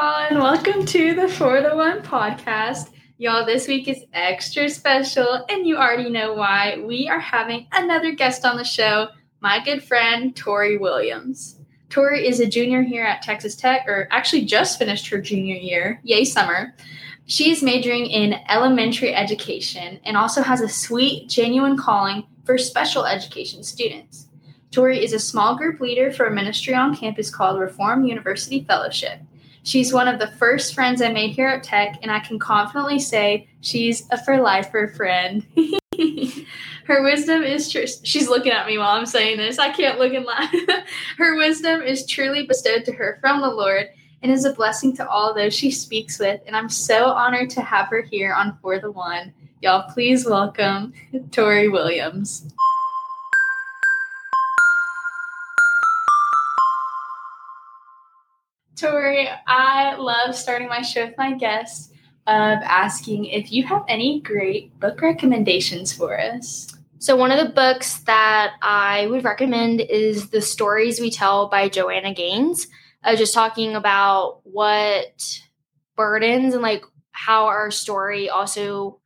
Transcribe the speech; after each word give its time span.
and 0.00 0.38
welcome 0.38 0.86
to 0.86 1.12
the 1.12 1.26
For 1.26 1.60
the 1.60 1.74
One 1.74 2.02
podcast. 2.02 2.90
Y'all, 3.16 3.44
this 3.44 3.66
week 3.66 3.88
is 3.88 4.04
extra 4.12 4.70
special, 4.70 5.44
and 5.48 5.66
you 5.66 5.76
already 5.76 6.08
know 6.08 6.34
why. 6.34 6.80
We 6.86 7.08
are 7.08 7.18
having 7.18 7.66
another 7.72 8.12
guest 8.12 8.44
on 8.44 8.56
the 8.56 8.64
show, 8.64 9.08
my 9.40 9.60
good 9.64 9.82
friend, 9.82 10.36
Tori 10.36 10.78
Williams. 10.78 11.58
Tori 11.90 12.28
is 12.28 12.38
a 12.38 12.46
junior 12.46 12.82
here 12.82 13.02
at 13.02 13.22
Texas 13.22 13.56
Tech, 13.56 13.88
or 13.88 14.06
actually 14.12 14.44
just 14.44 14.78
finished 14.78 15.08
her 15.08 15.20
junior 15.20 15.56
year. 15.56 16.00
Yay, 16.04 16.24
summer. 16.24 16.76
She 17.26 17.50
is 17.50 17.60
majoring 17.60 18.06
in 18.06 18.40
elementary 18.48 19.12
education 19.12 19.98
and 20.04 20.16
also 20.16 20.42
has 20.42 20.60
a 20.60 20.68
sweet, 20.68 21.28
genuine 21.28 21.76
calling 21.76 22.24
for 22.44 22.56
special 22.56 23.04
education 23.04 23.64
students. 23.64 24.28
Tori 24.70 25.02
is 25.02 25.12
a 25.12 25.18
small 25.18 25.56
group 25.56 25.80
leader 25.80 26.12
for 26.12 26.26
a 26.26 26.34
ministry 26.34 26.74
on 26.74 26.94
campus 26.94 27.34
called 27.34 27.58
Reform 27.58 28.04
University 28.04 28.62
Fellowship. 28.62 29.20
She's 29.68 29.92
one 29.92 30.08
of 30.08 30.18
the 30.18 30.28
first 30.28 30.74
friends 30.74 31.02
I 31.02 31.12
made 31.12 31.32
here 31.32 31.48
at 31.48 31.62
Tech, 31.62 31.98
and 32.00 32.10
I 32.10 32.20
can 32.20 32.38
confidently 32.38 32.98
say 32.98 33.50
she's 33.60 34.08
a 34.10 34.24
for 34.24 34.40
lifer 34.40 34.88
friend. 34.96 35.46
Her 36.86 37.02
wisdom 37.02 37.42
is 37.42 37.70
true. 37.70 37.84
She's 38.02 38.30
looking 38.30 38.52
at 38.52 38.66
me 38.66 38.78
while 38.78 38.96
I'm 38.96 39.04
saying 39.04 39.36
this. 39.36 39.58
I 39.58 39.68
can't 39.70 39.98
look 39.98 40.14
and 40.14 40.24
laugh. 40.24 40.50
her 41.18 41.36
wisdom 41.36 41.82
is 41.82 42.06
truly 42.06 42.46
bestowed 42.46 42.86
to 42.86 42.92
her 42.92 43.18
from 43.20 43.42
the 43.42 43.50
Lord 43.50 43.88
and 44.22 44.32
is 44.32 44.46
a 44.46 44.54
blessing 44.54 44.96
to 44.96 45.06
all 45.06 45.34
those 45.34 45.54
she 45.54 45.70
speaks 45.70 46.18
with. 46.18 46.40
And 46.46 46.56
I'm 46.56 46.70
so 46.70 47.10
honored 47.10 47.50
to 47.50 47.60
have 47.60 47.88
her 47.88 48.00
here 48.00 48.32
on 48.32 48.56
For 48.62 48.78
the 48.78 48.90
One. 48.90 49.34
Y'all, 49.60 49.92
please 49.92 50.24
welcome 50.24 50.94
Tori 51.30 51.68
Williams. 51.68 52.54
Tori, 58.78 59.28
I 59.46 59.96
love 59.96 60.36
starting 60.36 60.68
my 60.68 60.82
show 60.82 61.06
with 61.06 61.18
my 61.18 61.34
guests 61.34 61.90
of 62.26 62.58
asking 62.62 63.24
if 63.24 63.50
you 63.50 63.64
have 63.64 63.84
any 63.88 64.20
great 64.20 64.78
book 64.78 65.02
recommendations 65.02 65.92
for 65.92 66.20
us. 66.20 66.72
So, 67.00 67.16
one 67.16 67.32
of 67.32 67.44
the 67.44 67.52
books 67.52 68.00
that 68.00 68.52
I 68.62 69.06
would 69.06 69.24
recommend 69.24 69.80
is 69.80 70.30
The 70.30 70.40
Stories 70.40 71.00
We 71.00 71.10
Tell 71.10 71.48
by 71.48 71.68
Joanna 71.68 72.14
Gaines. 72.14 72.68
Uh, 73.02 73.16
just 73.16 73.34
talking 73.34 73.74
about 73.74 74.40
what 74.44 75.40
burdens 75.96 76.54
and 76.54 76.62
like 76.62 76.84
how 77.12 77.46
our 77.46 77.70
story 77.70 78.28
also 78.28 79.00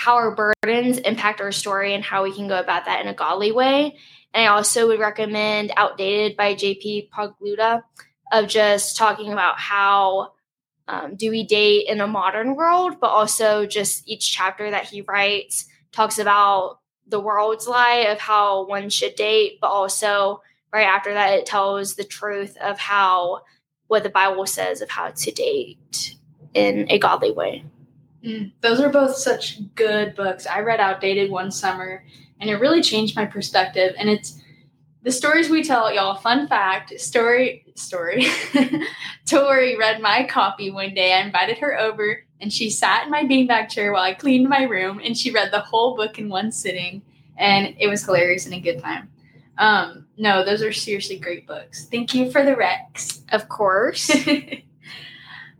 how 0.00 0.14
our 0.14 0.34
burdens 0.34 0.96
impact 0.96 1.42
our 1.42 1.52
story 1.52 1.92
and 1.92 2.02
how 2.02 2.22
we 2.22 2.34
can 2.34 2.48
go 2.48 2.58
about 2.58 2.86
that 2.86 3.02
in 3.02 3.08
a 3.08 3.12
godly 3.12 3.52
way. 3.52 3.94
And 4.32 4.46
I 4.46 4.46
also 4.46 4.86
would 4.86 4.98
recommend 4.98 5.72
Outdated 5.76 6.38
by 6.38 6.54
JP 6.54 7.10
Pokluda 7.10 7.82
of 8.32 8.48
just 8.48 8.96
talking 8.96 9.30
about 9.30 9.58
how 9.58 10.32
um, 10.88 11.16
do 11.16 11.30
we 11.30 11.44
date 11.44 11.86
in 11.86 12.00
a 12.00 12.06
modern 12.06 12.54
world, 12.54 12.94
but 12.98 13.08
also 13.08 13.66
just 13.66 14.08
each 14.08 14.32
chapter 14.32 14.70
that 14.70 14.86
he 14.86 15.02
writes 15.02 15.66
talks 15.92 16.18
about 16.18 16.78
the 17.06 17.20
world's 17.20 17.68
lie 17.68 18.06
of 18.08 18.18
how 18.18 18.64
one 18.66 18.88
should 18.88 19.16
date, 19.16 19.58
but 19.60 19.68
also 19.68 20.40
right 20.72 20.86
after 20.86 21.12
that, 21.12 21.34
it 21.34 21.44
tells 21.44 21.96
the 21.96 22.04
truth 22.04 22.56
of 22.56 22.78
how 22.78 23.42
what 23.88 24.02
the 24.02 24.08
Bible 24.08 24.46
says 24.46 24.80
of 24.80 24.88
how 24.88 25.10
to 25.10 25.30
date 25.30 26.16
in 26.54 26.86
a 26.88 26.98
godly 26.98 27.32
way. 27.32 27.66
Mm, 28.24 28.52
those 28.60 28.80
are 28.80 28.90
both 28.90 29.16
such 29.16 29.60
good 29.74 30.14
books. 30.14 30.46
I 30.46 30.60
read 30.60 30.80
Outdated 30.80 31.30
one 31.30 31.50
summer 31.50 32.04
and 32.40 32.50
it 32.50 32.56
really 32.56 32.82
changed 32.82 33.16
my 33.16 33.24
perspective. 33.26 33.94
And 33.98 34.08
it's 34.08 34.40
the 35.02 35.12
stories 35.12 35.48
we 35.48 35.62
tell, 35.62 35.92
y'all. 35.92 36.16
Fun 36.16 36.46
fact 36.46 36.98
story, 37.00 37.64
story. 37.74 38.26
Tori 39.26 39.76
read 39.78 40.02
my 40.02 40.26
copy 40.26 40.70
one 40.70 40.94
day. 40.94 41.14
I 41.14 41.20
invited 41.20 41.58
her 41.58 41.78
over 41.78 42.24
and 42.40 42.52
she 42.52 42.68
sat 42.68 43.04
in 43.04 43.10
my 43.10 43.24
beanbag 43.24 43.70
chair 43.70 43.92
while 43.92 44.02
I 44.02 44.14
cleaned 44.14 44.48
my 44.48 44.64
room 44.64 45.00
and 45.02 45.16
she 45.16 45.30
read 45.30 45.52
the 45.52 45.60
whole 45.60 45.96
book 45.96 46.18
in 46.18 46.28
one 46.28 46.52
sitting. 46.52 47.02
And 47.38 47.74
it 47.78 47.88
was 47.88 48.04
hilarious 48.04 48.44
and 48.44 48.54
a 48.54 48.60
good 48.60 48.80
time. 48.80 49.10
Um, 49.56 50.06
no, 50.18 50.44
those 50.44 50.62
are 50.62 50.72
seriously 50.72 51.18
great 51.18 51.46
books. 51.46 51.86
Thank 51.86 52.14
you 52.14 52.30
for 52.30 52.44
the 52.44 52.56
Rex. 52.56 53.22
Of 53.32 53.48
course. 53.48 54.10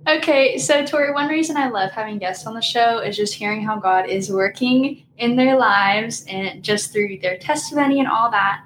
okay, 0.07 0.59
so 0.59 0.85
Tori, 0.85 1.13
one 1.13 1.29
reason 1.29 1.57
I 1.57 1.69
love 1.69 1.91
having 1.91 2.19
guests 2.19 2.47
on 2.47 2.55
the 2.55 2.61
show 2.61 2.99
is 2.99 3.17
just 3.17 3.35
hearing 3.35 3.63
how 3.63 3.79
God 3.79 4.09
is 4.09 4.31
working 4.31 5.05
in 5.19 5.37
their 5.37 5.57
lives 5.57 6.25
and 6.29 6.63
just 6.63 6.93
through 6.93 7.19
their 7.19 7.39
testimony 7.39 8.01
and 8.01 8.09
all 8.09 8.31
that. 8.31 8.65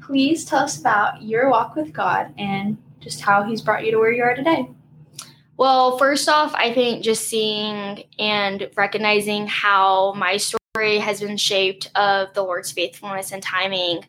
Please 0.00 0.44
tell 0.44 0.60
us 0.60 0.78
about 0.78 1.22
your 1.22 1.50
walk 1.50 1.74
with 1.74 1.92
God 1.92 2.32
and 2.38 2.78
just 3.00 3.20
how 3.20 3.42
He's 3.42 3.60
brought 3.60 3.84
you 3.84 3.90
to 3.90 3.98
where 3.98 4.12
you 4.12 4.22
are 4.22 4.34
today. 4.34 4.68
Well, 5.56 5.96
first 5.96 6.28
off, 6.28 6.54
I 6.54 6.72
think 6.72 7.02
just 7.02 7.28
seeing 7.28 8.04
and 8.18 8.70
recognizing 8.76 9.46
how 9.46 10.12
my 10.12 10.36
story 10.36 10.98
has 10.98 11.20
been 11.20 11.38
shaped 11.38 11.90
of 11.94 12.34
the 12.34 12.42
Lord's 12.42 12.70
faithfulness 12.70 13.32
and 13.32 13.42
timing 13.42 14.04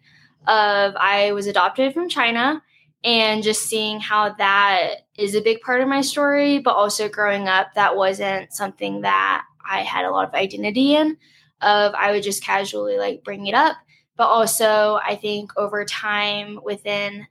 of 0.45 0.95
I 0.97 1.31
was 1.31 1.47
adopted 1.47 1.93
from 1.93 2.09
China 2.09 2.61
and 3.03 3.43
just 3.43 3.63
seeing 3.63 3.99
how 3.99 4.33
that 4.33 4.95
is 5.17 5.35
a 5.35 5.41
big 5.41 5.61
part 5.61 5.81
of 5.81 5.87
my 5.87 6.01
story, 6.01 6.59
but 6.59 6.75
also 6.75 7.07
growing 7.07 7.47
up, 7.47 7.73
that 7.75 7.95
wasn't 7.95 8.53
something 8.53 9.01
that 9.01 9.43
I 9.69 9.81
had 9.81 10.05
a 10.05 10.11
lot 10.11 10.27
of 10.27 10.33
identity 10.33 10.95
in. 10.95 11.17
Of 11.61 11.93
I 11.95 12.11
would 12.11 12.23
just 12.23 12.43
casually 12.43 12.97
like 12.97 13.23
bring 13.23 13.47
it 13.47 13.55
up, 13.55 13.77
but 14.15 14.27
also 14.27 14.99
I 15.03 15.15
think 15.15 15.51
over 15.57 15.85
time 15.85 16.59
within 16.63 17.25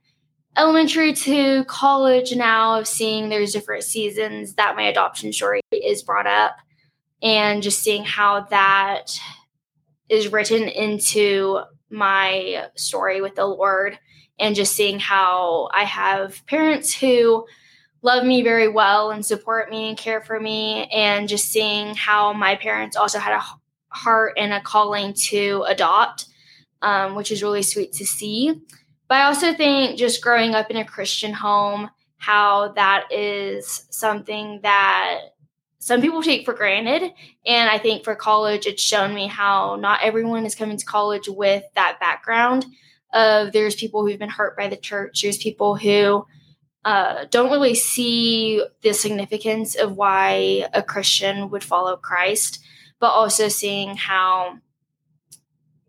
elementary 0.57 1.13
to 1.13 1.63
college 1.65 2.35
now 2.35 2.79
of 2.79 2.87
seeing 2.87 3.29
there's 3.29 3.53
different 3.53 3.83
seasons 3.83 4.55
that 4.55 4.75
my 4.75 4.83
adoption 4.83 5.31
story 5.31 5.61
is 5.71 6.03
brought 6.03 6.27
up 6.27 6.57
and 7.21 7.63
just 7.63 7.81
seeing 7.81 8.03
how 8.03 8.41
that 8.49 9.11
is 10.09 10.31
written 10.31 10.63
into 10.63 11.59
my 11.89 12.67
story 12.75 13.21
with 13.21 13.35
the 13.35 13.45
Lord 13.45 13.97
and 14.39 14.55
just 14.55 14.75
seeing 14.75 14.99
how 14.99 15.69
I 15.73 15.83
have 15.83 16.45
parents 16.45 16.93
who 16.93 17.45
love 18.01 18.23
me 18.23 18.43
very 18.43 18.67
well 18.67 19.11
and 19.11 19.25
support 19.25 19.69
me 19.69 19.89
and 19.89 19.97
care 19.97 20.21
for 20.21 20.39
me, 20.39 20.85
and 20.85 21.27
just 21.27 21.49
seeing 21.49 21.95
how 21.95 22.33
my 22.33 22.55
parents 22.55 22.95
also 22.95 23.19
had 23.19 23.33
a 23.33 23.43
heart 23.89 24.33
and 24.37 24.53
a 24.53 24.61
calling 24.61 25.13
to 25.13 25.65
adopt, 25.67 26.25
um, 26.81 27.15
which 27.15 27.31
is 27.31 27.41
really 27.41 27.63
sweet 27.63 27.93
to 27.93 28.05
see. 28.05 28.53
But 29.07 29.15
I 29.15 29.23
also 29.23 29.53
think 29.53 29.97
just 29.97 30.21
growing 30.21 30.53
up 30.53 30.69
in 30.69 30.77
a 30.77 30.85
Christian 30.85 31.33
home, 31.33 31.89
how 32.17 32.73
that 32.73 33.11
is 33.11 33.85
something 33.89 34.59
that 34.63 35.19
some 35.79 36.01
people 36.01 36.21
take 36.21 36.45
for 36.45 36.53
granted. 36.53 37.13
And 37.45 37.69
I 37.69 37.77
think 37.77 38.03
for 38.03 38.15
college, 38.15 38.65
it's 38.65 38.81
shown 38.81 39.13
me 39.13 39.27
how 39.27 39.77
not 39.77 40.01
everyone 40.03 40.45
is 40.45 40.55
coming 40.55 40.77
to 40.77 40.85
college 40.85 41.29
with 41.29 41.63
that 41.75 41.99
background 41.99 42.65
of 43.17 43.51
there's 43.51 43.75
people 43.75 44.05
who've 44.05 44.19
been 44.19 44.29
hurt 44.29 44.55
by 44.55 44.67
the 44.67 44.77
church, 44.77 45.21
there's 45.21 45.37
people 45.37 45.75
who 45.75 46.25
uh, 46.85 47.25
don't 47.31 47.51
really 47.51 47.73
see 47.73 48.63
the 48.83 48.93
significance 48.93 49.75
of 49.75 49.97
why 49.97 50.67
a 50.73 50.83
Christian 50.83 51.49
would 51.49 51.63
follow 51.63 51.97
Christ, 51.97 52.63
but 52.99 53.07
also 53.07 53.47
seeing 53.47 53.97
how 53.97 54.59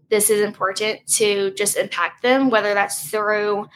this 0.08 0.30
is 0.30 0.40
important 0.40 1.06
to 1.16 1.52
just 1.52 1.76
impact 1.76 2.22
them, 2.22 2.48
whether 2.48 2.72
that's 2.72 3.10
through 3.10 3.68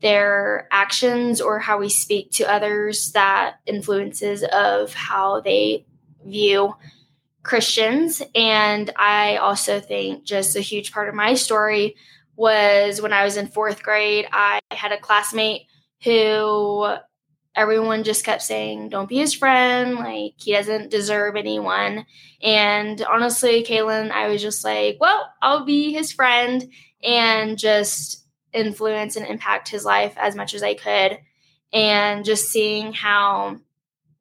their 0.00 0.66
actions 0.70 1.40
or 1.40 1.58
how 1.58 1.78
we 1.78 1.90
speak 1.90 2.30
to 2.32 2.50
others 2.50 3.12
that 3.12 3.56
influences 3.66 4.42
of 4.50 4.94
how 4.94 5.40
they 5.42 5.84
view 6.26 6.74
Christians. 7.42 8.22
And 8.34 8.90
I 8.96 9.36
also 9.36 9.78
think 9.78 10.24
just 10.24 10.56
a 10.56 10.60
huge 10.60 10.92
part 10.92 11.10
of 11.10 11.14
my 11.14 11.34
story 11.34 11.96
was 12.36 13.00
when 13.00 13.12
I 13.12 13.24
was 13.24 13.36
in 13.36 13.46
fourth 13.48 13.82
grade, 13.82 14.26
I 14.32 14.60
had 14.70 14.92
a 14.92 14.98
classmate 14.98 15.62
who 16.02 16.96
everyone 17.54 18.04
just 18.04 18.24
kept 18.24 18.42
saying, 18.42 18.88
Don't 18.88 19.08
be 19.08 19.18
his 19.18 19.34
friend. 19.34 19.96
Like, 19.96 20.34
he 20.36 20.52
doesn't 20.52 20.90
deserve 20.90 21.36
anyone. 21.36 22.06
And 22.42 23.02
honestly, 23.02 23.64
Kaylin, 23.64 24.10
I 24.10 24.28
was 24.28 24.42
just 24.42 24.64
like, 24.64 24.96
Well, 25.00 25.32
I'll 25.40 25.64
be 25.64 25.92
his 25.92 26.12
friend 26.12 26.64
and 27.02 27.58
just 27.58 28.26
influence 28.52 29.16
and 29.16 29.26
impact 29.26 29.68
his 29.68 29.84
life 29.84 30.14
as 30.16 30.34
much 30.34 30.54
as 30.54 30.62
I 30.62 30.74
could. 30.74 31.18
And 31.72 32.24
just 32.24 32.48
seeing 32.48 32.92
how 32.92 33.58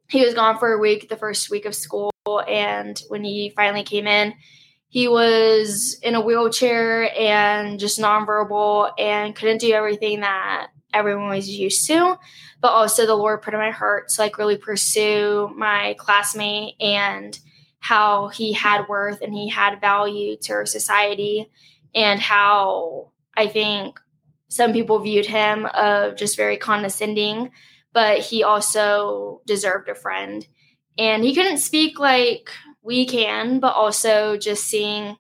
he 0.09 0.23
was 0.23 0.33
gone 0.33 0.57
for 0.57 0.73
a 0.73 0.79
week, 0.79 1.09
the 1.09 1.15
first 1.15 1.49
week 1.49 1.65
of 1.65 1.75
school. 1.75 2.11
And 2.47 3.01
when 3.09 3.23
he 3.23 3.51
finally 3.55 3.83
came 3.83 4.07
in, 4.07 4.33
he 4.93 5.07
was 5.07 5.97
in 6.03 6.13
a 6.13 6.21
wheelchair 6.21 7.11
and 7.19 7.79
just 7.79 7.99
nonverbal 7.99 8.91
and 8.99 9.35
couldn't 9.35 9.57
do 9.57 9.73
everything 9.73 10.19
that 10.19 10.67
everyone 10.93 11.29
was 11.29 11.49
used 11.49 11.87
to. 11.87 12.19
But 12.61 12.67
also, 12.67 13.07
the 13.07 13.15
Lord 13.15 13.41
put 13.41 13.55
in 13.55 13.59
my 13.59 13.71
heart 13.71 14.09
to 14.09 14.21
like 14.21 14.37
really 14.37 14.55
pursue 14.55 15.51
my 15.57 15.95
classmate 15.97 16.75
and 16.79 17.39
how 17.79 18.27
he 18.27 18.53
had 18.53 18.87
worth 18.87 19.21
and 19.21 19.33
he 19.33 19.49
had 19.49 19.81
value 19.81 20.37
to 20.43 20.53
our 20.53 20.67
society, 20.67 21.49
and 21.95 22.19
how 22.19 23.11
I 23.35 23.47
think 23.47 23.99
some 24.47 24.73
people 24.73 24.99
viewed 24.99 25.25
him 25.25 25.65
of 25.73 26.17
just 26.17 26.37
very 26.37 26.57
condescending 26.57 27.49
but 27.93 28.19
he 28.19 28.43
also 28.43 29.41
deserved 29.45 29.87
a 29.87 29.95
friend. 29.95 30.45
And 30.97 31.23
he 31.23 31.33
couldn't 31.33 31.59
speak 31.59 31.99
like 31.99 32.49
we 32.83 33.05
can, 33.05 33.59
but 33.59 33.73
also 33.73 34.37
just 34.37 34.65
seeing 34.65 35.15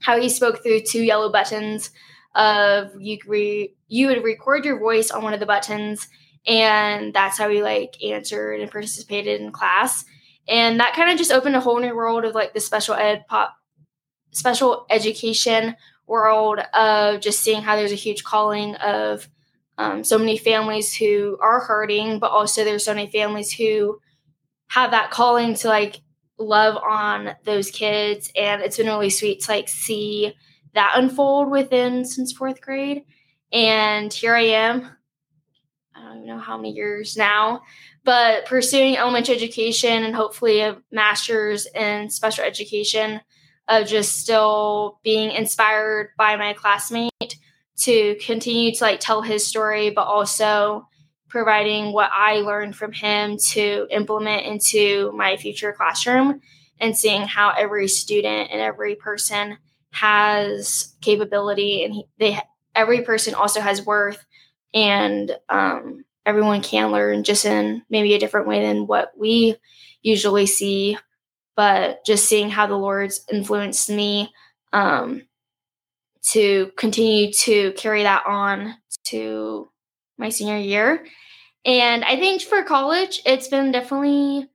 how 0.00 0.20
he 0.20 0.28
spoke 0.28 0.62
through 0.62 0.80
two 0.80 1.02
yellow 1.02 1.30
buttons 1.30 1.90
of 2.34 2.90
you 3.00 3.18
re- 3.26 3.74
you 3.88 4.08
would 4.08 4.24
record 4.24 4.64
your 4.64 4.78
voice 4.78 5.10
on 5.10 5.22
one 5.22 5.32
of 5.32 5.40
the 5.40 5.46
buttons 5.46 6.08
and 6.46 7.14
that's 7.14 7.38
how 7.38 7.48
he 7.48 7.62
like 7.62 8.02
answered 8.02 8.60
and 8.60 8.70
participated 8.70 9.40
in 9.40 9.50
class. 9.50 10.04
And 10.46 10.80
that 10.80 10.94
kind 10.94 11.10
of 11.10 11.16
just 11.16 11.32
opened 11.32 11.56
a 11.56 11.60
whole 11.60 11.80
new 11.80 11.94
world 11.94 12.24
of 12.24 12.34
like 12.34 12.52
the 12.52 12.60
special 12.60 12.94
ed 12.94 13.24
pop 13.28 13.56
special 14.32 14.84
education 14.90 15.76
world 16.06 16.58
of 16.74 17.20
just 17.20 17.40
seeing 17.40 17.62
how 17.62 17.76
there's 17.76 17.92
a 17.92 17.96
huge 17.96 18.24
calling 18.24 18.74
of 18.76 19.28
um, 19.78 20.04
so 20.04 20.18
many 20.18 20.36
families 20.36 20.94
who 20.94 21.38
are 21.40 21.60
hurting, 21.60 22.18
but 22.18 22.30
also 22.30 22.62
there's 22.62 22.84
so 22.84 22.94
many 22.94 23.10
families 23.10 23.52
who 23.52 23.98
have 24.68 24.90
that 24.90 25.10
calling 25.10 25.54
to 25.54 25.68
like 25.68 26.00
love 26.38 26.76
on 26.76 27.34
those 27.44 27.70
kids. 27.70 28.30
And 28.36 28.62
it's 28.62 28.76
been 28.76 28.86
really 28.86 29.10
sweet 29.10 29.42
to 29.42 29.50
like 29.50 29.68
see 29.68 30.34
that 30.74 30.94
unfold 30.96 31.50
within 31.50 32.04
since 32.04 32.32
fourth 32.32 32.60
grade. 32.60 33.04
And 33.52 34.12
here 34.12 34.34
I 34.34 34.42
am. 34.42 34.90
I 35.94 36.02
don't 36.02 36.16
even 36.16 36.26
know 36.26 36.38
how 36.38 36.56
many 36.56 36.72
years 36.72 37.16
now, 37.16 37.62
but 38.02 38.46
pursuing 38.46 38.96
elementary 38.96 39.36
education 39.36 40.02
and 40.02 40.14
hopefully 40.14 40.60
a 40.60 40.78
master's 40.90 41.66
in 41.66 42.10
special 42.10 42.44
education 42.44 43.20
of 43.68 43.86
just 43.86 44.18
still 44.18 44.98
being 45.04 45.30
inspired 45.30 46.10
by 46.18 46.36
my 46.36 46.52
classmate 46.52 47.38
to 47.76 48.16
continue 48.16 48.74
to 48.74 48.84
like 48.84 49.00
tell 49.00 49.22
his 49.22 49.46
story, 49.46 49.90
but 49.90 50.06
also 50.06 50.88
providing 51.34 51.92
what 51.92 52.10
I 52.12 52.36
learned 52.42 52.76
from 52.76 52.92
him 52.92 53.38
to 53.48 53.88
implement 53.90 54.46
into 54.46 55.10
my 55.16 55.36
future 55.36 55.72
classroom 55.72 56.40
and 56.78 56.96
seeing 56.96 57.22
how 57.22 57.50
every 57.58 57.88
student 57.88 58.52
and 58.52 58.60
every 58.60 58.94
person 58.94 59.58
has 59.90 60.94
capability 61.00 61.82
and 61.82 61.92
he, 61.92 62.06
they 62.20 62.38
every 62.76 63.02
person 63.02 63.34
also 63.34 63.60
has 63.60 63.84
worth 63.84 64.24
and 64.74 65.36
um, 65.48 66.04
everyone 66.24 66.62
can 66.62 66.92
learn 66.92 67.24
just 67.24 67.44
in 67.44 67.82
maybe 67.90 68.14
a 68.14 68.20
different 68.20 68.46
way 68.46 68.62
than 68.62 68.86
what 68.86 69.10
we 69.18 69.56
usually 70.02 70.46
see 70.46 70.96
but 71.56 72.04
just 72.06 72.26
seeing 72.26 72.48
how 72.48 72.68
the 72.68 72.76
lord's 72.76 73.24
influenced 73.32 73.90
me 73.90 74.32
um, 74.72 75.22
to 76.22 76.70
continue 76.76 77.32
to 77.32 77.72
carry 77.72 78.04
that 78.04 78.22
on 78.24 78.76
to 79.06 79.68
my 80.18 80.28
senior 80.28 80.58
year. 80.58 81.04
And 81.64 82.04
I 82.04 82.16
think 82.16 82.42
for 82.42 82.62
college, 82.62 83.22
it's 83.24 83.48
been 83.48 83.72
definitely 83.72 84.48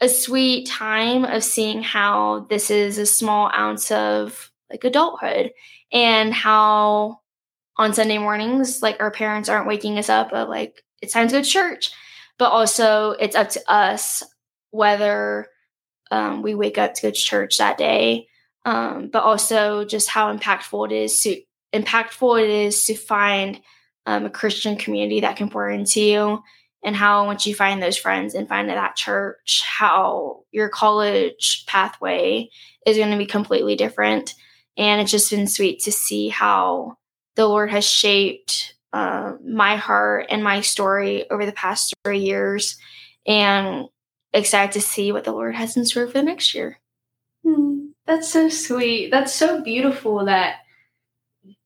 a 0.00 0.08
sweet 0.08 0.66
time 0.66 1.24
of 1.24 1.44
seeing 1.44 1.82
how 1.82 2.46
this 2.48 2.70
is 2.70 2.96
a 2.96 3.06
small 3.06 3.50
ounce 3.54 3.90
of 3.90 4.50
like 4.70 4.84
adulthood 4.84 5.52
and 5.92 6.32
how 6.32 7.20
on 7.76 7.92
Sunday 7.92 8.18
mornings, 8.18 8.82
like 8.82 9.00
our 9.00 9.10
parents 9.10 9.48
aren't 9.48 9.66
waking 9.66 9.98
us 9.98 10.08
up 10.08 10.32
of 10.32 10.48
like, 10.48 10.82
it's 11.02 11.12
time 11.12 11.28
to 11.28 11.32
go 11.32 11.42
to 11.42 11.48
church, 11.48 11.92
but 12.38 12.50
also 12.50 13.10
it's 13.12 13.36
up 13.36 13.50
to 13.50 13.60
us 13.70 14.22
whether 14.70 15.48
um, 16.10 16.42
we 16.42 16.54
wake 16.54 16.78
up 16.78 16.94
to 16.94 17.02
go 17.02 17.10
to 17.10 17.16
church 17.16 17.58
that 17.58 17.78
day 17.78 18.28
um, 18.64 19.08
but 19.08 19.22
also 19.22 19.84
just 19.84 20.08
how 20.08 20.34
impactful 20.34 20.90
it 20.90 20.92
is 20.92 21.22
to 21.22 21.40
impactful 21.72 22.42
it 22.42 22.50
is 22.50 22.84
to 22.84 22.94
find 22.94 23.60
um, 24.06 24.24
a 24.24 24.30
Christian 24.30 24.76
community 24.76 25.20
that 25.20 25.36
can 25.36 25.50
pour 25.50 25.68
into 25.68 26.00
you, 26.00 26.42
and 26.84 26.96
how 26.96 27.26
once 27.26 27.46
you 27.46 27.54
find 27.54 27.82
those 27.82 27.96
friends 27.96 28.34
and 28.34 28.48
find 28.48 28.68
that 28.68 28.96
church, 28.96 29.62
how 29.66 30.44
your 30.50 30.68
college 30.68 31.64
pathway 31.66 32.48
is 32.86 32.96
going 32.96 33.10
to 33.10 33.18
be 33.18 33.26
completely 33.26 33.76
different. 33.76 34.34
And 34.76 35.00
it's 35.00 35.10
just 35.10 35.30
been 35.30 35.46
sweet 35.46 35.80
to 35.80 35.92
see 35.92 36.28
how 36.28 36.96
the 37.36 37.46
Lord 37.46 37.70
has 37.70 37.84
shaped 37.84 38.74
uh, 38.92 39.34
my 39.46 39.76
heart 39.76 40.26
and 40.30 40.42
my 40.42 40.62
story 40.62 41.30
over 41.30 41.44
the 41.44 41.52
past 41.52 41.92
three 42.04 42.20
years, 42.20 42.76
and 43.26 43.86
excited 44.32 44.72
to 44.72 44.80
see 44.80 45.12
what 45.12 45.24
the 45.24 45.32
Lord 45.32 45.54
has 45.54 45.76
in 45.76 45.84
store 45.84 46.06
for 46.06 46.14
the 46.14 46.22
next 46.22 46.54
year. 46.54 46.78
Hmm. 47.44 47.88
That's 48.06 48.28
so 48.28 48.48
sweet. 48.48 49.10
That's 49.10 49.32
so 49.32 49.62
beautiful 49.62 50.24
that 50.24 50.56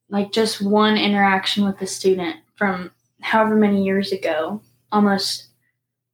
like 0.09 0.33
just 0.33 0.63
one 0.63 0.97
interaction 0.97 1.65
with 1.65 1.79
the 1.79 1.87
student 1.87 2.37
from 2.57 2.91
however 3.21 3.57
many 3.57 3.85
years 3.85 4.13
ago, 4.13 4.63
almost 4.93 5.49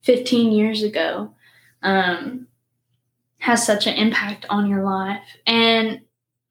15 0.02 0.52
years 0.52 0.82
ago, 0.82 1.34
um, 1.82 2.46
has 3.38 3.64
such 3.64 3.86
an 3.86 3.94
impact 3.94 4.46
on 4.48 4.68
your 4.68 4.84
life. 4.84 5.22
And 5.46 6.00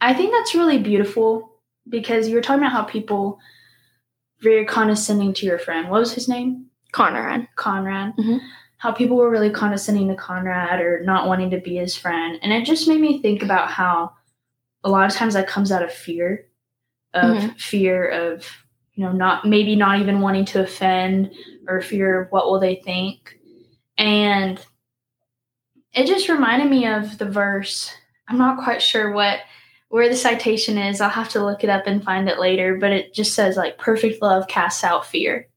I 0.02 0.14
think 0.14 0.32
that's 0.32 0.56
really 0.56 0.80
beautiful 0.80 1.52
because 1.88 2.28
you 2.28 2.36
were 2.36 2.42
talking 2.42 2.64
about 2.64 2.72
how 2.72 2.84
people 2.84 3.40
very 4.42 4.66
condescending 4.66 5.34
to 5.34 5.46
your 5.46 5.60
friend. 5.60 5.90
What 5.90 6.00
was 6.00 6.14
his 6.14 6.28
name? 6.28 6.68
Conrad. 6.92 7.48
Conrad. 7.56 8.14
Mm-hmm 8.18 8.38
how 8.80 8.94
people 8.94 9.18
were 9.18 9.30
really 9.30 9.50
condescending 9.50 10.08
to 10.08 10.16
Conrad 10.16 10.80
or 10.80 11.04
not 11.04 11.28
wanting 11.28 11.50
to 11.52 11.60
be 11.60 11.76
his 11.76 11.96
friend. 11.98 12.40
And 12.42 12.54
it 12.54 12.66
just 12.66 12.88
made 12.88 13.02
me 13.02 13.22
think 13.22 13.44
about 13.44 13.70
how 13.70 14.14
a 14.86 14.90
lot 14.90 15.06
of 15.06 15.16
times 15.16 15.34
that 15.34 15.48
comes 15.48 15.70
out 15.70 15.84
of 15.84 15.92
fear 15.92 16.46
of 17.14 17.38
mm-hmm. 17.38 17.56
fear 17.58 18.08
of 18.08 18.46
you 18.94 19.04
know 19.06 19.12
not 19.12 19.46
maybe 19.46 19.76
not 19.76 20.00
even 20.00 20.22
wanting 20.22 20.46
to 20.46 20.64
offend 20.64 21.32
or 21.68 21.82
fear 21.82 22.22
of 22.22 22.32
what 22.32 22.46
will 22.46 22.60
they 22.60 22.76
think. 22.76 23.38
And 23.98 24.64
it 25.94 26.08
just 26.08 26.30
reminded 26.30 26.70
me 26.70 26.86
of 26.86 27.18
the 27.18 27.26
verse 27.26 27.92
i'm 28.28 28.38
not 28.38 28.64
quite 28.64 28.82
sure 28.82 29.12
what 29.12 29.40
where 29.90 30.08
the 30.08 30.16
citation 30.16 30.78
is. 30.78 31.02
I'll 31.02 31.10
have 31.10 31.30
to 31.30 31.44
look 31.44 31.64
it 31.64 31.70
up 31.70 31.88
and 31.88 32.04
find 32.04 32.30
it 32.30 32.40
later 32.40 32.78
but 32.78 32.92
it 32.92 33.14
just 33.14 33.34
says 33.34 33.58
like 33.58 33.80
perfect 33.80 34.22
love 34.22 34.48
casts 34.48 34.84
out 34.84 35.06
fear. 35.06 35.48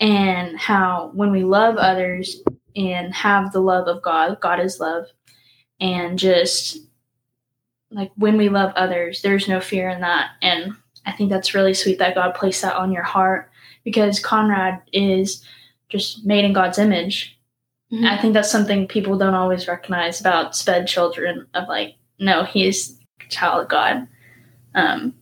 And 0.00 0.58
how 0.58 1.10
when 1.14 1.30
we 1.30 1.44
love 1.44 1.76
others 1.76 2.42
and 2.74 3.14
have 3.14 3.52
the 3.52 3.60
love 3.60 3.86
of 3.86 4.02
God, 4.02 4.40
God 4.40 4.58
is 4.60 4.80
love, 4.80 5.04
and 5.78 6.18
just 6.18 6.78
like 7.90 8.10
when 8.16 8.36
we 8.36 8.48
love 8.48 8.72
others, 8.76 9.22
there's 9.22 9.48
no 9.48 9.60
fear 9.60 9.88
in 9.88 10.00
that. 10.00 10.30
And 10.42 10.74
I 11.06 11.12
think 11.12 11.30
that's 11.30 11.54
really 11.54 11.74
sweet 11.74 11.98
that 11.98 12.14
God 12.14 12.34
placed 12.34 12.62
that 12.62 12.76
on 12.76 12.92
your 12.92 13.02
heart 13.02 13.50
because 13.84 14.20
Conrad 14.20 14.80
is 14.92 15.44
just 15.88 16.24
made 16.24 16.44
in 16.44 16.52
God's 16.52 16.78
image. 16.78 17.38
Mm-hmm. 17.92 18.06
I 18.06 18.18
think 18.18 18.34
that's 18.34 18.50
something 18.50 18.86
people 18.86 19.18
don't 19.18 19.34
always 19.34 19.66
recognize 19.66 20.20
about 20.20 20.54
sped 20.54 20.86
children 20.86 21.46
of 21.54 21.68
like, 21.68 21.96
no, 22.18 22.44
he 22.44 22.66
is 22.66 22.98
a 23.24 23.28
child 23.28 23.62
of 23.62 23.68
God. 23.68 24.06
Um, 24.74 25.14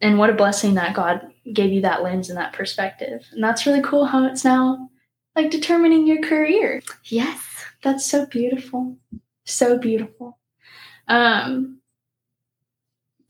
and 0.00 0.18
what 0.18 0.30
a 0.30 0.34
blessing 0.34 0.74
that 0.74 0.94
God 0.94 1.32
gave 1.52 1.72
you 1.72 1.80
that 1.82 2.02
lens 2.02 2.28
and 2.28 2.36
that 2.36 2.52
perspective. 2.52 3.24
And 3.32 3.42
that's 3.42 3.66
really 3.66 3.80
cool 3.82 4.04
how 4.04 4.26
it's 4.26 4.44
now 4.44 4.90
like 5.34 5.50
determining 5.50 6.06
your 6.06 6.20
career. 6.20 6.82
Yes. 7.04 7.40
That's 7.82 8.04
so 8.04 8.26
beautiful. 8.26 8.96
So 9.44 9.78
beautiful. 9.78 10.38
Um 11.08 11.78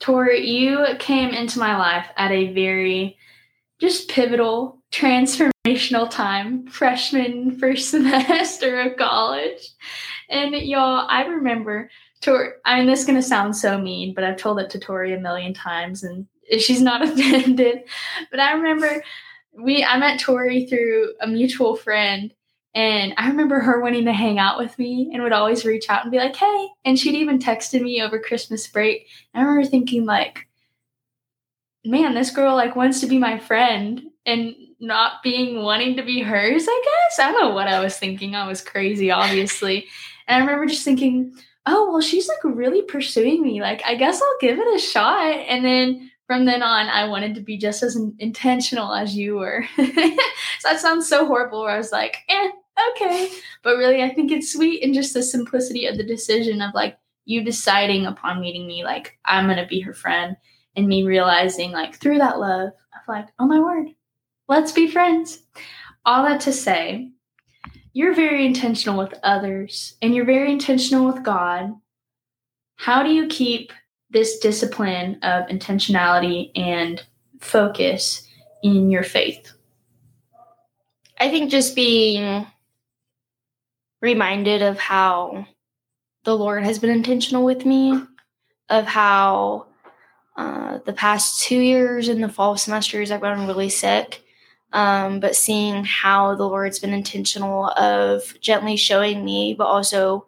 Tori, 0.02 0.44
you 0.44 0.84
came 0.98 1.30
into 1.30 1.60
my 1.60 1.76
life 1.76 2.08
at 2.16 2.32
a 2.32 2.52
very 2.52 3.16
just 3.78 4.10
pivotal, 4.10 4.82
transformational 4.90 6.10
time, 6.10 6.66
freshman 6.66 7.56
first 7.60 7.90
semester 7.90 8.80
of 8.80 8.96
college. 8.96 9.68
And 10.28 10.54
y'all, 10.56 11.06
I 11.08 11.24
remember 11.26 11.88
Tori, 12.20 12.50
I 12.64 12.78
mean, 12.78 12.88
this 12.88 13.00
is 13.00 13.06
going 13.06 13.16
to 13.20 13.22
sound 13.22 13.56
so 13.56 13.78
mean, 13.78 14.12
but 14.12 14.24
I've 14.24 14.38
told 14.38 14.58
it 14.58 14.70
to 14.70 14.80
Tori 14.80 15.14
a 15.14 15.20
million 15.20 15.54
times 15.54 16.02
and 16.02 16.26
she's 16.58 16.82
not 16.82 17.02
offended. 17.08 17.82
But 18.32 18.40
I 18.40 18.54
remember 18.54 19.04
we 19.52 19.84
I 19.84 19.98
met 19.98 20.18
Tori 20.18 20.66
through 20.66 21.12
a 21.20 21.28
mutual 21.28 21.76
friend 21.76 22.34
and 22.74 23.12
I 23.18 23.28
remember 23.28 23.60
her 23.60 23.80
wanting 23.80 24.06
to 24.06 24.12
hang 24.12 24.38
out 24.38 24.58
with 24.58 24.78
me 24.78 25.10
and 25.12 25.22
would 25.22 25.32
always 25.32 25.64
reach 25.64 25.90
out 25.90 26.02
and 26.02 26.10
be 26.10 26.18
like, 26.18 26.36
hey. 26.36 26.68
And 26.84 26.98
she'd 26.98 27.14
even 27.14 27.38
texted 27.38 27.82
me 27.82 28.00
over 28.00 28.18
Christmas 28.18 28.66
break. 28.66 29.08
I 29.34 29.42
remember 29.42 29.68
thinking, 29.68 30.06
like, 30.06 30.48
man, 31.84 32.14
this 32.14 32.30
girl 32.30 32.54
like 32.54 32.74
wants 32.74 33.00
to 33.00 33.06
be 33.06 33.18
my 33.18 33.38
friend 33.38 34.02
and 34.24 34.54
not 34.80 35.22
being 35.22 35.62
wanting 35.62 35.96
to 35.96 36.02
be 36.02 36.22
hers, 36.22 36.66
I 36.68 36.82
guess. 36.84 37.18
I 37.18 37.30
don't 37.30 37.40
know 37.40 37.54
what 37.54 37.68
I 37.68 37.80
was 37.80 37.98
thinking. 37.98 38.34
I 38.34 38.48
was 38.48 38.62
crazy, 38.62 39.10
obviously. 39.10 39.86
And 40.26 40.36
I 40.36 40.46
remember 40.46 40.66
just 40.66 40.84
thinking, 40.84 41.34
oh, 41.66 41.90
well, 41.90 42.00
she's 42.00 42.28
like 42.28 42.42
really 42.42 42.82
pursuing 42.82 43.42
me. 43.42 43.60
Like, 43.60 43.82
I 43.84 43.96
guess 43.96 44.20
I'll 44.22 44.38
give 44.40 44.58
it 44.58 44.74
a 44.74 44.78
shot. 44.78 45.30
And 45.30 45.64
then 45.64 46.10
from 46.26 46.46
then 46.46 46.62
on, 46.62 46.86
I 46.86 47.08
wanted 47.08 47.34
to 47.34 47.40
be 47.42 47.58
just 47.58 47.82
as 47.82 48.00
intentional 48.18 48.94
as 48.94 49.14
you 49.14 49.36
were. 49.36 49.64
so 49.76 49.84
that 50.64 50.80
sounds 50.80 51.08
so 51.08 51.26
horrible, 51.26 51.62
where 51.62 51.72
I 51.72 51.78
was 51.78 51.92
like, 51.92 52.18
eh, 52.28 52.50
okay. 52.90 53.30
But 53.62 53.76
really, 53.76 54.02
I 54.02 54.12
think 54.12 54.30
it's 54.30 54.52
sweet 54.52 54.82
and 54.82 54.94
just 54.94 55.14
the 55.14 55.22
simplicity 55.22 55.86
of 55.86 55.96
the 55.96 56.04
decision 56.04 56.60
of 56.60 56.74
like 56.74 56.98
you 57.24 57.44
deciding 57.44 58.06
upon 58.06 58.40
meeting 58.40 58.66
me, 58.66 58.82
like, 58.84 59.18
I'm 59.24 59.46
going 59.46 59.58
to 59.58 59.66
be 59.66 59.80
her 59.80 59.94
friend, 59.94 60.36
and 60.74 60.88
me 60.88 61.04
realizing, 61.04 61.70
like, 61.70 61.94
through 61.94 62.18
that 62.18 62.40
love, 62.40 62.68
of 62.70 63.08
like, 63.08 63.28
oh 63.38 63.46
my 63.46 63.60
word, 63.60 63.88
let's 64.48 64.72
be 64.72 64.88
friends. 64.88 65.42
all 66.04 66.24
that 66.24 66.40
to 66.42 66.52
say, 66.52 67.10
you're 67.92 68.14
very 68.14 68.46
intentional 68.46 68.98
with 68.98 69.14
others 69.22 69.96
and 70.02 70.14
you're 70.14 70.24
very 70.24 70.50
intentional 70.50 71.06
with 71.06 71.22
God. 71.22 71.72
How 72.76 73.02
do 73.02 73.10
you 73.10 73.26
keep 73.28 73.72
this 74.10 74.38
discipline 74.38 75.18
of 75.22 75.46
intentionality 75.48 76.50
and 76.56 77.04
focus 77.40 78.26
in 78.62 78.90
your 78.90 79.02
faith? 79.02 79.52
I 81.20 81.28
think 81.28 81.50
just 81.50 81.76
being 81.76 82.46
reminded 84.02 84.60
of 84.60 84.78
how 84.78 85.46
the 86.24 86.36
Lord 86.36 86.64
has 86.64 86.78
been 86.78 86.90
intentional 86.90 87.44
with 87.44 87.64
me, 87.64 87.98
of 88.68 88.84
how 88.84 89.68
uh, 90.36 90.78
the 90.84 90.92
past 90.92 91.42
two 91.42 91.58
years 91.58 92.10
in 92.10 92.20
the 92.20 92.28
fall 92.28 92.58
semesters 92.58 93.10
I've 93.10 93.22
been 93.22 93.46
really 93.46 93.70
sick 93.70 94.22
um, 94.72 95.20
but 95.20 95.36
seeing 95.36 95.84
how 95.84 96.34
the 96.34 96.46
Lord's 96.46 96.78
been 96.78 96.94
intentional 96.94 97.68
of 97.70 98.38
gently 98.40 98.76
showing 98.76 99.24
me, 99.24 99.54
but 99.54 99.66
also 99.66 100.26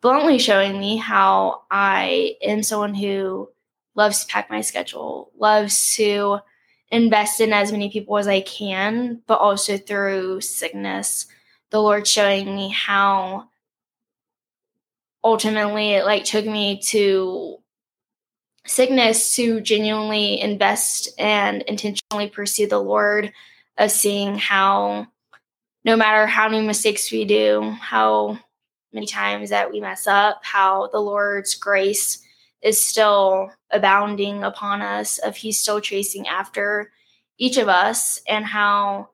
bluntly 0.00 0.38
showing 0.38 0.78
me 0.78 0.96
how 0.96 1.62
I 1.70 2.36
am 2.42 2.62
someone 2.62 2.94
who 2.94 3.48
loves 3.94 4.24
to 4.24 4.32
pack 4.32 4.50
my 4.50 4.60
schedule, 4.60 5.32
loves 5.36 5.96
to 5.96 6.38
invest 6.90 7.40
in 7.40 7.52
as 7.52 7.72
many 7.72 7.90
people 7.90 8.16
as 8.16 8.28
I 8.28 8.40
can, 8.42 9.22
but 9.26 9.40
also 9.40 9.76
through 9.76 10.40
sickness, 10.40 11.26
the 11.74 11.82
Lord 11.82 12.06
showing 12.06 12.54
me 12.54 12.68
how 12.68 13.48
ultimately 15.24 15.94
it 15.94 16.04
like 16.04 16.22
took 16.22 16.46
me 16.46 16.80
to 16.82 17.56
sickness 18.64 19.34
to 19.34 19.60
genuinely 19.60 20.40
invest 20.40 21.08
and 21.18 21.62
intentionally 21.62 22.28
pursue 22.28 22.68
the 22.68 22.78
Lord 22.78 23.32
of 23.76 23.90
seeing 23.90 24.38
how 24.38 25.08
no 25.84 25.96
matter 25.96 26.28
how 26.28 26.48
many 26.48 26.64
mistakes 26.64 27.10
we 27.10 27.24
do, 27.24 27.68
how 27.80 28.38
many 28.92 29.08
times 29.08 29.50
that 29.50 29.72
we 29.72 29.80
mess 29.80 30.06
up, 30.06 30.44
how 30.44 30.90
the 30.92 31.00
Lord's 31.00 31.56
grace 31.56 32.22
is 32.62 32.80
still 32.80 33.50
abounding 33.72 34.44
upon 34.44 34.80
us, 34.80 35.18
of 35.18 35.34
He's 35.34 35.58
still 35.58 35.80
chasing 35.80 36.28
after 36.28 36.92
each 37.36 37.56
of 37.56 37.66
us, 37.66 38.22
and 38.28 38.44
how 38.44 39.08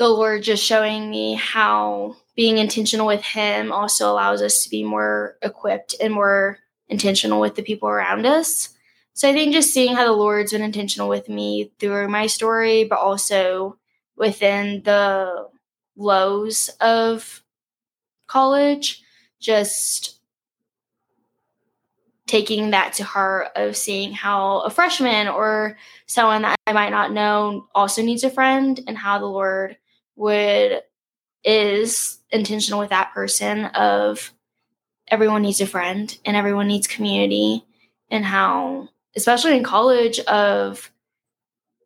the 0.00 0.08
Lord 0.08 0.42
just 0.42 0.64
showing 0.64 1.10
me 1.10 1.34
how 1.34 2.16
being 2.34 2.56
intentional 2.56 3.06
with 3.06 3.22
Him 3.22 3.70
also 3.70 4.10
allows 4.10 4.40
us 4.40 4.64
to 4.64 4.70
be 4.70 4.82
more 4.82 5.36
equipped 5.42 5.94
and 6.00 6.10
more 6.10 6.56
intentional 6.88 7.38
with 7.38 7.54
the 7.54 7.62
people 7.62 7.86
around 7.86 8.24
us. 8.24 8.70
So 9.12 9.28
I 9.28 9.34
think 9.34 9.52
just 9.52 9.74
seeing 9.74 9.94
how 9.94 10.06
the 10.06 10.12
Lord's 10.12 10.52
been 10.52 10.62
intentional 10.62 11.10
with 11.10 11.28
me 11.28 11.72
through 11.78 12.08
my 12.08 12.28
story, 12.28 12.84
but 12.84 12.98
also 12.98 13.76
within 14.16 14.82
the 14.84 15.48
lows 15.98 16.70
of 16.80 17.42
college, 18.26 19.02
just 19.38 20.18
taking 22.26 22.70
that 22.70 22.94
to 22.94 23.04
heart 23.04 23.48
of 23.54 23.76
seeing 23.76 24.14
how 24.14 24.60
a 24.60 24.70
freshman 24.70 25.28
or 25.28 25.76
someone 26.06 26.40
that 26.40 26.56
I 26.66 26.72
might 26.72 26.88
not 26.88 27.12
know 27.12 27.66
also 27.74 28.00
needs 28.00 28.24
a 28.24 28.30
friend 28.30 28.80
and 28.86 28.96
how 28.96 29.18
the 29.18 29.26
Lord 29.26 29.76
would 30.16 30.82
is 31.44 32.18
intentional 32.30 32.80
with 32.80 32.90
that 32.90 33.12
person 33.12 33.64
of 33.66 34.32
everyone 35.08 35.42
needs 35.42 35.60
a 35.60 35.66
friend 35.66 36.18
and 36.24 36.36
everyone 36.36 36.68
needs 36.68 36.86
community 36.86 37.64
and 38.10 38.24
how 38.24 38.88
especially 39.16 39.56
in 39.56 39.64
college 39.64 40.20
of 40.20 40.90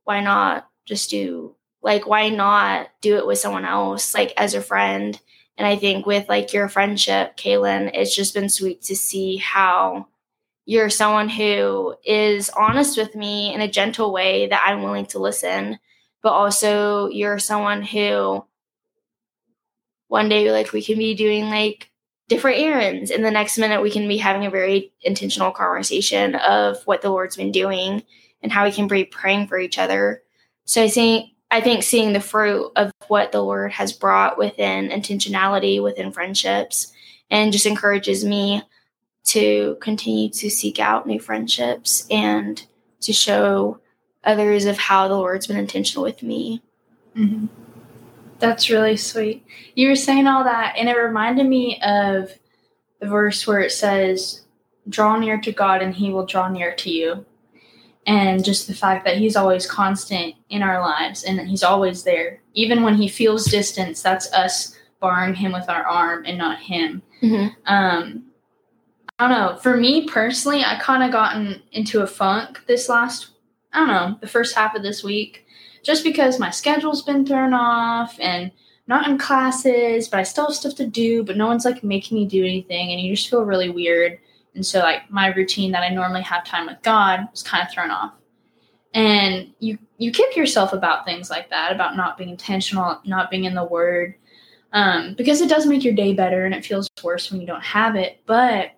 why 0.05 0.21
not 0.21 0.69
just 0.87 1.11
do 1.11 1.55
like 1.83 2.07
why 2.07 2.29
not 2.29 2.89
do 3.01 3.17
it 3.17 3.27
with 3.27 3.39
someone 3.39 3.65
else 3.65 4.15
like 4.15 4.33
as 4.37 4.55
a 4.55 4.61
friend? 4.61 5.21
And 5.57 5.67
i 5.69 5.77
think 5.77 6.05
with 6.05 6.29
like 6.29 6.53
your 6.53 6.69
friendship 6.69 7.37
kaylin 7.37 7.93
it's 7.95 8.15
just 8.15 8.35
been 8.35 8.49
sweet 8.49 8.83
to 8.83 8.97
see 8.97 9.37
how 9.37 10.09
you're 10.67 10.91
someone 10.91 11.29
who 11.29 11.95
is 12.05 12.51
honest 12.51 12.99
with 12.99 13.15
me 13.15 13.55
in 13.55 13.61
a 13.61 13.71
gentle 13.71 14.13
way 14.13 14.49
that 14.49 14.65
i'm 14.67 14.83
willing 14.83 15.07
to 15.07 15.21
listen 15.21 15.79
but 16.25 16.33
also 16.33 17.09
you're 17.09 17.39
someone 17.39 17.83
who 17.83 18.43
one 20.09 20.31
day 20.31 20.51
like 20.51 20.73
we 20.73 20.83
can 20.83 20.99
be 20.99 21.15
doing 21.15 21.51
like 21.51 21.91
different 22.29 22.59
errands. 22.59 23.11
And 23.11 23.23
the 23.23 23.31
next 23.31 23.59
minute, 23.59 23.83
we 23.83 23.91
can 23.91 24.09
be 24.09 24.17
having 24.17 24.47
a 24.47 24.51
very 24.51 24.91
intentional 25.03 25.53
conversation 25.53 26.35
of 26.35 26.83
what 26.87 27.03
the 27.03 27.11
Lord's 27.11 27.37
been 27.37 27.53
doing 27.53 28.03
and 28.43 28.51
how 28.51 28.65
we 28.65 28.73
can 28.73 28.89
be 28.89 29.05
praying 29.05 29.49
for 29.49 29.59
each 29.59 29.79
other. 29.79 30.23
So 30.65 30.83
I 30.83 30.89
think 30.89 31.31
I 31.51 31.61
think 31.61 31.83
seeing 31.83 32.15
the 32.15 32.21
fruit 32.21 32.73
of 32.75 32.91
what 33.09 33.31
the 33.31 33.43
Lord 33.43 33.73
has 33.73 33.93
brought 33.93 34.39
within 34.39 34.89
intentionality, 34.89 35.83
within 35.83 36.11
friendships, 36.11 36.91
and 37.31 37.53
just 37.53 37.67
encourages 37.67 38.25
me 38.25 38.63
to 39.25 39.77
continue 39.83 40.31
to 40.31 40.51
seek 40.51 40.81
out 40.81 41.07
new 41.07 41.21
friendships 41.21 42.07
and 42.11 42.67
to 43.03 43.13
show 43.13 43.79
others 44.25 44.65
of 44.65 44.79
how 44.79 45.09
the 45.09 45.15
Lord's 45.15 45.47
been 45.47 45.57
intentional 45.57 46.05
with 46.05 46.23
me. 46.23 46.63
Mm-hmm. 47.17 47.47
That's 48.39 48.71
really 48.71 48.97
sweet. 48.97 49.47
You 49.75 49.89
were 49.89 49.97
saying 49.97 50.27
all 50.27 50.45
that, 50.45 50.75
and 50.77 50.89
it 50.89 50.97
reminded 50.97 51.47
me 51.47 51.81
of 51.83 52.31
the 53.01 53.07
verse 53.07 53.47
where 53.47 53.61
it 53.61 53.73
says, 53.73 54.43
Draw 54.89 55.19
near 55.19 55.41
to 55.41 55.53
God, 55.53 55.83
and 55.83 55.95
He 55.95 56.11
will 56.11 56.27
draw 56.27 56.49
near 56.49 56.75
to 56.77 56.91
you. 56.91 57.25
And 58.07 58.45
just 58.45 58.67
the 58.67 58.75
fact 58.75 59.05
that 59.07 59.17
He's 59.17 59.37
always 59.37 59.67
constant 59.67 60.35
in 60.51 60.63
our 60.63 60.81
lives 60.81 61.25
and 61.25 61.39
that 61.39 61.47
He's 61.47 61.63
always 61.63 62.03
there. 62.03 62.41
Even 62.53 62.83
when 62.83 62.95
He 62.95 63.09
feels 63.09 63.47
distance, 63.47 64.03
that's 64.03 64.33
us 64.33 64.77
barring 65.01 65.35
Him 65.35 65.53
with 65.53 65.69
our 65.69 65.85
arm 65.85 66.25
and 66.27 66.37
not 66.37 66.59
Him. 66.59 67.03
Mm-hmm. 67.23 67.49
Um, 67.67 68.25
I 69.19 69.29
don't 69.29 69.39
know. 69.39 69.57
For 69.59 69.77
me 69.77 70.07
personally, 70.09 70.65
I 70.65 70.79
kind 70.81 71.03
of 71.03 71.13
gotten 71.13 71.63
into 71.73 72.03
a 72.03 72.07
funk 72.07 72.61
this 72.67 72.89
last, 72.89 73.31
I 73.75 73.79
don't 73.79 73.89
know, 73.89 74.17
the 74.21 74.27
first 74.27 74.55
half 74.55 74.75
of 74.75 74.83
this 74.83 75.05
week 75.05 75.45
just 75.85 76.03
because 76.03 76.41
my 76.41 76.51
schedule's 76.51 77.03
been 77.03 77.25
thrown 77.25 77.55
off 77.55 78.19
and 78.19 78.51
not 78.87 79.07
in 79.09 79.19
classes, 79.19 80.09
but 80.09 80.19
I 80.19 80.25
still 80.25 80.47
have 80.47 80.55
stuff 80.55 80.75
to 80.77 80.87
do, 80.87 81.23
but 81.23 81.37
no 81.37 81.47
one's 81.47 81.65
like 81.65 81.85
making 81.85 82.19
me 82.19 82.27
do 82.27 82.43
anything, 82.43 82.91
and 82.91 83.01
you 83.01 83.15
just 83.15 83.31
feel 83.31 83.45
really 83.45 83.71
weird. 83.71 84.19
And 84.55 84.65
so, 84.65 84.81
like, 84.81 85.11
my 85.11 85.29
routine 85.29 85.73
that 85.73 85.83
I 85.83 85.89
normally 85.89 86.23
have 86.23 86.45
time 86.45 86.67
with 86.67 86.83
God 86.83 87.21
was 87.31 87.43
kind 87.43 87.67
of 87.67 87.73
thrown 87.73 87.91
off. 87.91 88.13
And 88.93 89.53
you 89.59 89.79
you 89.99 90.11
kick 90.11 90.37
yourself 90.37 90.73
about 90.73 91.05
things 91.05 91.31
like 91.31 91.51
that, 91.51 91.73
about 91.73 91.97
not 91.97 92.19
being 92.19 92.31
intentional, 92.31 93.01
not 93.05 93.31
being 93.31 93.45
in 93.45 93.55
the 93.55 93.65
Word, 93.65 94.15
um, 94.73 95.15
because 95.17 95.41
it 95.41 95.49
does 95.49 95.67
make 95.67 95.85
your 95.85 95.95
day 95.95 96.13
better, 96.13 96.45
and 96.45 96.55
it 96.55 96.65
feels 96.65 96.89
worse 97.03 97.31
when 97.31 97.41
you 97.41 97.47
don't 97.47 97.65
have 97.65 97.97
it. 97.97 98.21
But 98.27 98.73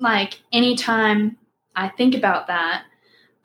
like 0.00 0.40
anytime 0.52 1.38
I 1.76 1.88
think 1.88 2.14
about 2.14 2.48
that, 2.48 2.84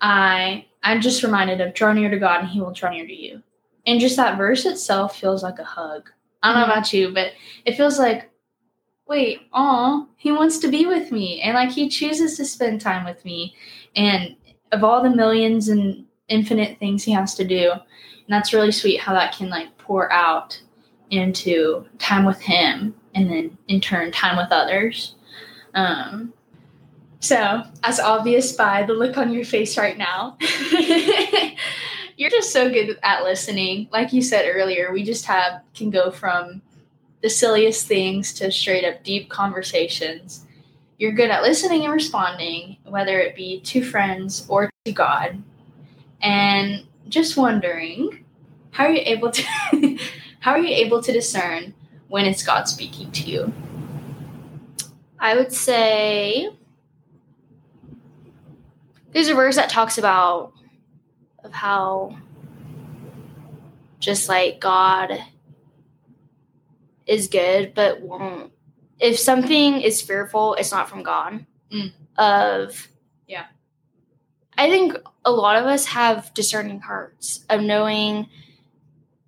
I 0.01 0.65
I'm 0.83 1.01
just 1.01 1.23
reminded 1.23 1.61
of 1.61 1.73
draw 1.73 1.93
near 1.93 2.09
to 2.09 2.19
God 2.19 2.41
and 2.41 2.49
he 2.49 2.61
will 2.61 2.71
draw 2.71 2.89
near 2.89 3.05
to 3.05 3.13
you. 3.13 3.41
And 3.85 3.99
just 3.99 4.15
that 4.17 4.37
verse 4.37 4.65
itself 4.65 5.17
feels 5.17 5.43
like 5.43 5.59
a 5.59 5.63
hug. 5.63 6.09
I 6.43 6.49
don't 6.49 6.57
know 6.57 6.63
mm-hmm. 6.63 6.71
about 6.71 6.93
you, 6.93 7.11
but 7.13 7.31
it 7.65 7.75
feels 7.75 7.97
like, 7.99 8.29
wait, 9.07 9.41
oh, 9.53 10.07
he 10.17 10.31
wants 10.31 10.59
to 10.59 10.67
be 10.67 10.85
with 10.85 11.11
me. 11.11 11.41
And 11.41 11.55
like 11.55 11.71
he 11.71 11.89
chooses 11.89 12.37
to 12.37 12.45
spend 12.45 12.81
time 12.81 13.05
with 13.05 13.23
me. 13.25 13.55
And 13.95 14.35
of 14.71 14.83
all 14.83 15.01
the 15.01 15.09
millions 15.09 15.69
and 15.69 16.05
infinite 16.27 16.77
things 16.79 17.03
he 17.03 17.11
has 17.13 17.33
to 17.35 17.45
do, 17.45 17.71
and 17.71 17.81
that's 18.27 18.53
really 18.53 18.71
sweet 18.71 18.99
how 18.99 19.13
that 19.13 19.35
can 19.35 19.49
like 19.49 19.77
pour 19.77 20.11
out 20.11 20.61
into 21.09 21.85
time 21.99 22.25
with 22.25 22.41
him 22.41 22.93
and 23.15 23.29
then 23.29 23.57
in 23.69 23.79
turn 23.79 24.11
time 24.11 24.35
with 24.35 24.51
others. 24.51 25.15
Um, 25.73 26.33
so, 27.19 27.63
as 27.83 27.99
obvious 27.99 28.51
by 28.51 28.83
the 28.83 28.93
look 28.93 29.17
on 29.17 29.33
your 29.33 29.45
face 29.45 29.77
right 29.77 29.97
now, 29.97 30.37
you're 32.17 32.29
just 32.29 32.51
so 32.51 32.69
good 32.69 32.97
at 33.01 33.23
listening. 33.23 33.89
Like 33.91 34.13
you 34.13 34.21
said 34.21 34.47
earlier, 34.47 34.91
we 34.91 35.03
just 35.03 35.25
have 35.25 35.61
can 35.73 35.89
go 35.89 36.11
from 36.11 36.61
the 37.21 37.29
silliest 37.29 37.87
things 37.87 38.33
to 38.33 38.51
straight 38.51 38.85
up 38.85 39.03
deep 39.03 39.29
conversations. 39.29 40.45
You're 40.99 41.11
good 41.11 41.31
at 41.31 41.41
listening 41.41 41.83
and 41.83 41.93
responding, 41.93 42.77
whether 42.85 43.19
it 43.19 43.35
be 43.35 43.61
to 43.61 43.83
friends 43.83 44.45
or 44.47 44.69
to 44.85 44.91
God. 44.91 45.41
And 46.21 46.85
just 47.09 47.35
wondering, 47.35 48.25
how 48.71 48.85
are 48.85 48.91
you 48.91 49.01
able 49.03 49.31
to 49.31 49.43
how 50.39 50.51
are 50.51 50.59
you 50.59 50.75
able 50.85 51.01
to 51.01 51.11
discern 51.11 51.73
when 52.09 52.25
it's 52.25 52.43
God 52.43 52.67
speaking 52.67 53.11
to 53.11 53.23
you? 53.23 53.53
I 55.19 55.35
would 55.35 55.51
say 55.51 56.51
there's 59.13 59.29
a 59.29 59.35
verse 59.35 59.55
that 59.55 59.69
talks 59.69 59.97
about 59.97 60.53
of 61.43 61.53
how 61.53 62.17
just 63.99 64.29
like 64.29 64.59
God 64.59 65.23
is 67.05 67.27
good, 67.27 67.73
but 67.73 68.01
won't. 68.01 68.51
If 68.99 69.17
something 69.17 69.81
is 69.81 70.01
fearful, 70.01 70.55
it's 70.55 70.71
not 70.71 70.89
from 70.89 71.03
God. 71.03 71.45
Mm. 71.71 71.91
Of 72.17 72.87
yeah, 73.27 73.45
I 74.57 74.69
think 74.69 74.95
a 75.23 75.31
lot 75.31 75.57
of 75.57 75.65
us 75.65 75.85
have 75.85 76.33
discerning 76.33 76.79
hearts 76.79 77.45
of 77.49 77.61
knowing 77.61 78.27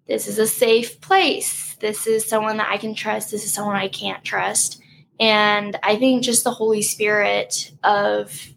this 0.08 0.28
is 0.28 0.40
a 0.40 0.48
safe 0.48 1.00
place. 1.02 1.76
This 1.76 2.08
is 2.08 2.28
someone 2.28 2.58
that 2.58 2.70
I 2.70 2.78
can 2.78 2.96
trust. 2.96 3.30
This 3.30 3.46
is 3.46 3.54
someone 3.54 3.76
I 3.76 3.90
can't 3.90 4.24
trust. 4.24 4.82
And 5.20 5.78
I 5.84 5.98
think 5.98 6.24
just 6.24 6.44
the 6.44 6.52
Holy 6.52 6.82
Spirit 6.82 7.72
of 7.84 8.50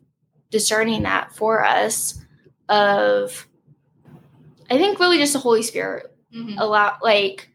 discerning 0.52 1.02
that 1.02 1.35
for 1.35 1.64
us, 1.64 2.21
of 2.68 3.49
I 4.71 4.78
think 4.78 5.00
really 5.00 5.18
just 5.18 5.32
the 5.32 5.38
Holy 5.40 5.62
Spirit 5.62 6.06
Mhm. 6.32 6.59
lot 6.64 6.99
like 7.02 7.49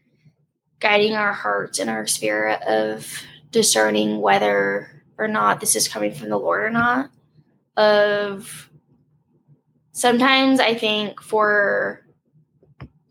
guiding 0.80 1.14
our 1.14 1.32
hearts 1.32 1.78
and 1.78 1.88
our 1.90 2.06
spirit 2.06 2.60
of 2.62 3.10
discerning 3.50 4.20
whether 4.20 5.02
or 5.16 5.26
not 5.26 5.58
this 5.60 5.74
is 5.74 5.88
coming 5.88 6.12
from 6.14 6.28
the 6.28 6.38
Lord 6.38 6.62
or 6.62 6.70
not. 6.70 7.10
Of 7.76 8.70
sometimes 9.92 10.60
I 10.60 10.74
think 10.74 11.20
for 11.22 12.04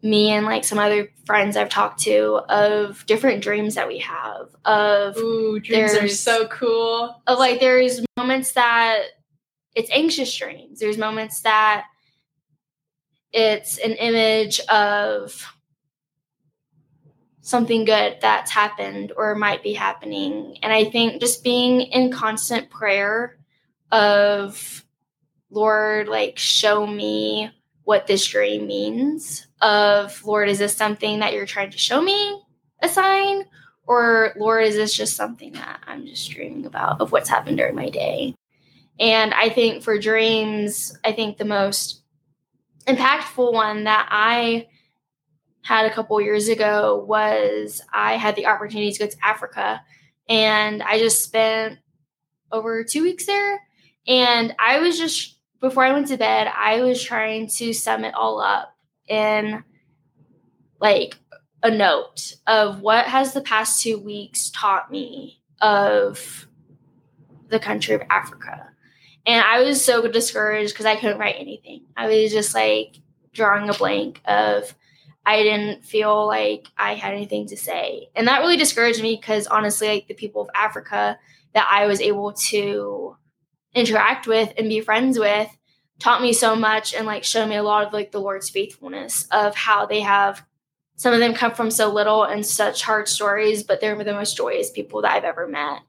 me 0.01 0.29
and 0.31 0.45
like 0.45 0.63
some 0.63 0.79
other 0.79 1.09
friends 1.25 1.57
I've 1.57 1.69
talked 1.69 1.99
to 2.03 2.35
of 2.47 3.05
different 3.07 3.41
dreams 3.43 3.75
that 3.75 3.87
we 3.87 3.97
have 3.97 4.55
of 4.63 5.17
Ooh, 5.17 5.59
dreams 5.59 5.95
are 5.95 6.07
so 6.07 6.47
cool. 6.47 7.21
of 7.27 7.39
like 7.39 7.59
there's 7.59 7.99
moments 8.15 8.53
that 8.53 9.01
it's 9.77 9.91
anxious 9.91 10.35
dreams. 10.35 10.79
There's 10.79 10.97
moments 10.97 11.41
that 11.41 11.85
it's 13.31 13.77
an 13.77 13.91
image 13.91 14.59
of 14.61 15.45
something 17.41 17.85
good 17.85 18.17
that's 18.19 18.49
happened 18.49 19.13
or 19.15 19.35
might 19.35 19.61
be 19.61 19.73
happening. 19.73 20.57
And 20.63 20.73
I 20.73 20.85
think 20.85 21.21
just 21.21 21.43
being 21.43 21.81
in 21.81 22.11
constant 22.11 22.71
prayer 22.71 23.37
of 23.91 24.83
Lord, 25.51 26.07
like 26.07 26.39
show 26.39 26.87
me 26.87 27.51
what 27.83 28.07
this 28.07 28.25
dream 28.25 28.65
means. 28.65 29.45
Of 29.61 30.25
Lord, 30.25 30.49
is 30.49 30.57
this 30.57 30.75
something 30.75 31.19
that 31.19 31.33
you're 31.33 31.45
trying 31.45 31.69
to 31.69 31.77
show 31.77 32.01
me 32.01 32.41
a 32.81 32.89
sign? 32.89 33.45
Or 33.85 34.33
Lord, 34.37 34.65
is 34.65 34.75
this 34.75 34.93
just 34.93 35.15
something 35.15 35.53
that 35.53 35.81
I'm 35.85 36.07
just 36.07 36.31
dreaming 36.31 36.65
about 36.65 36.99
of 36.99 37.11
what's 37.11 37.29
happened 37.29 37.57
during 37.57 37.75
my 37.75 37.89
day? 37.89 38.33
And 38.99 39.33
I 39.33 39.49
think 39.49 39.83
for 39.83 39.97
dreams, 39.99 40.97
I 41.03 41.11
think 41.11 41.37
the 41.37 41.45
most 41.45 42.01
impactful 42.87 43.53
one 43.53 43.83
that 43.83 44.07
I 44.09 44.67
had 45.63 45.85
a 45.85 45.93
couple 45.93 46.19
years 46.21 46.47
ago 46.47 47.03
was 47.07 47.81
I 47.93 48.13
had 48.13 48.35
the 48.35 48.47
opportunity 48.47 48.91
to 48.91 48.99
go 48.99 49.07
to 49.07 49.17
Africa 49.21 49.81
and 50.29 50.81
I 50.81 50.97
just 50.97 51.23
spent 51.23 51.79
over 52.51 52.83
two 52.83 53.03
weeks 53.03 53.25
there. 53.25 53.61
And 54.07 54.55
I 54.59 54.79
was 54.79 54.97
just, 54.97 55.37
before 55.59 55.83
I 55.83 55.91
went 55.91 56.07
to 56.07 56.17
bed, 56.17 56.49
I 56.55 56.81
was 56.81 57.03
trying 57.03 57.47
to 57.57 57.73
sum 57.73 58.05
it 58.05 58.13
all 58.15 58.39
up 58.39 58.73
in 59.07 59.63
like 60.79 61.17
a 61.63 61.71
note 61.71 62.33
of 62.45 62.81
what 62.81 63.05
has 63.05 63.33
the 63.33 63.41
past 63.41 63.81
two 63.81 63.97
weeks 63.97 64.49
taught 64.51 64.91
me 64.91 65.41
of 65.61 66.47
the 67.49 67.59
country 67.59 67.95
of 67.95 68.01
Africa. 68.09 68.69
And 69.27 69.43
I 69.43 69.61
was 69.61 69.83
so 69.83 70.07
discouraged 70.07 70.73
because 70.73 70.85
I 70.85 70.95
couldn't 70.95 71.19
write 71.19 71.35
anything. 71.37 71.81
I 71.97 72.07
was 72.07 72.31
just 72.31 72.55
like 72.55 72.95
drawing 73.33 73.69
a 73.69 73.73
blank 73.73 74.21
of 74.25 74.73
I 75.25 75.43
didn't 75.43 75.83
feel 75.83 76.25
like 76.25 76.67
I 76.77 76.93
had 76.95 77.13
anything 77.13 77.47
to 77.47 77.57
say. 77.57 78.07
And 78.15 78.29
that 78.29 78.39
really 78.39 78.55
discouraged 78.55 79.01
me 79.01 79.17
because 79.17 79.45
honestly, 79.45 79.89
like 79.89 80.07
the 80.07 80.13
people 80.13 80.41
of 80.41 80.49
Africa 80.55 81.19
that 81.53 81.67
I 81.69 81.85
was 81.87 81.99
able 81.99 82.31
to 82.33 83.17
interact 83.75 84.27
with 84.27 84.53
and 84.57 84.69
be 84.69 84.79
friends 84.79 85.19
with 85.19 85.49
taught 85.99 86.21
me 86.21 86.31
so 86.31 86.55
much 86.55 86.93
and 86.93 87.05
like 87.05 87.25
showed 87.25 87.49
me 87.49 87.57
a 87.57 87.63
lot 87.63 87.85
of 87.85 87.91
like 87.91 88.11
the 88.11 88.21
Lord's 88.21 88.49
faithfulness 88.49 89.27
of 89.31 89.55
how 89.55 89.85
they 89.85 89.99
have 89.99 90.45
some 90.95 91.13
of 91.13 91.19
them 91.19 91.35
come 91.35 91.53
from 91.53 91.69
so 91.69 91.91
little 91.93 92.23
and 92.23 92.43
such 92.43 92.81
hard 92.81 93.07
stories, 93.07 93.61
but 93.61 93.79
they're 93.79 94.03
the 94.03 94.13
most 94.13 94.35
joyous 94.35 94.71
people 94.71 95.03
that 95.03 95.11
I've 95.11 95.25
ever 95.25 95.47
met. 95.47 95.81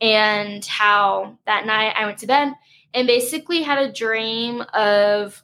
And 0.00 0.64
how 0.64 1.38
that 1.46 1.66
night 1.66 1.94
I 1.96 2.06
went 2.06 2.18
to 2.18 2.26
bed 2.26 2.52
and 2.94 3.06
basically 3.06 3.62
had 3.62 3.78
a 3.78 3.92
dream 3.92 4.62
of 4.74 5.42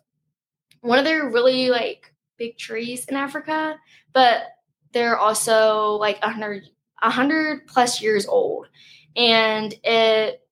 one 0.80 0.98
of 0.98 1.04
their 1.04 1.28
really 1.30 1.70
like 1.70 2.12
big 2.36 2.56
trees 2.56 3.04
in 3.06 3.16
Africa, 3.16 3.76
but 4.12 4.42
they're 4.92 5.18
also 5.18 5.92
like 5.92 6.18
a 6.22 6.30
hundred 6.30 6.64
a 7.02 7.10
hundred 7.10 7.66
plus 7.66 8.00
years 8.02 8.26
old. 8.26 8.68
And 9.16 9.74
it 9.84 10.42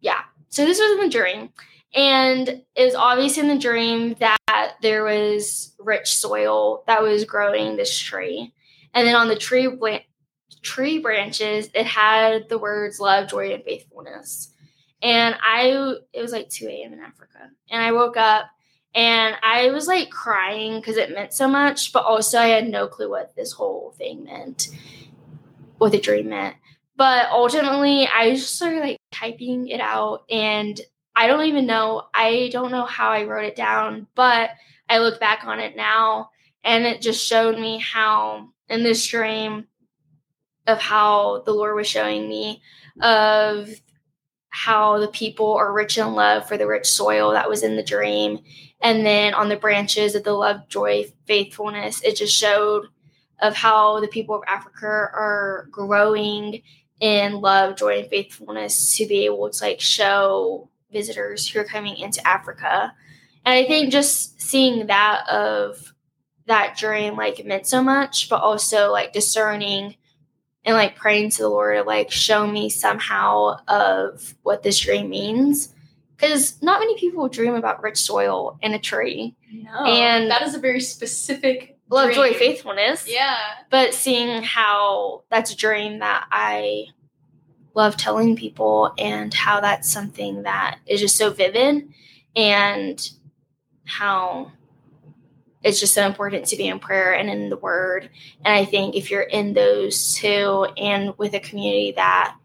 yeah. 0.00 0.20
So 0.48 0.64
this 0.64 0.78
was 0.78 0.92
in 0.92 1.04
the 1.04 1.10
dream. 1.10 1.50
And 1.94 2.62
it 2.74 2.84
was 2.84 2.94
obvious 2.94 3.38
in 3.38 3.48
the 3.48 3.58
dream 3.58 4.16
that 4.20 4.74
there 4.82 5.02
was 5.02 5.74
rich 5.78 6.14
soil 6.14 6.84
that 6.86 7.02
was 7.02 7.24
growing 7.24 7.76
this 7.76 7.96
tree. 7.98 8.52
And 8.92 9.06
then 9.06 9.14
on 9.14 9.28
the 9.28 9.36
tree 9.36 9.68
tree 10.62 10.98
branches, 10.98 11.70
it 11.74 11.86
had 11.86 12.48
the 12.48 12.58
words 12.58 13.00
love, 13.00 13.28
joy, 13.28 13.54
and 13.54 13.64
faithfulness. 13.64 14.52
And 15.06 15.36
I, 15.40 15.94
it 16.12 16.20
was 16.20 16.32
like 16.32 16.48
2 16.48 16.66
a.m. 16.66 16.92
in 16.92 16.98
Africa. 16.98 17.48
And 17.70 17.80
I 17.80 17.92
woke 17.92 18.16
up 18.16 18.46
and 18.92 19.36
I 19.40 19.70
was 19.70 19.86
like 19.86 20.10
crying 20.10 20.80
because 20.80 20.96
it 20.96 21.14
meant 21.14 21.32
so 21.32 21.46
much, 21.46 21.92
but 21.92 22.04
also 22.04 22.40
I 22.40 22.48
had 22.48 22.68
no 22.68 22.88
clue 22.88 23.08
what 23.08 23.36
this 23.36 23.52
whole 23.52 23.94
thing 23.96 24.24
meant, 24.24 24.66
what 25.78 25.92
the 25.92 26.00
dream 26.00 26.30
meant. 26.30 26.56
But 26.96 27.28
ultimately, 27.30 28.08
I 28.08 28.34
just 28.34 28.56
started 28.56 28.80
like 28.80 28.96
typing 29.12 29.68
it 29.68 29.78
out 29.78 30.24
and 30.28 30.80
I 31.14 31.28
don't 31.28 31.44
even 31.44 31.66
know, 31.66 32.08
I 32.12 32.50
don't 32.52 32.72
know 32.72 32.84
how 32.84 33.10
I 33.10 33.26
wrote 33.26 33.44
it 33.44 33.54
down, 33.54 34.08
but 34.16 34.50
I 34.88 34.98
look 34.98 35.20
back 35.20 35.44
on 35.44 35.60
it 35.60 35.76
now 35.76 36.30
and 36.64 36.84
it 36.84 37.00
just 37.00 37.24
showed 37.24 37.60
me 37.60 37.78
how 37.78 38.48
in 38.68 38.82
this 38.82 39.06
dream 39.06 39.68
of 40.66 40.80
how 40.80 41.44
the 41.46 41.52
Lord 41.52 41.76
was 41.76 41.86
showing 41.86 42.28
me 42.28 42.60
of 43.00 43.70
how 44.56 44.98
the 44.98 45.08
people 45.08 45.52
are 45.52 45.70
rich 45.70 45.98
in 45.98 46.14
love 46.14 46.48
for 46.48 46.56
the 46.56 46.66
rich 46.66 46.86
soil 46.86 47.30
that 47.30 47.46
was 47.46 47.62
in 47.62 47.76
the 47.76 47.82
dream. 47.82 48.38
And 48.80 49.04
then 49.04 49.34
on 49.34 49.50
the 49.50 49.56
branches 49.56 50.14
of 50.14 50.24
the 50.24 50.32
love, 50.32 50.66
joy, 50.70 51.12
faithfulness, 51.26 52.02
it 52.02 52.16
just 52.16 52.34
showed 52.34 52.86
of 53.42 53.54
how 53.54 54.00
the 54.00 54.08
people 54.08 54.34
of 54.34 54.44
Africa 54.48 54.86
are 54.86 55.68
growing 55.70 56.62
in 57.00 57.42
love, 57.42 57.76
joy, 57.76 57.98
and 57.98 58.08
faithfulness 58.08 58.96
to 58.96 59.04
be 59.04 59.26
able 59.26 59.50
to 59.50 59.62
like 59.62 59.78
show 59.78 60.70
visitors 60.90 61.46
who 61.46 61.60
are 61.60 61.64
coming 61.64 61.98
into 61.98 62.26
Africa. 62.26 62.94
And 63.44 63.54
I 63.54 63.66
think 63.66 63.92
just 63.92 64.40
seeing 64.40 64.86
that 64.86 65.28
of 65.28 65.92
that 66.46 66.78
dream 66.78 67.14
like 67.14 67.44
meant 67.44 67.66
so 67.66 67.82
much, 67.82 68.30
but 68.30 68.40
also 68.40 68.90
like 68.90 69.12
discerning 69.12 69.96
and 70.66 70.74
like 70.76 70.96
praying 70.96 71.30
to 71.30 71.42
the 71.42 71.48
Lord 71.48 71.76
to 71.78 71.82
like 71.84 72.10
show 72.10 72.46
me 72.46 72.68
somehow 72.68 73.56
of 73.68 74.34
what 74.42 74.62
this 74.62 74.78
dream 74.78 75.08
means. 75.08 75.72
Because 76.16 76.60
not 76.62 76.80
many 76.80 76.98
people 76.98 77.28
dream 77.28 77.54
about 77.54 77.82
rich 77.82 77.98
soil 77.98 78.58
and 78.62 78.74
a 78.74 78.78
tree. 78.78 79.34
No, 79.52 79.84
And- 79.84 80.30
that 80.30 80.42
is 80.42 80.54
a 80.54 80.58
very 80.58 80.80
specific 80.80 81.78
Love, 81.88 82.12
joy, 82.12 82.28
dream. 82.30 82.38
faithfulness. 82.38 83.06
Yeah. 83.08 83.36
But 83.70 83.94
seeing 83.94 84.42
how 84.42 85.22
that's 85.30 85.52
a 85.52 85.56
dream 85.56 86.00
that 86.00 86.26
I 86.32 86.86
love 87.74 87.96
telling 87.98 88.34
people 88.36 88.92
and 88.98 89.32
how 89.32 89.60
that's 89.60 89.88
something 89.90 90.42
that 90.44 90.78
is 90.86 91.00
just 91.00 91.16
so 91.18 91.30
vivid 91.30 91.86
and 92.34 93.10
how 93.84 94.50
it's 95.66 95.80
just 95.80 95.94
so 95.94 96.06
important 96.06 96.46
to 96.46 96.56
be 96.56 96.68
in 96.68 96.78
prayer 96.78 97.12
and 97.12 97.28
in 97.28 97.50
the 97.50 97.56
word. 97.56 98.08
And 98.44 98.54
I 98.54 98.64
think 98.64 98.94
if 98.94 99.10
you're 99.10 99.22
in 99.22 99.52
those 99.52 100.14
two 100.14 100.68
and 100.76 101.12
with 101.18 101.34
a 101.34 101.40
community 101.40 101.92
that 101.96 102.36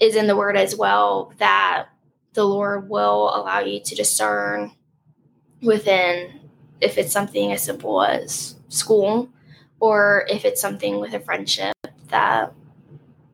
is 0.00 0.16
in 0.16 0.26
the 0.26 0.34
word 0.34 0.56
as 0.56 0.74
well, 0.74 1.34
that 1.36 1.88
the 2.32 2.44
Lord 2.44 2.88
will 2.88 3.36
allow 3.36 3.60
you 3.60 3.80
to 3.80 3.94
discern 3.94 4.72
within 5.60 6.40
if 6.80 6.96
it's 6.96 7.12
something 7.12 7.52
as 7.52 7.62
simple 7.62 8.02
as 8.02 8.56
school 8.68 9.28
or 9.78 10.26
if 10.30 10.46
it's 10.46 10.60
something 10.60 11.00
with 11.00 11.12
a 11.12 11.20
friendship 11.20 11.76
that 12.08 12.54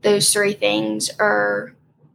those 0.03 0.33
three 0.33 0.55
things 0.55 1.09
are 1.21 1.73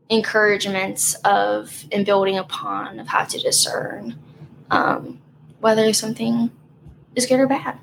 encouragements 0.09 1.15
of 1.23 1.85
and 1.93 2.05
building 2.05 2.37
upon 2.37 2.99
of 2.99 3.07
how 3.07 3.23
to 3.23 3.39
discern 3.39 4.19
um, 4.69 5.21
whether 5.61 5.93
something 5.93 6.51
is 7.15 7.25
good 7.25 7.39
or 7.39 7.47
bad. 7.47 7.79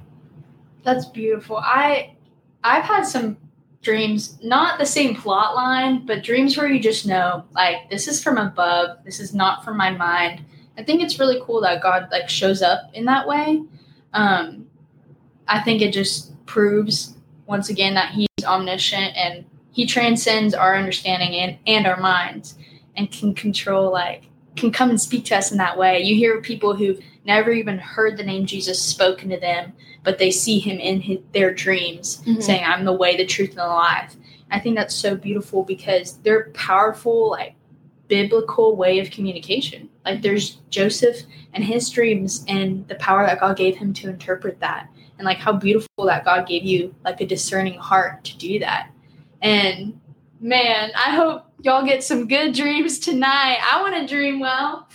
That's 0.83 1.07
beautiful. 1.07 1.59
I 1.59 2.15
I've 2.63 2.85
had 2.85 3.05
some 3.05 3.37
dreams, 3.83 4.39
not 4.43 4.79
the 4.79 4.87
same 4.87 5.17
plot 5.17 5.55
line, 5.55 6.05
but 6.05 6.23
dreams 6.23 6.57
where 6.57 6.69
you 6.69 6.81
just 6.81 7.07
know, 7.07 7.45
like, 7.53 7.89
this 7.89 8.07
is 8.07 8.23
from 8.23 8.37
above, 8.37 8.99
this 9.05 9.21
is 9.21 9.35
not 9.35 9.65
from 9.65 9.77
my 9.77 9.91
mind. 9.91 10.45
I 10.77 10.83
think 10.83 11.03
it's 11.03 11.19
really 11.19 11.41
cool 11.43 11.61
that 11.63 11.83
God 11.83 12.09
like 12.11 12.29
shows 12.29 12.63
up 12.63 12.91
in 12.95 13.05
that 13.07 13.27
way. 13.27 13.63
Um, 14.13 14.67
I 15.49 15.61
think 15.61 15.83
it 15.83 15.93
just 15.93 16.35
proves 16.47 17.17
once 17.47 17.69
again 17.69 17.95
that 17.95 18.13
He's 18.13 18.45
omniscient 18.45 19.17
and 19.17 19.45
He 19.73 19.87
transcends 19.87 20.55
our 20.55 20.77
understanding 20.77 21.35
and, 21.35 21.59
and 21.67 21.87
our 21.87 22.01
minds 22.01 22.57
and 22.97 23.11
can 23.11 23.35
control 23.35 23.91
like 23.91 24.25
can 24.61 24.71
come 24.71 24.91
and 24.91 25.01
speak 25.01 25.25
to 25.27 25.37
us 25.37 25.51
in 25.51 25.59
that 25.59 25.77
way. 25.77 26.01
You 26.03 26.15
hear 26.15 26.41
people 26.41 26.75
who've 26.75 27.01
never 27.25 27.51
even 27.51 27.79
heard 27.79 28.17
the 28.17 28.23
name 28.23 28.47
Jesus 28.47 28.81
spoken 28.81 29.29
to 29.31 29.39
them, 29.39 29.73
but 30.05 30.19
they 30.19 30.31
see 30.31 30.59
him 30.59 30.79
in 30.79 31.01
his, 31.01 31.19
their 31.33 31.53
dreams 31.53 32.23
Mhm. 32.27 32.43
saying, 32.43 32.65
I'm 32.65 32.85
the 32.85 32.93
way, 32.93 33.17
the 33.17 33.27
truth, 33.27 33.51
and 33.51 33.59
the 33.59 33.67
life. 33.67 34.15
I 34.51 34.59
think 34.61 34.77
that's 34.77 34.95
so 34.95 35.15
beautiful 35.17 35.63
because 35.63 36.19
they're 36.19 36.51
powerful, 36.55 37.31
like 37.31 37.55
biblical 38.09 38.75
way 38.77 38.99
of 38.99 39.11
communication. 39.11 39.89
Like 40.05 40.23
there's 40.23 40.57
Joseph 40.71 41.19
and 41.55 41.63
his 41.65 41.89
dreams 41.91 42.45
and 42.49 42.87
the 42.89 42.97
power 42.97 43.25
that 43.25 43.41
God 43.41 43.57
gave 43.57 43.77
him 43.77 43.93
to 43.95 44.09
interpret 44.09 44.59
that. 44.61 44.89
And 45.19 45.25
like 45.27 45.39
how 45.39 45.53
beautiful 45.53 46.07
that 46.07 46.25
God 46.25 46.49
gave 46.49 46.65
you 46.65 46.95
like 47.05 47.21
a 47.21 47.27
discerning 47.27 47.79
heart 47.79 48.25
to 48.25 48.37
do 48.39 48.59
that. 48.61 48.91
And 49.43 50.01
man, 50.41 50.91
I 50.97 51.15
hope 51.15 51.45
y'all 51.63 51.85
get 51.85 52.03
some 52.03 52.29
good 52.29 52.55
dreams 52.55 52.99
tonight. 52.99 53.59
I 53.71 53.81
want 53.83 53.95
to 53.97 54.15
dream 54.15 54.41
well. 54.41 54.89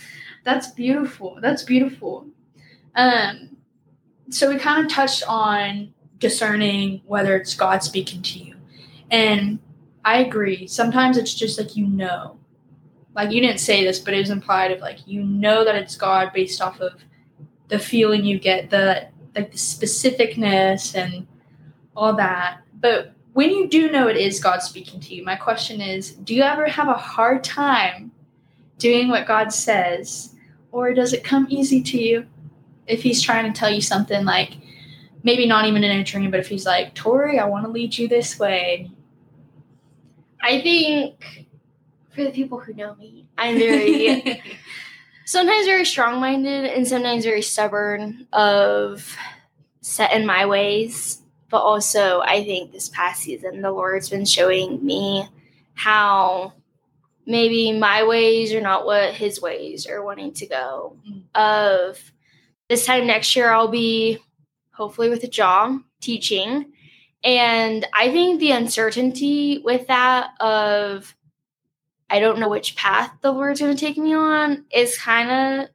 That's 0.44 0.68
beautiful. 0.68 1.38
That's 1.40 1.62
beautiful. 1.62 2.26
Um 2.94 3.56
so 4.30 4.48
we 4.50 4.58
kind 4.58 4.84
of 4.84 4.90
touched 4.90 5.22
on 5.28 5.92
discerning 6.18 7.02
whether 7.06 7.36
it's 7.36 7.54
God 7.54 7.82
speaking 7.82 8.22
to 8.22 8.38
you. 8.38 8.56
And 9.10 9.60
I 10.04 10.18
agree. 10.18 10.66
Sometimes 10.66 11.16
it's 11.16 11.34
just 11.34 11.58
like 11.58 11.76
you 11.76 11.86
know. 11.86 12.38
Like 13.14 13.30
you 13.30 13.40
didn't 13.40 13.60
say 13.60 13.84
this, 13.84 13.98
but 13.98 14.14
it 14.14 14.18
was 14.18 14.30
implied 14.30 14.72
of 14.72 14.80
like 14.80 15.06
you 15.06 15.22
know 15.22 15.64
that 15.64 15.74
it's 15.74 15.96
God 15.96 16.32
based 16.34 16.60
off 16.60 16.80
of 16.80 17.02
the 17.68 17.78
feeling 17.78 18.24
you 18.24 18.38
get, 18.38 18.70
the 18.70 19.08
like 19.34 19.50
the 19.50 19.56
specificness 19.56 20.94
and 20.94 21.26
all 21.96 22.14
that. 22.16 22.60
But 22.78 23.15
when 23.36 23.50
you 23.50 23.68
do 23.68 23.90
know 23.90 24.08
it 24.08 24.16
is 24.16 24.40
God 24.40 24.62
speaking 24.62 24.98
to 24.98 25.14
you, 25.14 25.22
my 25.22 25.36
question 25.36 25.82
is, 25.82 26.12
do 26.12 26.34
you 26.34 26.40
ever 26.40 26.64
have 26.64 26.88
a 26.88 26.94
hard 26.94 27.44
time 27.44 28.10
doing 28.78 29.08
what 29.08 29.26
God 29.26 29.52
says? 29.52 30.34
Or 30.72 30.94
does 30.94 31.12
it 31.12 31.22
come 31.22 31.46
easy 31.50 31.82
to 31.82 32.00
you? 32.00 32.26
If 32.86 33.02
he's 33.02 33.20
trying 33.20 33.52
to 33.52 33.58
tell 33.58 33.68
you 33.68 33.82
something 33.82 34.24
like 34.24 34.54
maybe 35.22 35.44
not 35.44 35.66
even 35.66 35.84
in 35.84 35.98
a 35.98 36.02
dream, 36.02 36.30
but 36.30 36.40
if 36.40 36.48
he's 36.48 36.64
like, 36.64 36.94
Tori, 36.94 37.38
I 37.38 37.44
want 37.44 37.66
to 37.66 37.70
lead 37.70 37.98
you 37.98 38.08
this 38.08 38.38
way. 38.38 38.90
I 40.40 40.62
think 40.62 41.46
for 42.12 42.24
the 42.24 42.30
people 42.30 42.58
who 42.58 42.72
know 42.72 42.94
me, 42.94 43.28
I'm 43.36 43.58
very 43.58 44.42
sometimes 45.26 45.66
very 45.66 45.84
strong 45.84 46.20
minded 46.20 46.64
and 46.64 46.88
sometimes 46.88 47.26
very 47.26 47.42
stubborn 47.42 48.28
of 48.32 49.14
set 49.82 50.14
in 50.14 50.24
my 50.24 50.46
ways. 50.46 51.20
But 51.48 51.62
also 51.62 52.20
I 52.20 52.44
think 52.44 52.72
this 52.72 52.88
past 52.88 53.22
season 53.22 53.62
the 53.62 53.70
Lord's 53.70 54.10
been 54.10 54.24
showing 54.24 54.84
me 54.84 55.28
how 55.74 56.54
maybe 57.26 57.72
my 57.72 58.04
ways 58.04 58.52
are 58.52 58.60
not 58.60 58.86
what 58.86 59.14
his 59.14 59.40
ways 59.40 59.86
are 59.86 60.04
wanting 60.04 60.32
to 60.34 60.46
go. 60.46 60.96
Mm. 61.08 61.22
Of 61.34 62.12
this 62.68 62.86
time 62.86 63.06
next 63.06 63.34
year 63.36 63.50
I'll 63.50 63.68
be 63.68 64.18
hopefully 64.72 65.08
with 65.08 65.24
a 65.24 65.28
job 65.28 65.80
teaching. 66.00 66.72
And 67.24 67.86
I 67.92 68.10
think 68.10 68.38
the 68.38 68.52
uncertainty 68.52 69.60
with 69.64 69.86
that 69.88 70.30
of 70.40 71.14
I 72.08 72.20
don't 72.20 72.38
know 72.38 72.48
which 72.48 72.76
path 72.76 73.10
the 73.20 73.32
Lord's 73.32 73.60
going 73.60 73.74
to 73.74 73.80
take 73.84 73.98
me 73.98 74.14
on 74.14 74.64
is 74.72 74.96
kind 74.96 75.62
of 75.62 75.68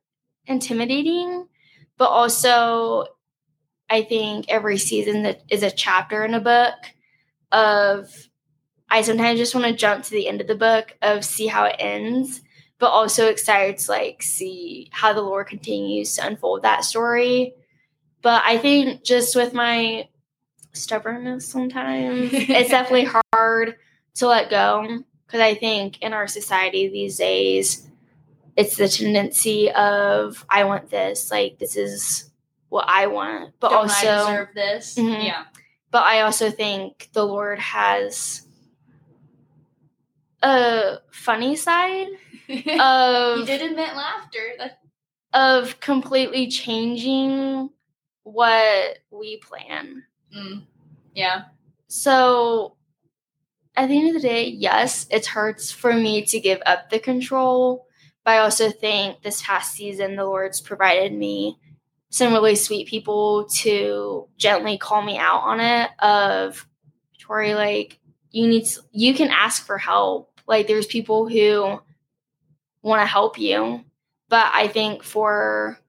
intimidating, 0.46 1.48
but 1.98 2.10
also 2.10 3.06
I 3.92 4.04
think 4.04 4.46
every 4.48 4.78
season 4.78 5.24
that 5.24 5.42
is 5.50 5.64
a 5.64 5.70
chapter 5.70 6.24
in 6.24 6.34
a 6.34 6.40
book 6.40 6.76
of 7.52 8.10
I 8.90 9.02
sometimes 9.02 9.38
just 9.38 9.54
want 9.54 9.68
to 9.68 9.74
jump 9.74 10.06
to 10.06 10.12
the 10.12 10.30
end 10.30 10.40
of 10.40 10.48
the 10.48 10.56
book 10.56 10.96
of 11.02 11.26
see 11.26 11.48
how 11.48 11.66
it 11.66 11.76
ends, 11.78 12.42
but 12.80 12.88
also 12.88 13.28
excited 13.28 13.78
to 13.80 13.92
like 13.92 14.24
see 14.24 14.90
how 14.92 15.12
the 15.12 15.22
Lord 15.22 15.48
continues 15.48 16.16
to 16.16 16.26
unfold 16.26 16.64
that 16.64 16.86
story. 16.86 17.54
But 18.22 18.44
I 18.46 18.58
think 18.58 19.04
just 19.04 19.36
with 19.36 19.54
my 19.54 20.08
stubbornness 20.72 21.46
sometimes, 21.46 22.30
it's 22.32 22.70
definitely 22.72 23.10
hard 23.34 23.76
to 24.16 24.28
let 24.28 24.50
go 24.50 25.04
because 25.26 25.42
I 25.42 25.54
think 25.54 26.02
in 26.02 26.14
our 26.14 26.28
society 26.28 26.88
these 26.88 27.18
days, 27.18 27.90
it's 28.56 28.78
the 28.78 28.88
tendency 28.88 29.70
of 29.72 30.46
I 30.50 30.64
want 30.64 30.90
this, 30.90 31.30
like 31.30 31.60
this 31.60 31.76
is 31.76 32.31
what 32.72 32.86
I 32.88 33.08
want, 33.08 33.54
but 33.60 33.70
Don't 33.70 33.80
also, 33.90 34.08
I 34.08 34.18
deserve 34.18 34.48
this? 34.56 34.96
Mhm. 34.96 35.26
Yeah. 35.26 35.44
but 35.92 36.04
I 36.04 36.22
also 36.22 36.50
think 36.50 37.10
the 37.12 37.26
Lord 37.26 37.60
has 37.60 38.48
a 40.42 40.98
funny 41.12 41.56
side 41.56 42.08
he 42.48 42.80
of 42.80 43.46
did 43.46 43.62
invent 43.62 43.96
laughter. 43.96 44.40
That, 44.58 44.80
of 45.34 45.80
completely 45.82 46.48
changing 46.48 47.70
what 48.24 49.00
we 49.12 49.38
plan. 49.38 50.04
mm, 50.36 50.64
yeah. 51.14 51.44
So 51.88 52.76
at 53.76 53.88
the 53.90 53.98
end 53.98 54.16
of 54.16 54.22
the 54.22 54.28
day, 54.28 54.48
yes, 54.48 55.08
it 55.12 55.26
hurts 55.28 55.72
for 55.72 55.94
me 55.94 56.24
to 56.26 56.40
give 56.40 56.62
up 56.66 56.90
the 56.90 57.00
control, 57.00 57.86
but 58.24 58.32
I 58.32 58.38
also 58.40 58.70
think 58.72 59.22
this 59.24 59.42
past 59.42 59.74
season 59.74 60.16
the 60.16 60.26
Lord's 60.26 60.62
provided 60.62 61.14
me 61.14 61.58
some 62.12 62.34
really 62.34 62.56
sweet 62.56 62.88
people 62.88 63.46
to 63.46 64.28
gently 64.38 64.78
call 64.78 65.02
me 65.02 65.18
out 65.18 65.42
on 65.44 65.62
it 65.62 65.90
of 66.00 66.68
Tori, 67.18 67.56
like 67.56 68.00
you 68.32 68.48
need 68.48 68.66
to, 68.66 68.82
you 68.92 69.14
can 69.14 69.30
ask 69.30 69.66
for 69.66 69.78
help. 69.78 70.40
Like 70.46 70.68
there's 70.68 70.86
people 70.86 71.30
who 71.30 71.80
want 72.82 73.02
to 73.02 73.06
help 73.06 73.40
you. 73.40 73.86
But 74.28 74.52
I 74.54 74.68
think 74.68 75.04
for 75.04 75.80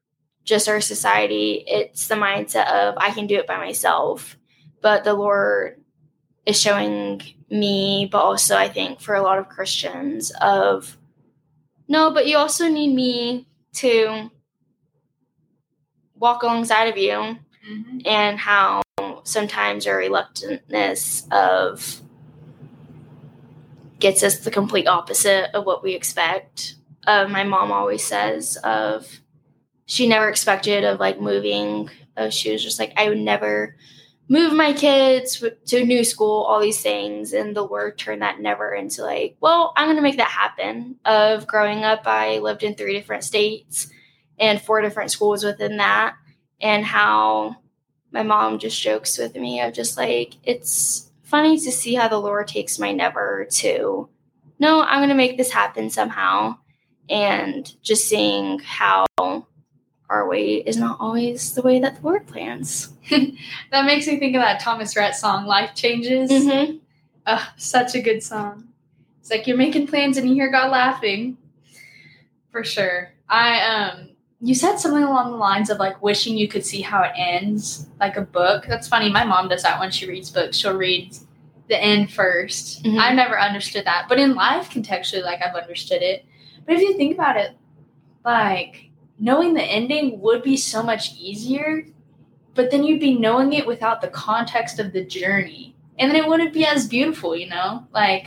just 0.44 0.68
our 0.68 0.80
society, 0.80 1.64
it's 1.66 2.06
the 2.06 2.14
mindset 2.14 2.70
of 2.70 2.94
I 2.98 3.10
can 3.10 3.26
do 3.26 3.36
it 3.36 3.48
by 3.48 3.56
myself. 3.56 4.36
But 4.80 5.02
the 5.02 5.14
Lord 5.14 5.82
is 6.46 6.60
showing 6.60 7.20
me, 7.50 8.08
but 8.10 8.22
also 8.22 8.56
I 8.56 8.68
think 8.68 9.00
for 9.00 9.16
a 9.16 9.22
lot 9.22 9.38
of 9.38 9.48
Christians 9.48 10.30
of 10.40 10.96
no, 11.88 12.12
but 12.12 12.28
you 12.28 12.36
also 12.36 12.68
need 12.68 12.94
me 12.94 13.48
to 13.74 14.30
walk 16.22 16.44
alongside 16.44 16.84
of 16.84 16.96
you 16.96 17.36
hmm 17.66 17.98
and 18.04 18.38
how 18.38 18.82
sometimes 19.24 19.86
our 19.86 19.98
reluctantness 19.98 21.26
of 21.30 22.00
gets 24.00 24.22
us 24.22 24.40
the 24.40 24.50
complete 24.50 24.88
opposite 24.88 25.54
of 25.54 25.64
what 25.64 25.84
we 25.84 25.94
expect. 25.94 26.74
Uh, 27.06 27.26
my 27.28 27.44
mom 27.44 27.70
always 27.70 28.02
says 28.04 28.56
of 28.64 29.20
she 29.86 30.08
never 30.08 30.28
expected 30.28 30.84
of 30.84 30.98
like 30.98 31.20
moving. 31.20 31.88
Uh, 32.16 32.30
she 32.30 32.50
was 32.50 32.62
just 32.62 32.78
like 32.80 32.92
I 32.96 33.08
would 33.08 33.18
never 33.18 33.76
move 34.28 34.52
my 34.52 34.72
kids 34.72 35.44
to 35.66 35.82
a 35.82 35.84
new 35.84 36.02
school, 36.02 36.42
all 36.42 36.60
these 36.60 36.80
things, 36.82 37.32
and 37.32 37.54
the 37.54 37.64
word 37.64 37.98
turned 37.98 38.22
that 38.22 38.40
never 38.40 38.74
into 38.74 39.02
like, 39.02 39.36
well, 39.40 39.72
I'm 39.76 39.88
gonna 39.88 40.02
make 40.02 40.16
that 40.16 40.28
happen. 40.28 40.96
Of 41.04 41.46
growing 41.46 41.84
up, 41.84 42.02
I 42.06 42.38
lived 42.38 42.62
in 42.64 42.74
three 42.74 42.94
different 42.94 43.22
states 43.24 43.88
and 44.38 44.60
four 44.60 44.80
different 44.80 45.10
schools 45.10 45.44
within 45.44 45.76
that, 45.78 46.14
and 46.60 46.84
how 46.84 47.56
my 48.10 48.22
mom 48.22 48.58
just 48.58 48.80
jokes 48.80 49.18
with 49.18 49.34
me 49.36 49.60
of 49.60 49.72
just 49.72 49.96
like 49.96 50.34
it's 50.44 51.10
funny 51.22 51.58
to 51.58 51.72
see 51.72 51.94
how 51.94 52.08
the 52.08 52.18
Lord 52.18 52.48
takes 52.48 52.78
my 52.78 52.92
never 52.92 53.46
to 53.50 54.08
no, 54.62 54.80
I'm 54.82 55.02
gonna 55.02 55.16
make 55.16 55.36
this 55.36 55.50
happen 55.50 55.90
somehow. 55.90 56.56
And 57.10 57.74
just 57.82 58.06
seeing 58.06 58.60
how 58.60 59.06
our 60.08 60.28
way 60.28 60.54
is 60.58 60.76
not 60.76 61.00
always 61.00 61.52
the 61.54 61.62
way 61.62 61.80
that 61.80 61.96
the 61.96 62.06
Lord 62.06 62.26
plans. 62.28 62.90
That 63.72 63.86
makes 63.86 64.06
me 64.06 64.18
think 64.18 64.36
of 64.36 64.42
that 64.42 64.60
Thomas 64.60 64.96
Rhett 64.96 65.16
song, 65.16 65.46
Life 65.46 65.74
Changes. 65.74 66.30
Mm-hmm. 66.30 66.76
Ugh, 67.26 67.48
such 67.56 67.96
a 67.96 68.00
good 68.00 68.22
song. 68.22 68.68
It's 69.20 69.30
like 69.30 69.46
you're 69.48 69.56
making 69.56 69.88
plans 69.88 70.16
and 70.16 70.28
you 70.28 70.34
hear 70.34 70.50
God 70.50 70.70
laughing. 70.70 71.38
For 72.52 72.62
sure. 72.62 73.12
I 73.28 73.62
um 73.66 74.10
you 74.44 74.54
said 74.56 74.76
something 74.76 75.04
along 75.04 75.30
the 75.30 75.36
lines 75.36 75.70
of 75.70 75.78
like 75.78 76.02
wishing 76.02 76.36
you 76.36 76.48
could 76.48 76.66
see 76.66 76.80
how 76.82 77.02
it 77.02 77.12
ends, 77.16 77.86
like 78.00 78.16
a 78.16 78.22
book. 78.22 78.64
That's 78.68 78.88
funny. 78.88 79.08
My 79.08 79.24
mom 79.24 79.48
does 79.48 79.62
that 79.62 79.78
when 79.78 79.92
she 79.92 80.08
reads 80.08 80.30
books. 80.30 80.56
She'll 80.56 80.76
read 80.76 81.16
the 81.68 81.80
end 81.80 82.10
1st 82.10 82.82
Mhm. 82.82 82.98
I've 82.98 83.14
never 83.14 83.38
understood 83.38 83.84
that. 83.84 84.06
But 84.08 84.18
in 84.18 84.34
life 84.34 84.68
contextually, 84.68 85.22
like 85.22 85.40
I've 85.42 85.54
understood 85.54 86.02
it. 86.02 86.26
But 86.66 86.74
if 86.74 86.80
you 86.80 86.96
think 86.96 87.14
about 87.14 87.36
it, 87.36 87.52
like 88.24 88.90
knowing 89.20 89.54
the 89.54 89.62
ending 89.62 90.20
would 90.20 90.42
be 90.42 90.56
so 90.56 90.82
much 90.82 91.14
easier, 91.16 91.86
but 92.54 92.70
then 92.72 92.82
you'd 92.82 93.00
be 93.00 93.14
knowing 93.16 93.52
it 93.52 93.66
without 93.66 94.00
the 94.00 94.08
context 94.08 94.80
of 94.80 94.92
the 94.92 95.04
journey. 95.04 95.76
And 95.98 96.10
then 96.10 96.16
it 96.16 96.26
wouldn't 96.26 96.52
be 96.52 96.66
as 96.66 96.88
beautiful, 96.88 97.36
you 97.36 97.48
know? 97.48 97.86
Like 97.94 98.26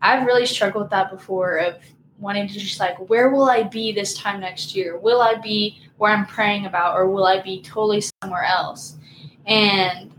I've 0.00 0.26
really 0.26 0.46
struggled 0.46 0.84
with 0.84 0.90
that 0.92 1.10
before 1.10 1.56
of 1.58 1.76
wanting 2.20 2.46
to 2.48 2.54
just 2.54 2.78
like, 2.78 2.96
where 3.08 3.30
will 3.30 3.48
I 3.48 3.62
be 3.62 3.92
this 3.92 4.14
time 4.14 4.40
next 4.40 4.76
year? 4.76 4.98
Will 4.98 5.20
I 5.20 5.34
be 5.34 5.80
where 5.96 6.12
I'm 6.12 6.26
praying 6.26 6.66
about 6.66 6.96
or 6.96 7.08
will 7.08 7.26
I 7.26 7.40
be 7.40 7.62
totally 7.62 8.02
somewhere 8.22 8.44
else? 8.44 8.96
And 9.46 10.12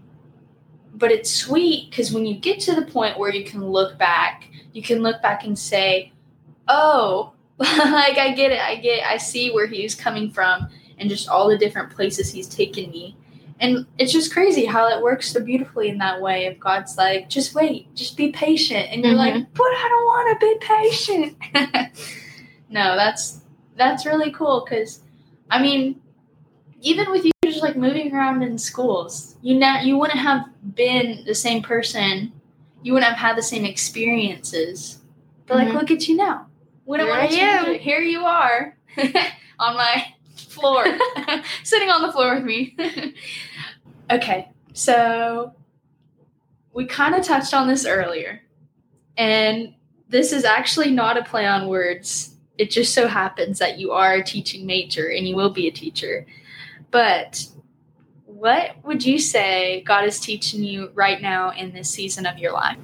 but 0.96 1.12
it's 1.12 1.32
sweet 1.32 1.90
because 1.90 2.12
when 2.12 2.26
you 2.26 2.36
get 2.36 2.60
to 2.62 2.76
the 2.76 2.84
point 2.84 3.18
where 3.18 3.34
you 3.34 3.44
can 3.44 3.66
look 3.66 3.98
back, 3.98 4.50
you 4.74 4.84
can 4.84 5.02
look 5.02 5.22
back 5.22 5.46
and 5.46 5.58
say, 5.58 6.12
oh, 6.68 7.34
like 7.58 8.18
I 8.18 8.34
get 8.36 8.52
it. 8.52 8.60
I 8.60 8.76
get 8.76 9.06
I 9.06 9.18
see 9.18 9.52
where 9.52 9.68
he's 9.68 9.96
coming 9.96 10.30
from 10.32 10.70
and 10.98 11.10
just 11.10 11.30
all 11.30 11.50
the 11.50 11.58
different 11.58 11.92
places 11.92 12.32
he's 12.32 12.48
taken 12.48 12.90
me. 12.92 13.18
And 13.62 13.86
it's 14.00 14.12
just 14.12 14.34
crazy 14.34 14.66
how 14.66 14.88
it 14.88 15.04
works 15.04 15.32
so 15.32 15.40
beautifully 15.40 15.88
in 15.90 16.00
that 16.00 16.20
way. 16.20 16.46
If 16.48 16.60
God's 16.60 16.98
like, 16.98 17.30
just 17.30 17.54
wait, 17.54 17.94
just 17.94 18.18
be 18.18 18.32
patient, 18.32 18.88
and 18.90 19.04
you're 19.06 19.14
Mhm. 19.14 19.18
like, 19.18 19.54
but 19.54 19.64
I 19.68 19.88
don't 19.88 20.06
want 20.06 20.40
to 20.40 20.46
be 20.48 20.58
patient. 20.66 21.38
no, 22.70 22.96
that's 22.96 23.42
that's 23.78 24.06
really 24.06 24.32
cool 24.32 24.66
because, 24.68 25.02
I 25.50 25.62
mean, 25.62 26.02
even 26.82 27.12
with 27.12 27.24
you 27.24 27.32
just 27.46 27.62
like 27.62 27.76
moving 27.78 28.14
around 28.16 28.42
in 28.42 28.58
schools, 28.58 29.36
you 29.44 29.56
know, 29.60 29.76
you 29.82 29.96
wouldn't 29.98 30.20
have 30.20 30.46
been 30.76 31.24
the 31.26 31.36
same 31.36 31.62
person. 31.62 32.34
You 32.84 32.94
wouldn't 32.94 33.12
have 33.14 33.20
had 33.30 33.38
the 33.38 33.44
same 33.44 33.64
experiences. 33.66 35.02
But 35.46 35.58
like, 35.58 35.68
Mhm. 35.68 35.74
look 35.76 35.92
at 35.92 36.08
you 36.08 36.18
now. 36.18 36.48
Wouldn't 36.86 37.10
want 37.10 37.22
to 37.22 37.28
I 37.28 37.30
change 37.30 37.68
it. 37.76 37.82
Here 37.82 38.00
you 38.02 38.26
are 38.26 38.76
on 39.60 39.76
my 39.78 40.04
floor, 40.42 40.86
sitting 41.64 41.90
on 41.90 42.02
the 42.02 42.12
floor 42.12 42.36
with 42.36 42.44
me. 42.44 42.76
okay, 44.12 44.50
so 44.74 45.54
we 46.74 46.86
kind 46.86 47.16
of 47.16 47.24
touched 47.24 47.54
on 47.54 47.68
this 47.68 47.86
earlier, 47.86 48.42
and 49.18 49.74
this 50.10 50.34
is 50.34 50.44
actually 50.44 50.92
not 50.92 51.18
a 51.18 51.24
play 51.24 51.48
on 51.48 51.68
words. 51.68 52.36
It 52.58 52.70
just 52.70 52.94
so 52.94 53.08
happens 53.08 53.60
that 53.60 53.80
you 53.80 53.92
are 53.92 54.16
a 54.16 54.24
teaching 54.24 54.66
major 54.66 55.10
and 55.10 55.28
you 55.28 55.36
will 55.36 55.50
be 55.50 55.68
a 55.68 55.72
teacher. 55.72 56.28
But 56.92 57.48
what 58.26 58.76
would 58.84 59.06
you 59.06 59.18
say 59.20 59.82
God 59.82 60.04
is 60.06 60.20
teaching 60.20 60.64
you 60.64 60.92
right 60.94 61.22
now 61.22 61.52
in 61.52 61.72
this 61.72 61.90
season 61.90 62.26
of 62.26 62.38
your 62.38 62.52
life? 62.52 62.78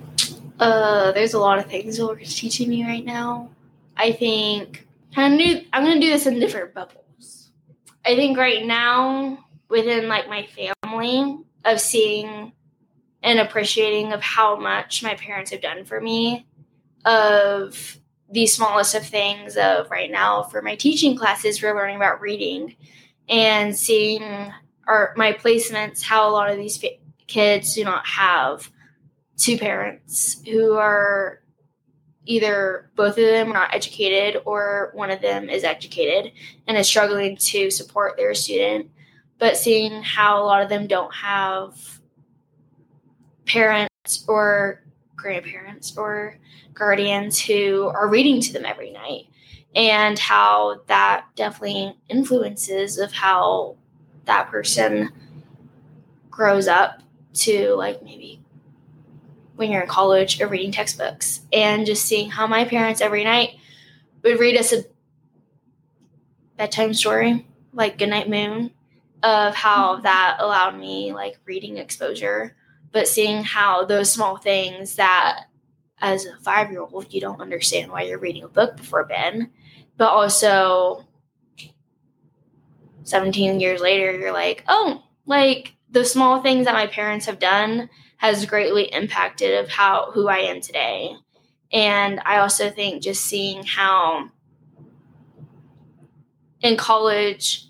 Uh, 0.60 1.12
there's 1.12 1.34
a 1.34 1.39
lot 1.39 1.60
of 1.60 1.65
things 1.65 1.98
the 1.98 2.06
Lord's 2.06 2.34
teaching 2.34 2.70
me 2.70 2.84
right 2.84 3.06
now. 3.06 3.50
I 3.96 4.12
think 4.13 4.88
kind 5.13 5.34
of 5.34 5.38
new. 5.38 5.65
I'm 5.74 5.84
gonna 5.84 6.00
do 6.00 6.10
this 6.10 6.26
in 6.26 6.38
a 6.38 6.39
different 6.39 6.74
bubbles. 6.74 7.04
I 8.08 8.15
think 8.15 8.38
right 8.38 8.65
now 8.65 9.38
within 9.67 10.08
like 10.08 10.30
my 10.30 10.48
family 10.48 11.39
of 11.65 11.82
seeing 11.82 12.54
and 13.22 13.39
appreciating 13.39 14.13
of 14.13 14.22
how 14.22 14.56
much 14.56 15.04
my 15.04 15.15
parents 15.15 15.52
have 15.52 15.60
done 15.60 15.84
for 15.84 16.00
me, 16.00 16.48
of 17.04 18.00
the 18.32 18.48
smallest 18.48 18.96
of 18.96 19.06
things. 19.06 19.58
Of 19.58 19.91
right 19.91 20.10
now 20.10 20.43
for 20.43 20.62
my 20.62 20.76
teaching 20.76 21.17
classes, 21.17 21.62
we're 21.62 21.76
learning 21.76 21.98
about 21.98 22.22
reading 22.22 22.78
and 23.28 23.76
seeing 23.76 24.24
our 24.88 25.13
my 25.17 25.34
placements. 25.34 26.02
How 26.02 26.30
a 26.30 26.32
lot 26.32 26.50
of 26.50 26.56
these 26.56 26.82
kids 27.28 27.76
do 27.76 27.84
not 27.84 28.08
have 28.08 28.72
two 29.36 29.58
parents 29.58 30.41
who 30.46 30.76
are 30.76 31.41
either 32.27 32.89
both 32.95 33.17
of 33.17 33.25
them 33.25 33.49
are 33.49 33.53
not 33.53 33.73
educated 33.73 34.41
or 34.45 34.91
one 34.93 35.09
of 35.09 35.21
them 35.21 35.49
is 35.49 35.63
educated 35.63 36.31
and 36.67 36.77
is 36.77 36.87
struggling 36.87 37.37
to 37.37 37.71
support 37.71 38.17
their 38.17 38.33
student. 38.35 38.91
But 39.39 39.57
seeing 39.57 40.03
how 40.03 40.43
a 40.43 40.45
lot 40.45 40.61
of 40.61 40.69
them 40.69 40.87
don't 40.87 41.13
have 41.13 41.99
parents 43.45 44.25
or 44.27 44.83
grandparents 45.15 45.97
or 45.97 46.37
guardians 46.73 47.39
who 47.39 47.87
are 47.87 48.07
reading 48.07 48.41
to 48.41 48.53
them 48.53 48.65
every 48.65 48.91
night 48.91 49.27
and 49.75 50.19
how 50.19 50.81
that 50.87 51.25
definitely 51.35 51.95
influences 52.09 52.97
of 52.97 53.11
how 53.13 53.75
that 54.25 54.49
person 54.49 55.09
grows 56.29 56.67
up 56.67 57.01
to 57.33 57.73
like 57.75 58.03
maybe 58.03 58.41
when 59.58 59.72
you're 59.72 59.82
in 59.82 59.88
college 59.88 60.39
or 60.39 60.48
reading 60.48 60.72
textbooks. 60.72 61.41
And 61.52 61.86
just 61.86 62.06
seeing 62.06 62.30
how 62.30 62.48
my 62.48 62.63
parents 62.63 63.02
every 63.02 63.24
night 63.24 63.58
would 64.24 64.39
read 64.39 64.58
us 64.58 64.72
a 64.72 64.84
bedtime 66.58 66.93
story 66.93 67.46
like 67.72 67.98
goodnight 67.98 68.28
moon 68.30 68.72
of 69.24 69.56
how 69.56 69.93
mm-hmm. 69.93 70.04
that 70.04 70.38
allowed 70.39 70.78
me 70.78 71.13
like 71.13 71.39
reading 71.46 71.78
exposure 71.78 72.56
but 72.91 73.08
seeing 73.08 73.43
how 73.43 73.86
those 73.86 74.12
small 74.12 74.38
things 74.38 74.96
that 74.96 75.46
as 76.00 76.26
a 76.26 76.36
five 76.38 76.72
year 76.72 76.82
old 76.82 77.13
you 77.13 77.22
don't 77.22 77.41
understand 77.41 77.91
why 77.91 78.02
you're 78.02 78.20
reading 78.20 78.43
a 78.43 78.48
book 78.48 78.76
before 78.76 79.06
bed 79.06 79.48
but 79.98 80.10
also 80.10 81.06
17 83.04 83.60
years 83.60 83.80
later 83.80 84.17
you're 84.17 84.34
like 84.34 84.63
oh 84.67 85.04
like 85.26 85.76
the 85.91 86.04
small 86.04 86.41
things 86.41 86.65
that 86.65 86.74
my 86.74 86.88
parents 86.88 87.28
have 87.28 87.39
done 87.39 87.89
has 88.17 88.45
greatly 88.45 88.84
impacted 88.84 89.58
of 89.60 89.69
how 89.69 90.12
who 90.12 90.27
I 90.27 90.39
am 90.39 90.62
today. 90.62 91.15
And 91.71 92.19
I 92.25 92.38
also 92.38 92.69
think 92.69 93.03
just 93.03 93.25
seeing 93.25 93.63
how 93.63 94.30
in 96.62 96.77
college 96.77 97.65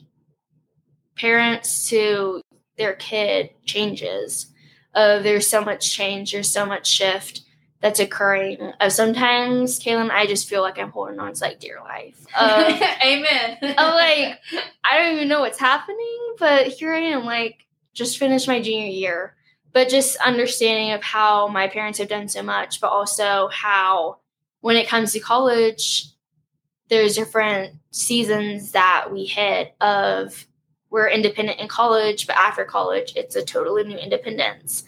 parents 1.15 1.89
to 1.89 2.41
their 2.77 2.93
kid 2.93 3.49
changes 3.65 4.47
of 4.93 5.23
there's 5.23 5.47
so 5.47 5.61
much 5.63 5.91
change, 5.93 6.31
there's 6.31 6.49
so 6.49 6.65
much 6.65 6.87
shift 6.87 7.41
that's 7.81 7.99
occurring. 7.99 8.73
Of 8.79 8.91
sometimes, 8.91 9.79
Kaylin, 9.79 10.09
I 10.09 10.25
just 10.25 10.47
feel 10.47 10.61
like 10.61 10.79
I'm 10.79 10.91
holding 10.91 11.19
on 11.19 11.33
to 11.33 11.43
like 11.43 11.59
dear 11.59 11.79
life. 11.83 12.25
Of, 12.39 12.49
um, 12.81 12.81
Amen. 13.03 13.57
of 13.61 13.93
like 13.93 14.39
I 14.83 14.97
don't 14.97 15.15
even 15.15 15.27
know 15.27 15.41
what's 15.41 15.59
happening, 15.59 16.35
but 16.39 16.67
here 16.67 16.93
I 16.93 16.99
am, 16.99 17.25
like 17.25 17.65
just 17.93 18.17
finished 18.17 18.47
my 18.47 18.61
junior 18.61 18.87
year. 18.87 19.35
But 19.73 19.89
just 19.89 20.17
understanding 20.17 20.91
of 20.91 21.03
how 21.03 21.47
my 21.47 21.67
parents 21.67 21.99
have 21.99 22.07
done 22.07 22.27
so 22.27 22.41
much, 22.41 22.81
but 22.81 22.87
also 22.87 23.49
how 23.51 24.17
when 24.61 24.75
it 24.75 24.87
comes 24.87 25.13
to 25.13 25.19
college, 25.19 26.07
there's 26.89 27.15
different 27.15 27.75
seasons 27.91 28.71
that 28.71 29.11
we 29.11 29.25
hit 29.25 29.75
of 29.81 30.47
we're 30.89 31.09
independent 31.09 31.59
in 31.59 31.67
college, 31.67 32.27
but 32.27 32.37
after 32.37 32.63
college, 32.63 33.13
it's 33.15 33.35
a 33.35 33.43
totally 33.43 33.83
new 33.83 33.97
independence. 33.97 34.83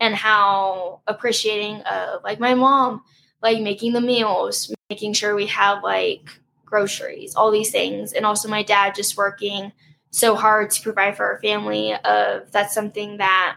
And 0.00 0.14
how 0.14 1.02
appreciating 1.06 1.82
of 1.82 2.24
like 2.24 2.40
my 2.40 2.54
mom, 2.54 3.02
like 3.42 3.60
making 3.60 3.92
the 3.92 4.00
meals, 4.00 4.74
making 4.90 5.12
sure 5.12 5.34
we 5.34 5.46
have 5.46 5.84
like 5.84 6.28
groceries, 6.64 7.36
all 7.36 7.50
these 7.50 7.70
things. 7.70 8.12
And 8.12 8.24
also 8.24 8.48
my 8.48 8.62
dad 8.62 8.94
just 8.94 9.16
working 9.16 9.72
so 10.10 10.34
hard 10.34 10.70
to 10.70 10.82
provide 10.82 11.16
for 11.16 11.26
our 11.26 11.40
family 11.40 11.94
of 11.94 12.50
that's 12.50 12.74
something 12.74 13.18
that 13.18 13.56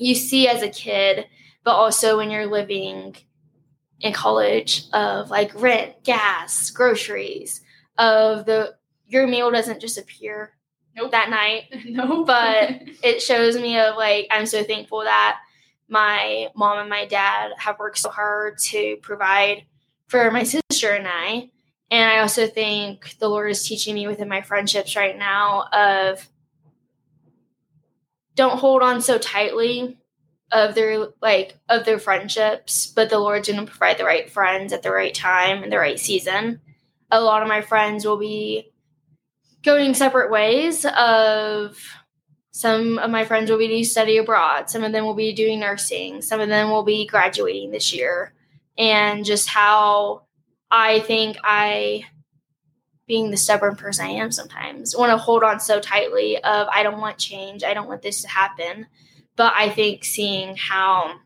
you 0.00 0.14
see 0.14 0.48
as 0.48 0.62
a 0.62 0.68
kid, 0.68 1.26
but 1.62 1.72
also 1.72 2.16
when 2.16 2.30
you're 2.30 2.46
living 2.46 3.16
in 4.00 4.12
college 4.12 4.84
of 4.92 5.30
like 5.30 5.52
rent, 5.60 6.02
gas, 6.04 6.70
groceries, 6.70 7.60
of 7.98 8.46
the 8.46 8.74
your 9.06 9.26
meal 9.26 9.50
doesn't 9.50 9.80
just 9.80 9.98
appear 9.98 10.52
Nope. 10.96 11.10
that 11.10 11.30
night. 11.30 11.64
no, 11.86 12.24
But 12.24 12.80
it 13.02 13.20
shows 13.20 13.56
me 13.56 13.78
of 13.78 13.96
like 13.96 14.26
I'm 14.30 14.46
so 14.46 14.64
thankful 14.64 15.00
that 15.02 15.38
my 15.88 16.48
mom 16.54 16.78
and 16.78 16.88
my 16.88 17.04
dad 17.04 17.52
have 17.58 17.78
worked 17.78 17.98
so 17.98 18.08
hard 18.10 18.58
to 18.58 18.96
provide 19.02 19.64
for 20.06 20.30
my 20.30 20.44
sister 20.44 20.92
and 20.92 21.06
I. 21.08 21.50
And 21.90 22.08
I 22.08 22.20
also 22.20 22.46
think 22.46 23.18
the 23.18 23.28
Lord 23.28 23.50
is 23.50 23.66
teaching 23.66 23.96
me 23.96 24.06
within 24.06 24.28
my 24.28 24.42
friendships 24.42 24.94
right 24.94 25.18
now 25.18 25.64
of 25.72 26.26
don't 28.34 28.58
hold 28.58 28.82
on 28.82 29.00
so 29.00 29.18
tightly 29.18 29.98
of 30.52 30.74
their 30.74 31.08
like 31.22 31.58
of 31.68 31.84
their 31.84 31.98
friendships, 31.98 32.86
but 32.86 33.10
the 33.10 33.18
Lord's 33.18 33.48
going 33.48 33.64
to 33.64 33.70
provide 33.70 33.98
the 33.98 34.04
right 34.04 34.30
friends 34.30 34.72
at 34.72 34.82
the 34.82 34.90
right 34.90 35.14
time 35.14 35.62
and 35.62 35.72
the 35.72 35.78
right 35.78 35.98
season. 35.98 36.60
A 37.10 37.20
lot 37.20 37.42
of 37.42 37.48
my 37.48 37.60
friends 37.60 38.04
will 38.04 38.18
be 38.18 38.72
going 39.62 39.94
separate 39.94 40.30
ways 40.30 40.86
of 40.86 41.78
some 42.52 42.98
of 42.98 43.10
my 43.10 43.24
friends 43.24 43.50
will 43.50 43.58
be 43.58 43.68
to 43.68 43.84
study 43.84 44.16
abroad. 44.16 44.68
Some 44.68 44.84
of 44.84 44.92
them 44.92 45.04
will 45.04 45.14
be 45.14 45.32
doing 45.32 45.60
nursing. 45.60 46.22
Some 46.22 46.40
of 46.40 46.48
them 46.48 46.70
will 46.70 46.82
be 46.82 47.06
graduating 47.06 47.70
this 47.70 47.94
year. 47.94 48.34
And 48.76 49.24
just 49.24 49.48
how 49.48 50.22
i 50.70 51.00
think 51.00 51.36
i 51.42 52.04
being 53.10 53.32
the 53.32 53.36
stubborn 53.36 53.74
person 53.74 54.06
i 54.06 54.10
am 54.10 54.30
sometimes. 54.30 54.96
Want 54.96 55.10
to 55.10 55.16
hold 55.16 55.42
on 55.42 55.58
so 55.58 55.80
tightly 55.80 56.36
of 56.36 56.68
i 56.68 56.84
don't 56.84 57.00
want 57.00 57.18
change. 57.18 57.64
I 57.64 57.74
don't 57.74 57.88
want 57.88 58.02
this 58.02 58.22
to 58.22 58.28
happen. 58.28 58.86
But 59.34 59.52
i 59.56 59.68
think 59.68 60.04
seeing 60.04 60.56
how 60.56 61.16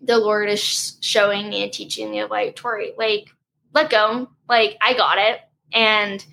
the 0.00 0.18
lord 0.18 0.48
is 0.48 0.96
showing 1.00 1.48
me 1.48 1.64
and 1.64 1.72
teaching 1.72 2.12
me 2.12 2.20
of 2.20 2.30
like 2.30 2.54
tori 2.54 2.92
like 2.96 3.28
let 3.74 3.90
go. 3.90 4.28
Like 4.48 4.76
i 4.80 4.94
got 4.94 5.18
it. 5.18 5.40
And 5.72 6.24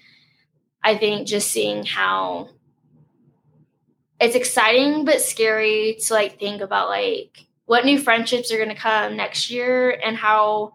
I 0.84 0.95
think 0.95 1.28
just 1.28 1.50
seeing 1.50 1.84
how 1.84 2.50
it's 4.19 4.36
exciting 4.36 5.06
but 5.06 5.21
scary 5.21 5.97
to 6.06 6.13
like 6.13 6.39
think 6.39 6.62
about 6.62 6.88
like 6.88 7.47
what 7.65 7.84
new 7.84 7.97
friendships 7.97 8.52
are 8.52 8.58
going 8.58 8.69
to 8.69 8.76
come 8.76 9.17
next 9.17 9.50
year 9.50 10.00
and 10.06 10.15
how 10.15 10.74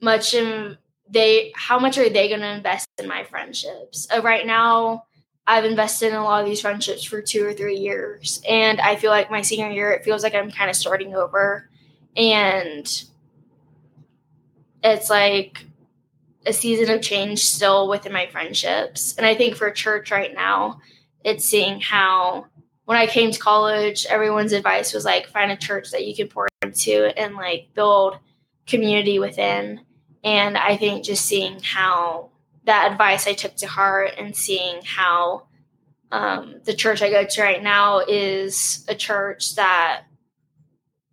much 0.00 0.34
in 0.34 0.76
they 1.10 1.52
how 1.54 1.78
much 1.78 1.98
are 1.98 2.08
they 2.08 2.28
going 2.28 2.40
to 2.40 2.54
invest 2.54 2.88
in 2.98 3.08
my 3.08 3.24
friendships 3.24 4.06
uh, 4.14 4.20
right 4.22 4.46
now 4.46 5.04
i've 5.46 5.64
invested 5.64 6.08
in 6.08 6.14
a 6.14 6.24
lot 6.24 6.40
of 6.40 6.46
these 6.46 6.60
friendships 6.60 7.04
for 7.04 7.20
two 7.20 7.44
or 7.44 7.52
three 7.52 7.76
years 7.76 8.40
and 8.48 8.80
i 8.80 8.96
feel 8.96 9.10
like 9.10 9.30
my 9.30 9.42
senior 9.42 9.70
year 9.70 9.90
it 9.90 10.04
feels 10.04 10.22
like 10.22 10.34
i'm 10.34 10.50
kind 10.50 10.70
of 10.70 10.76
starting 10.76 11.14
over 11.14 11.68
and 12.16 13.04
it's 14.82 15.10
like 15.10 15.64
a 16.46 16.52
season 16.52 16.94
of 16.94 17.02
change 17.02 17.44
still 17.44 17.88
within 17.88 18.12
my 18.12 18.26
friendships. 18.26 19.14
And 19.16 19.26
I 19.26 19.34
think 19.34 19.56
for 19.56 19.70
church 19.70 20.10
right 20.10 20.32
now, 20.34 20.80
it's 21.24 21.44
seeing 21.44 21.80
how 21.80 22.46
when 22.86 22.96
I 22.96 23.06
came 23.06 23.30
to 23.30 23.38
college, 23.38 24.06
everyone's 24.06 24.52
advice 24.52 24.92
was 24.94 25.04
like 25.04 25.28
find 25.28 25.52
a 25.52 25.56
church 25.56 25.90
that 25.90 26.06
you 26.06 26.14
can 26.14 26.28
pour 26.28 26.48
into 26.62 27.16
and 27.18 27.34
like 27.34 27.68
build 27.74 28.18
community 28.66 29.18
within. 29.18 29.80
And 30.22 30.56
I 30.56 30.76
think 30.76 31.04
just 31.04 31.24
seeing 31.24 31.60
how 31.62 32.30
that 32.64 32.92
advice 32.92 33.26
I 33.26 33.32
took 33.32 33.56
to 33.56 33.66
heart 33.66 34.12
and 34.18 34.36
seeing 34.36 34.82
how 34.84 35.46
um, 36.12 36.56
the 36.64 36.74
church 36.74 37.02
I 37.02 37.10
go 37.10 37.24
to 37.24 37.42
right 37.42 37.62
now 37.62 38.00
is 38.00 38.84
a 38.88 38.94
church 38.94 39.54
that 39.54 40.02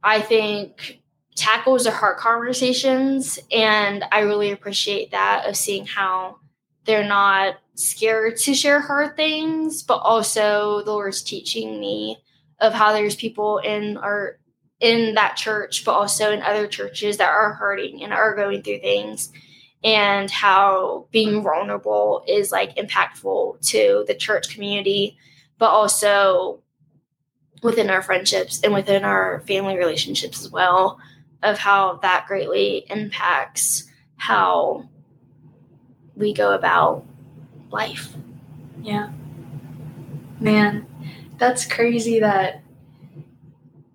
I 0.03 0.21
think 0.21 1.01
tackles 1.35 1.83
the 1.83 1.91
hard 1.91 2.17
conversations. 2.17 3.39
And 3.51 4.03
I 4.11 4.21
really 4.21 4.51
appreciate 4.51 5.11
that 5.11 5.47
of 5.47 5.55
seeing 5.55 5.85
how 5.85 6.37
they're 6.85 7.07
not 7.07 7.57
scared 7.75 8.37
to 8.37 8.55
share 8.55 8.81
hard 8.81 9.15
things, 9.15 9.83
but 9.83 9.97
also 9.97 10.81
the 10.83 10.91
Lord's 10.91 11.21
teaching 11.21 11.79
me 11.79 12.17
of 12.59 12.73
how 12.73 12.91
there's 12.91 13.15
people 13.15 13.59
in 13.59 13.97
our 13.97 14.39
in 14.79 15.15
that 15.15 15.35
church, 15.35 15.83
but 15.83 15.93
also 15.93 16.31
in 16.31 16.41
other 16.41 16.67
churches 16.67 17.17
that 17.17 17.29
are 17.29 17.53
hurting 17.53 18.03
and 18.03 18.13
are 18.13 18.35
going 18.35 18.61
through 18.61 18.79
things, 18.79 19.31
and 19.83 20.29
how 20.29 21.07
being 21.11 21.41
vulnerable 21.41 22.23
is 22.27 22.51
like 22.51 22.75
impactful 22.75 23.59
to 23.69 24.03
the 24.07 24.15
church 24.15 24.53
community, 24.53 25.17
but 25.57 25.69
also 25.69 26.61
within 27.63 27.89
our 27.89 28.03
friendships 28.03 28.61
and 28.63 28.73
within 28.73 29.03
our 29.03 29.41
family 29.41 29.77
relationships 29.77 30.41
as 30.41 30.51
well, 30.51 30.99
of 31.41 31.57
how 31.57 31.97
that 32.03 32.25
greatly 32.27 32.85
impacts 32.89 33.83
how 34.15 34.87
we 36.15 36.33
go 36.33 36.53
about 36.53 37.05
life. 37.71 38.13
Yeah. 38.81 39.09
Man, 40.39 40.85
that's 41.37 41.65
crazy 41.65 42.19
that 42.19 42.61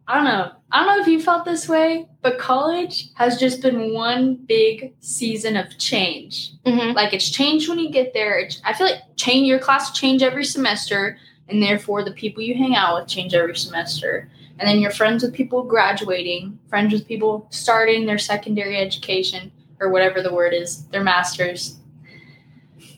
I 0.08 0.14
don't 0.16 0.24
know. 0.24 0.52
I 0.72 0.84
don't 0.84 0.96
know 0.96 1.02
if 1.02 1.08
you 1.08 1.22
felt 1.22 1.44
this 1.44 1.68
way, 1.68 2.08
but 2.22 2.38
college 2.38 3.10
has 3.14 3.38
just 3.38 3.62
been 3.62 3.92
one 3.94 4.34
big 4.34 4.94
season 5.00 5.56
of 5.56 5.78
change. 5.78 6.52
Mm-hmm. 6.64 6.92
Like 6.96 7.12
it's 7.12 7.30
changed 7.30 7.68
when 7.68 7.78
you 7.78 7.90
get 7.90 8.12
there. 8.12 8.38
It's, 8.38 8.60
I 8.64 8.72
feel 8.72 8.88
like 8.88 9.02
change 9.16 9.46
your 9.46 9.58
class 9.58 9.92
change 9.92 10.22
every 10.22 10.44
semester, 10.44 11.18
and 11.48 11.62
therefore 11.62 12.04
the 12.04 12.12
people 12.12 12.42
you 12.42 12.54
hang 12.54 12.74
out 12.74 13.00
with 13.00 13.08
change 13.08 13.34
every 13.34 13.56
semester. 13.56 14.28
And 14.58 14.68
then 14.68 14.80
you're 14.80 14.90
friends 14.90 15.22
with 15.22 15.34
people 15.34 15.62
graduating, 15.62 16.58
friends 16.68 16.92
with 16.92 17.06
people 17.06 17.46
starting 17.50 18.06
their 18.06 18.18
secondary 18.18 18.76
education 18.76 19.50
or 19.80 19.90
whatever 19.90 20.22
the 20.22 20.32
word 20.32 20.54
is, 20.54 20.84
their 20.86 21.02
masters, 21.02 21.78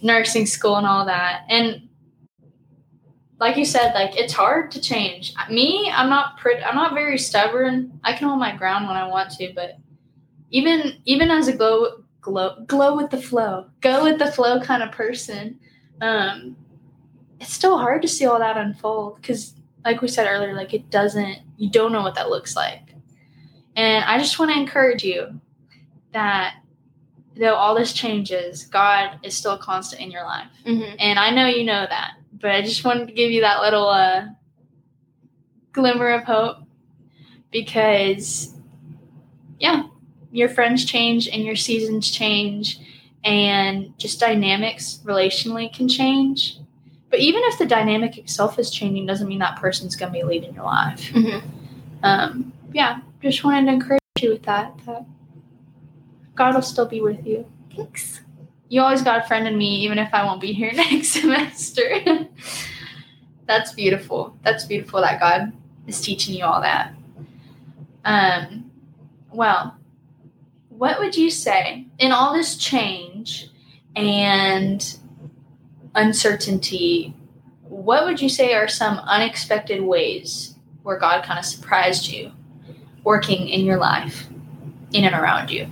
nursing 0.03 0.47
school 0.47 0.77
and 0.77 0.87
all 0.87 1.07
that. 1.07 1.45
And 1.49 1.84
like 3.41 3.57
you 3.57 3.65
said, 3.65 3.93
like 3.95 4.17
it's 4.17 4.33
hard 4.33 4.71
to 4.73 4.81
change. 4.81 5.35
Me, 5.51 5.91
I'm 5.93 6.09
not 6.09 6.39
pretty 6.39 6.63
I'm 6.63 6.77
not 6.77 6.95
very 6.95 7.19
stubborn. 7.19 7.99
I 8.05 8.13
can 8.13 8.29
hold 8.29 8.41
my 8.41 8.57
ground 8.57 8.87
when 8.87 8.97
I 8.97 9.07
want 9.07 9.31
to, 9.33 9.53
but 9.55 9.79
even 10.51 11.01
even 11.05 11.31
as 11.31 11.49
a 11.49 11.57
glow 11.57 12.05
glow 12.21 12.65
glow 12.67 12.97
with 12.97 13.11
the 13.11 13.21
flow, 13.21 13.67
go 13.81 14.05
with 14.05 14.19
the 14.19 14.31
flow 14.31 14.61
kind 14.61 14.83
of 14.83 14.93
person, 14.93 15.59
um, 16.01 16.57
it's 17.41 17.53
still 17.53 17.79
hard 17.79 18.03
to 18.03 18.09
see 18.09 18.27
all 18.27 18.39
that 18.39 18.57
unfold 18.57 19.17
because 19.17 19.55
like 19.85 20.01
we 20.01 20.09
said 20.09 20.27
earlier, 20.27 20.55
like 20.55 20.73
it 20.73 20.91
doesn't 20.91 21.39
you 21.57 21.71
don't 21.71 21.93
know 21.93 22.03
what 22.03 22.15
that 22.15 22.31
looks 22.31 22.57
like. 22.57 22.95
And 23.77 24.05
I 24.05 24.19
just 24.19 24.39
want 24.39 24.53
to 24.53 24.59
encourage 24.59 25.03
you 25.03 25.41
that 26.13 26.55
though 27.37 27.55
all 27.55 27.75
this 27.75 27.93
changes, 27.93 28.67
God 28.67 29.19
is 29.23 29.37
still 29.37 29.59
constant 29.59 30.01
in 30.01 30.11
your 30.11 30.25
life. 30.25 30.47
Mm-hmm. 30.65 30.97
And 30.99 31.19
I 31.19 31.31
know 31.31 31.47
you 31.47 31.65
know 31.65 31.87
that, 31.89 32.13
but 32.45 32.53
I 32.53 32.61
just 32.61 32.85
wanted 32.85 33.09
to 33.09 33.15
give 33.15 33.31
you 33.31 33.41
that 33.41 33.63
little 33.63 33.89
uh, 33.89 34.27
glimmer 35.73 36.11
of 36.11 36.25
hope 36.25 36.59
because, 37.51 38.55
yeah, 39.59 39.85
your 40.31 40.51
friends 40.51 40.85
change 40.85 41.27
and 41.27 41.43
your 41.43 41.57
seasons 41.57 42.11
change, 42.11 42.81
and 43.25 43.99
just 43.99 44.21
dynamics 44.21 45.01
relationally 45.05 45.75
can 45.75 45.89
change. 45.89 46.59
But 47.09 47.21
even 47.21 47.41
if 47.47 47.59
the 47.59 47.65
dynamic 47.65 48.19
itself 48.19 48.59
is 48.59 48.71
changing, 48.71 49.07
doesn't 49.07 49.27
mean 49.27 49.39
that 49.39 49.59
person's 49.59 49.97
going 49.97 50.13
to 50.13 50.19
be 50.19 50.23
leading 50.23 50.55
your 50.55 50.65
life. 50.65 51.01
Mm-hmm. 51.15 51.49
Um, 52.03 52.53
yeah, 52.75 52.99
just 53.23 53.43
wanted 53.43 53.69
to 53.69 53.73
encourage 53.73 54.01
you 54.21 54.33
with 54.33 54.43
that. 54.43 54.75
That 54.85 55.07
God 56.35 56.57
will 56.57 56.61
still 56.61 56.85
be 56.85 57.01
with 57.01 57.27
you. 57.27 57.47
Thanks. 57.75 58.21
You 58.69 58.81
always 58.81 59.03
got 59.03 59.25
a 59.25 59.29
friend 59.29 59.47
in 59.47 59.57
me, 59.57 59.77
even 59.77 59.99
if 59.99 60.13
I 60.13 60.25
won't 60.25 60.41
be 60.41 60.53
here 60.53 60.73
next 60.75 61.09
semester. 61.09 62.01
That's 63.47 63.73
beautiful. 63.73 64.37
That's 64.43 64.65
beautiful 64.65 65.01
that 65.03 65.21
God 65.21 65.53
is 65.87 66.01
teaching 66.01 66.35
you 66.35 66.45
all 66.45 66.61
that. 66.63 66.95
Um, 68.05 68.71
well, 69.33 69.77
what 70.69 70.99
would 70.99 71.17
you 71.17 71.31
say 71.31 71.87
in 71.99 72.13
all 72.13 72.33
this 72.35 72.57
change 72.57 73.49
and 73.95 74.97
uncertainty? 75.95 77.15
What 77.63 78.05
would 78.07 78.21
you 78.21 78.29
say 78.29 78.55
are 78.55 78.69
some 78.69 78.99
unexpected 78.99 79.83
ways 79.83 80.57
where 80.83 80.99
God 80.99 81.25
kind 81.25 81.39
of 81.39 81.45
surprised 81.45 82.09
you 82.09 82.33
working 83.05 83.49
in 83.49 83.65
your 83.65 83.79
life, 83.79 84.27
in 84.93 85.05
and 85.05 85.15
around 85.15 85.51
you? 85.51 85.69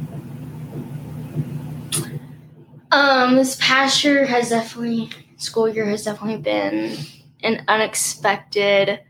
Um, 2.93 3.37
this 3.37 3.57
past 3.57 4.05
year 4.05 4.27
has 4.27 4.51
definitely 4.51 5.09
school 5.39 5.67
year 5.67 5.87
has 5.87 6.05
definitely 6.05 6.43
been 6.43 6.95
an 7.43 7.65
unexpected 7.67 9.01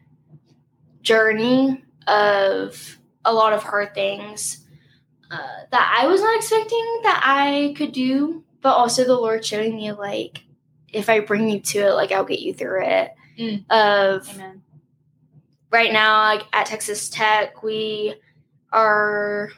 journey 1.02 1.82
of 2.06 2.98
a 3.24 3.34
lot 3.34 3.52
of 3.52 3.64
hard 3.64 3.92
things 3.92 4.64
uh, 5.32 5.64
that 5.72 5.98
I 5.98 6.06
was 6.06 6.20
not 6.20 6.36
expecting 6.36 7.00
that 7.02 7.22
I 7.24 7.74
could 7.76 7.90
do, 7.90 8.44
but 8.60 8.74
also 8.74 9.02
the 9.04 9.16
Lord 9.16 9.44
showing 9.44 9.74
me 9.74 9.90
like 9.90 10.44
if 10.92 11.08
I 11.08 11.18
bring 11.18 11.48
you 11.48 11.58
to 11.58 11.78
it, 11.88 11.94
like 11.94 12.12
I'll 12.12 12.24
get 12.24 12.38
you 12.38 12.54
through 12.54 12.84
it. 12.84 13.10
Mm. 13.36 13.64
Of 13.68 14.28
Amen. 14.34 14.62
right 15.70 15.92
now, 15.92 16.22
like 16.22 16.44
at 16.52 16.66
Texas 16.66 17.08
Tech, 17.08 17.64
we 17.64 18.14
are 18.70 19.50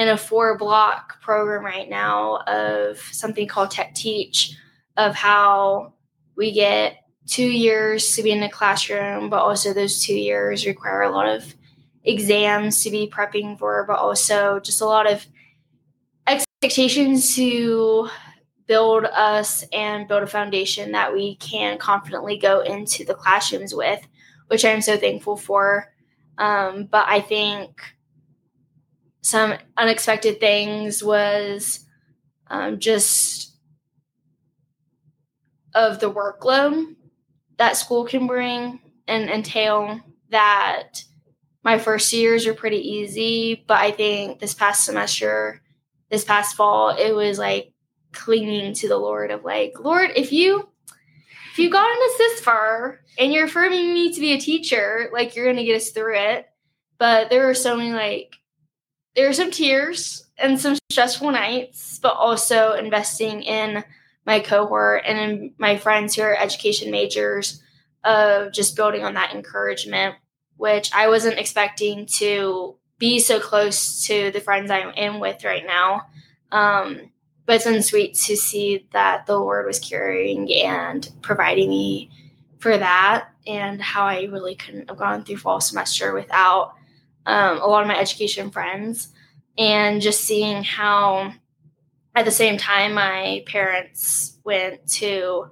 in 0.00 0.08
a 0.08 0.16
four 0.16 0.56
block 0.56 1.20
program 1.20 1.62
right 1.62 1.90
now 1.90 2.38
of 2.46 2.98
something 3.12 3.46
called 3.46 3.70
Tech 3.70 3.94
Teach, 3.94 4.56
of 4.96 5.14
how 5.14 5.92
we 6.36 6.52
get 6.52 7.04
two 7.26 7.44
years 7.44 8.16
to 8.16 8.22
be 8.22 8.30
in 8.30 8.40
the 8.40 8.48
classroom, 8.48 9.28
but 9.28 9.42
also 9.42 9.74
those 9.74 10.02
two 10.02 10.14
years 10.14 10.64
require 10.64 11.02
a 11.02 11.10
lot 11.10 11.28
of 11.28 11.54
exams 12.04 12.82
to 12.82 12.90
be 12.90 13.12
prepping 13.14 13.58
for, 13.58 13.84
but 13.86 13.98
also 13.98 14.58
just 14.60 14.80
a 14.80 14.86
lot 14.86 15.10
of 15.10 15.26
expectations 16.26 17.36
to 17.36 18.08
build 18.66 19.04
us 19.04 19.64
and 19.70 20.08
build 20.08 20.22
a 20.22 20.26
foundation 20.26 20.92
that 20.92 21.12
we 21.12 21.36
can 21.36 21.76
confidently 21.76 22.38
go 22.38 22.60
into 22.60 23.04
the 23.04 23.12
classrooms 23.12 23.74
with, 23.74 24.00
which 24.46 24.64
I'm 24.64 24.80
so 24.80 24.96
thankful 24.96 25.36
for. 25.36 25.92
Um, 26.38 26.88
but 26.90 27.04
I 27.06 27.20
think 27.20 27.82
some 29.22 29.54
unexpected 29.76 30.40
things 30.40 31.02
was 31.02 31.86
um, 32.48 32.78
just 32.78 33.54
of 35.74 36.00
the 36.00 36.10
workload 36.10 36.96
that 37.58 37.76
school 37.76 38.04
can 38.04 38.26
bring 38.26 38.80
and 39.06 39.30
entail 39.30 40.00
that 40.30 41.04
my 41.62 41.78
first 41.78 42.12
years 42.12 42.46
are 42.46 42.54
pretty 42.54 42.78
easy 42.78 43.64
but 43.68 43.78
i 43.78 43.92
think 43.92 44.40
this 44.40 44.54
past 44.54 44.84
semester 44.84 45.62
this 46.10 46.24
past 46.24 46.56
fall 46.56 46.90
it 46.90 47.12
was 47.12 47.38
like 47.38 47.72
clinging 48.12 48.74
to 48.74 48.88
the 48.88 48.96
lord 48.96 49.30
of 49.30 49.44
like 49.44 49.74
lord 49.78 50.10
if 50.16 50.32
you 50.32 50.68
if 51.52 51.58
you 51.58 51.68
gotten 51.68 51.98
us 52.10 52.18
this 52.18 52.40
far 52.40 53.00
and 53.18 53.32
you're 53.32 53.46
affirming 53.46 53.92
me 53.92 54.12
to 54.12 54.20
be 54.20 54.32
a 54.32 54.40
teacher 54.40 55.10
like 55.12 55.34
you're 55.34 55.46
gonna 55.46 55.64
get 55.64 55.76
us 55.76 55.90
through 55.90 56.16
it. 56.16 56.46
But 56.98 57.30
there 57.30 57.46
were 57.46 57.54
so 57.54 57.76
many 57.76 57.92
like 57.92 58.36
there 59.16 59.26
were 59.26 59.32
some 59.34 59.50
tears 59.50 60.24
and 60.38 60.60
some 60.60 60.78
stressful 60.90 61.30
nights, 61.30 61.98
but 61.98 62.14
also 62.14 62.72
investing 62.72 63.42
in 63.42 63.84
my 64.26 64.40
cohort 64.40 65.02
and 65.06 65.18
in 65.18 65.54
my 65.58 65.76
friends 65.76 66.14
who 66.14 66.22
are 66.22 66.36
education 66.36 66.90
majors 66.90 67.62
of 68.04 68.52
just 68.52 68.76
building 68.76 69.04
on 69.04 69.14
that 69.14 69.34
encouragement, 69.34 70.14
which 70.56 70.90
I 70.94 71.08
wasn't 71.08 71.38
expecting 71.38 72.06
to 72.18 72.76
be 72.98 73.18
so 73.18 73.40
close 73.40 74.06
to 74.06 74.30
the 74.30 74.40
friends 74.40 74.70
I'm 74.70 74.90
in 74.90 75.20
with 75.20 75.44
right 75.44 75.66
now. 75.66 76.02
Um, 76.52 77.10
but 77.46 77.56
it's 77.56 77.64
been 77.64 77.82
sweet 77.82 78.14
to 78.14 78.36
see 78.36 78.86
that 78.92 79.26
the 79.26 79.38
Lord 79.38 79.66
was 79.66 79.78
carrying 79.78 80.52
and 80.52 81.10
providing 81.22 81.70
me 81.70 82.10
for 82.58 82.76
that, 82.76 83.28
and 83.46 83.80
how 83.80 84.04
I 84.04 84.24
really 84.24 84.54
couldn't 84.54 84.88
have 84.90 84.98
gone 84.98 85.24
through 85.24 85.38
fall 85.38 85.60
semester 85.60 86.12
without 86.12 86.74
um, 87.26 87.60
a 87.60 87.66
lot 87.66 87.82
of 87.82 87.88
my 87.88 87.98
education 87.98 88.50
friends 88.50 89.08
and 89.58 90.00
just 90.00 90.22
seeing 90.22 90.62
how 90.62 91.32
at 92.14 92.24
the 92.24 92.30
same 92.30 92.58
time, 92.58 92.94
my 92.94 93.44
parents 93.46 94.38
went 94.44 94.86
to 94.94 95.46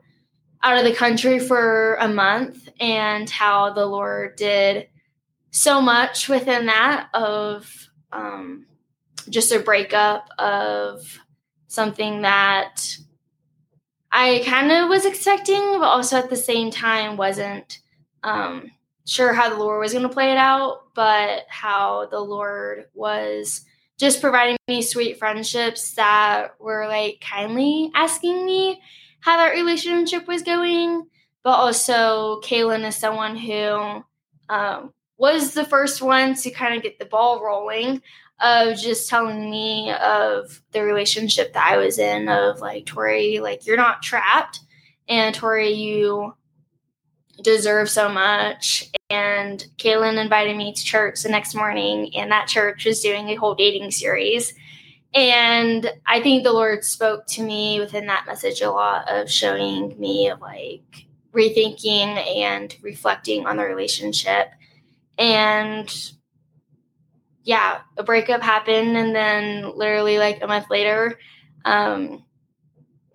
out 0.62 0.76
of 0.76 0.84
the 0.84 0.94
country 0.94 1.38
for 1.38 1.94
a 1.96 2.08
month 2.08 2.68
and 2.80 3.30
how 3.30 3.72
the 3.72 3.86
Lord 3.86 4.36
did 4.36 4.88
so 5.50 5.80
much 5.80 6.28
within 6.28 6.66
that 6.66 7.08
of 7.14 7.88
um, 8.12 8.66
just 9.30 9.52
a 9.52 9.60
breakup 9.60 10.28
of 10.38 11.18
something 11.68 12.22
that 12.22 12.96
I 14.10 14.42
kind 14.44 14.72
of 14.72 14.88
was 14.88 15.04
expecting, 15.04 15.60
but 15.78 15.84
also 15.84 16.16
at 16.16 16.30
the 16.30 16.36
same 16.36 16.70
time 16.70 17.16
wasn't 17.16 17.78
um, 18.24 18.70
sure 19.08 19.32
how 19.32 19.48
the 19.48 19.56
Lord 19.56 19.80
was 19.80 19.92
going 19.92 20.06
to 20.06 20.08
play 20.08 20.30
it 20.30 20.36
out, 20.36 20.94
but 20.94 21.46
how 21.48 22.06
the 22.06 22.20
Lord 22.20 22.86
was 22.94 23.64
just 23.98 24.20
providing 24.20 24.56
me 24.68 24.82
sweet 24.82 25.18
friendships 25.18 25.94
that 25.94 26.60
were 26.60 26.86
like 26.86 27.20
kindly 27.20 27.90
asking 27.94 28.44
me 28.44 28.80
how 29.20 29.38
that 29.38 29.54
relationship 29.54 30.28
was 30.28 30.42
going. 30.42 31.06
But 31.42 31.52
also, 31.52 32.40
Kaylin 32.44 32.86
is 32.86 32.96
someone 32.96 33.36
who 33.36 34.04
um, 34.48 34.92
was 35.16 35.54
the 35.54 35.64
first 35.64 36.02
one 36.02 36.34
to 36.34 36.50
kind 36.50 36.76
of 36.76 36.82
get 36.82 36.98
the 36.98 37.06
ball 37.06 37.42
rolling 37.42 38.02
of 38.40 38.76
just 38.76 39.08
telling 39.08 39.50
me 39.50 39.90
of 39.90 40.62
the 40.72 40.82
relationship 40.82 41.54
that 41.54 41.72
I 41.72 41.78
was 41.78 41.98
in 41.98 42.28
of 42.28 42.60
like 42.60 42.86
Tori, 42.86 43.40
like 43.40 43.66
you're 43.66 43.76
not 43.76 44.02
trapped, 44.02 44.60
and 45.08 45.34
Tori, 45.34 45.70
you 45.70 46.34
deserve 47.42 47.88
so 47.88 48.08
much. 48.08 48.90
And 49.10 49.64
Kaylin 49.78 50.20
invited 50.20 50.56
me 50.56 50.72
to 50.72 50.84
church 50.84 51.22
the 51.22 51.28
next 51.28 51.54
morning, 51.54 52.14
and 52.14 52.30
that 52.30 52.48
church 52.48 52.84
was 52.84 53.00
doing 53.00 53.28
a 53.28 53.36
whole 53.36 53.54
dating 53.54 53.90
series. 53.90 54.54
And 55.14 55.90
I 56.06 56.20
think 56.20 56.44
the 56.44 56.52
Lord 56.52 56.84
spoke 56.84 57.26
to 57.28 57.42
me 57.42 57.80
within 57.80 58.06
that 58.06 58.26
message 58.26 58.60
a 58.60 58.70
lot 58.70 59.08
of 59.08 59.30
showing 59.30 59.98
me 59.98 60.28
of 60.28 60.40
like 60.40 61.06
rethinking 61.32 62.36
and 62.36 62.76
reflecting 62.82 63.46
on 63.46 63.56
the 63.56 63.64
relationship. 63.64 64.48
And 65.16 66.12
yeah, 67.44 67.80
a 67.96 68.02
breakup 68.02 68.42
happened, 68.42 68.96
and 68.96 69.14
then 69.14 69.74
literally 69.74 70.18
like 70.18 70.42
a 70.42 70.46
month 70.46 70.66
later, 70.68 71.18
um, 71.64 72.24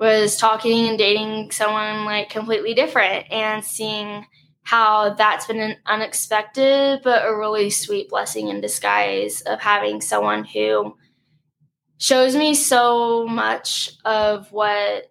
was 0.04 0.36
talking 0.36 0.90
and 0.90 0.98
dating 0.98 1.52
someone 1.52 2.04
like 2.06 2.30
completely 2.30 2.74
different, 2.74 3.32
and 3.32 3.64
seeing 3.64 4.26
how 4.64 5.14
that's 5.14 5.48
been 5.48 5.60
an 5.60 5.76
unexpected 5.86 7.02
but 7.04 7.26
a 7.26 7.36
really 7.36 7.70
sweet 7.70 8.10
blessing 8.10 8.50
in 8.50 8.62
disguise 8.62 9.42
of 9.42 9.60
having 9.60 10.02
someone 10.02 10.44
who 10.44 10.96
shows 11.98 12.36
me 12.36 12.54
so 12.54 13.26
much 13.28 13.92
of 14.06 14.52
what 14.52 15.10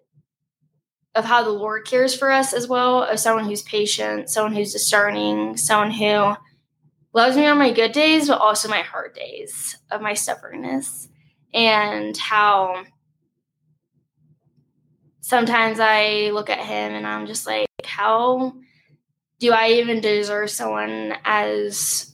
of 1.15 1.25
how 1.25 1.43
the 1.43 1.49
Lord 1.49 1.85
cares 1.85 2.15
for 2.15 2.31
us 2.31 2.53
as 2.53 2.67
well, 2.67 3.03
of 3.03 3.19
someone 3.19 3.45
who's 3.45 3.61
patient, 3.61 4.29
someone 4.29 4.53
who's 4.55 4.73
discerning, 4.73 5.57
someone 5.57 5.91
who 5.91 6.33
loves 7.13 7.37
me 7.37 7.45
on 7.45 7.59
my 7.59 7.71
good 7.71 7.91
days, 7.91 8.27
but 8.27 8.39
also 8.39 8.67
my 8.67 8.81
hard 8.81 9.13
days 9.13 9.77
of 9.91 10.01
my 10.01 10.15
stubbornness, 10.15 11.07
and 11.53 12.17
how 12.17 12.83
sometimes 15.23 15.79
I 15.79 16.31
look 16.33 16.49
at 16.49 16.59
him 16.59 16.93
and 16.93 17.07
I'm 17.07 17.25
just 17.25 17.47
like, 17.47 17.67
how 17.85 18.53
do 19.39 19.53
I 19.53 19.69
even 19.69 20.01
deserve 20.01 20.49
someone 20.51 21.15
as 21.23 22.13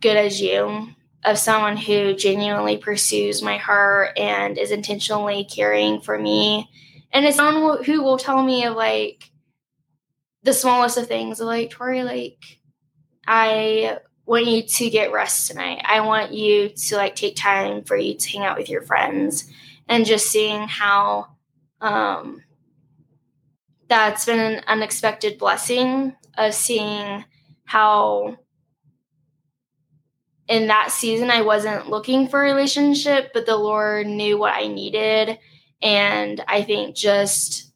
good 0.00 0.16
as 0.16 0.40
you? 0.40 0.88
Of 1.24 1.36
someone 1.36 1.76
who 1.76 2.14
genuinely 2.14 2.76
pursues 2.76 3.42
my 3.42 3.56
heart 3.56 4.16
and 4.16 4.56
is 4.56 4.70
intentionally 4.70 5.44
caring 5.44 6.00
for 6.00 6.16
me. 6.16 6.70
And 7.12 7.26
it's 7.26 7.36
someone 7.36 7.82
who 7.82 8.04
will 8.04 8.18
tell 8.18 8.40
me 8.40 8.64
of 8.64 8.76
like 8.76 9.28
the 10.44 10.52
smallest 10.52 10.96
of 10.96 11.08
things, 11.08 11.40
like, 11.40 11.70
Tori, 11.70 12.04
like, 12.04 12.60
I 13.26 13.98
want 14.26 14.46
you 14.46 14.62
to 14.62 14.90
get 14.90 15.12
rest 15.12 15.50
tonight. 15.50 15.82
I 15.84 16.02
want 16.02 16.32
you 16.32 16.68
to 16.68 16.96
like 16.96 17.16
take 17.16 17.34
time 17.34 17.82
for 17.82 17.96
you 17.96 18.14
to 18.14 18.30
hang 18.30 18.44
out 18.44 18.56
with 18.56 18.68
your 18.68 18.82
friends 18.82 19.52
and 19.88 20.06
just 20.06 20.30
seeing 20.30 20.68
how 20.68 21.37
um, 21.80 22.42
that's 23.88 24.24
been 24.24 24.38
an 24.38 24.62
unexpected 24.66 25.38
blessing 25.38 26.14
of 26.36 26.54
seeing 26.54 27.24
how 27.64 28.36
in 30.48 30.68
that 30.68 30.90
season 30.90 31.30
I 31.30 31.42
wasn't 31.42 31.90
looking 31.90 32.28
for 32.28 32.40
a 32.40 32.46
relationship, 32.46 33.32
but 33.34 33.46
the 33.46 33.56
Lord 33.56 34.06
knew 34.06 34.38
what 34.38 34.54
I 34.54 34.66
needed. 34.66 35.38
And 35.82 36.42
I 36.48 36.62
think 36.62 36.96
just 36.96 37.72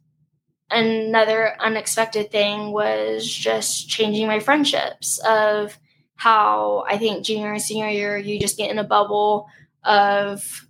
another 0.71 1.55
unexpected 1.61 2.31
thing 2.31 2.73
was 2.73 3.27
just 3.27 3.89
changing 3.89 4.27
my 4.27 4.41
friendships 4.41 5.19
of 5.27 5.79
how 6.17 6.85
I 6.89 6.99
think 6.99 7.25
junior 7.25 7.53
and 7.53 7.61
senior 7.61 7.89
year 7.89 8.17
you 8.17 8.41
just 8.41 8.57
get 8.57 8.71
in 8.71 8.79
a 8.79 8.85
bubble 8.85 9.49
of 9.85 10.67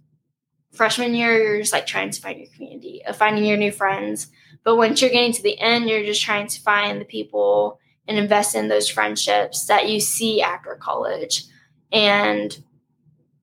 freshman 0.72 1.14
year 1.14 1.40
you're 1.40 1.58
just 1.58 1.72
like 1.72 1.86
trying 1.86 2.10
to 2.10 2.20
find 2.20 2.38
your 2.38 2.48
community 2.54 3.02
of 3.06 3.16
finding 3.16 3.44
your 3.44 3.56
new 3.58 3.72
friends. 3.72 4.28
But 4.64 4.76
once 4.76 5.00
you're 5.00 5.10
getting 5.10 5.32
to 5.32 5.42
the 5.42 5.58
end 5.58 5.88
you're 5.88 6.04
just 6.04 6.22
trying 6.22 6.46
to 6.48 6.60
find 6.60 7.00
the 7.00 7.04
people 7.04 7.78
and 8.08 8.18
invest 8.18 8.54
in 8.54 8.68
those 8.68 8.88
friendships 8.88 9.66
that 9.66 9.88
you 9.88 10.00
see 10.00 10.42
after 10.42 10.74
college. 10.74 11.44
And 11.92 12.56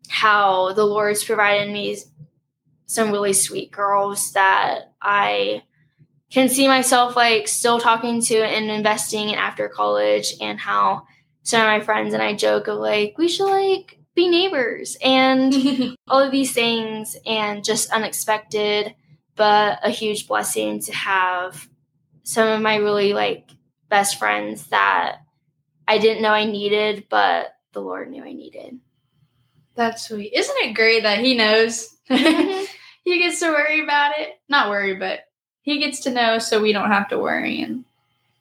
how 0.09 0.73
the 0.73 0.85
lord's 0.85 1.23
provided 1.23 1.71
me 1.71 1.95
some 2.87 3.11
really 3.11 3.31
sweet 3.31 3.71
girls 3.71 4.31
that 4.31 4.91
i 5.03 5.61
can 6.31 6.49
see 6.49 6.67
myself 6.67 7.15
like 7.15 7.47
still 7.47 7.79
talking 7.79 8.21
to 8.21 8.35
and 8.35 8.69
investing 8.69 9.29
in 9.29 9.35
after 9.35 9.67
college 9.67 10.33
and 10.41 10.59
how 10.59 11.03
some 11.43 11.61
of 11.61 11.67
my 11.67 11.79
friends 11.79 12.13
and 12.13 12.21
I 12.21 12.35
joke 12.35 12.67
of 12.67 12.79
like 12.79 13.17
we 13.17 13.27
should 13.27 13.49
like 13.49 13.98
be 14.19 14.27
neighbors 14.27 14.97
and 15.01 15.53
all 16.07 16.21
of 16.21 16.31
these 16.31 16.51
things 16.51 17.15
and 17.25 17.63
just 17.63 17.91
unexpected 17.91 18.93
but 19.35 19.79
a 19.83 19.89
huge 19.89 20.27
blessing 20.27 20.81
to 20.81 20.93
have 20.93 21.69
some 22.23 22.47
of 22.47 22.61
my 22.61 22.75
really 22.75 23.13
like 23.13 23.49
best 23.87 24.19
friends 24.19 24.67
that 24.67 25.19
I 25.87 25.97
didn't 25.97 26.21
know 26.21 26.31
I 26.31 26.45
needed 26.45 27.05
but 27.09 27.55
the 27.71 27.81
Lord 27.81 28.09
knew 28.09 28.23
I 28.23 28.33
needed. 28.33 28.79
That's 29.75 30.07
sweet. 30.07 30.33
Isn't 30.33 30.57
it 30.57 30.73
great 30.73 31.03
that 31.03 31.19
he 31.19 31.35
knows? 31.35 31.95
Mm-hmm. 32.09 32.65
he 33.05 33.19
gets 33.19 33.39
to 33.39 33.49
worry 33.49 33.81
about 33.81 34.19
it. 34.19 34.31
Not 34.49 34.69
worry, 34.69 34.95
but 34.95 35.21
he 35.61 35.79
gets 35.79 36.01
to 36.01 36.11
know 36.11 36.39
so 36.39 36.61
we 36.61 36.73
don't 36.73 36.91
have 36.91 37.07
to 37.09 37.19
worry 37.19 37.61
and 37.61 37.85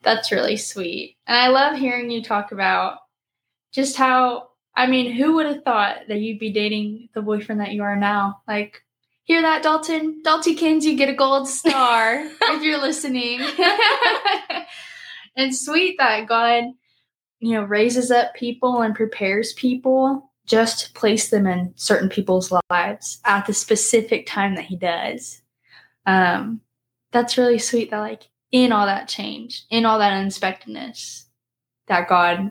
that's 0.02 0.32
really 0.32 0.56
sweet 0.56 1.16
and 1.26 1.36
i 1.36 1.48
love 1.48 1.76
hearing 1.76 2.10
you 2.10 2.22
talk 2.22 2.52
about 2.52 2.98
just 3.72 3.96
how 3.96 4.47
i 4.78 4.86
mean 4.86 5.12
who 5.12 5.34
would 5.34 5.46
have 5.46 5.64
thought 5.64 5.98
that 6.08 6.20
you'd 6.20 6.38
be 6.38 6.52
dating 6.52 7.08
the 7.12 7.20
boyfriend 7.20 7.60
that 7.60 7.72
you 7.72 7.82
are 7.82 7.96
now? 7.96 8.42
Like 8.46 8.82
hear 9.24 9.42
that 9.42 9.62
dalton? 9.62 10.22
Daltykins 10.24 10.84
you 10.84 10.96
get 10.96 11.08
a 11.08 11.14
gold 11.14 11.48
star 11.48 12.14
if 12.42 12.62
you're 12.62 12.80
listening. 12.80 13.40
And 15.36 15.54
sweet 15.54 15.96
that 15.98 16.26
god 16.26 16.64
you 17.38 17.52
know 17.52 17.62
raises 17.62 18.10
up 18.10 18.34
people 18.34 18.82
and 18.82 18.94
prepares 18.94 19.52
people 19.52 20.32
just 20.46 20.86
to 20.86 20.92
place 20.94 21.28
them 21.28 21.46
in 21.46 21.72
certain 21.76 22.08
people's 22.08 22.52
lives 22.70 23.20
at 23.24 23.46
the 23.46 23.52
specific 23.52 24.26
time 24.26 24.56
that 24.56 24.64
he 24.64 24.76
does. 24.76 25.42
Um 26.06 26.60
that's 27.12 27.38
really 27.38 27.58
sweet 27.58 27.90
that 27.90 27.98
like 27.98 28.28
in 28.50 28.72
all 28.72 28.86
that 28.86 29.08
change, 29.08 29.64
in 29.70 29.84
all 29.84 29.98
that 29.98 30.12
unexpectedness, 30.12 31.26
that 31.86 32.08
God 32.08 32.50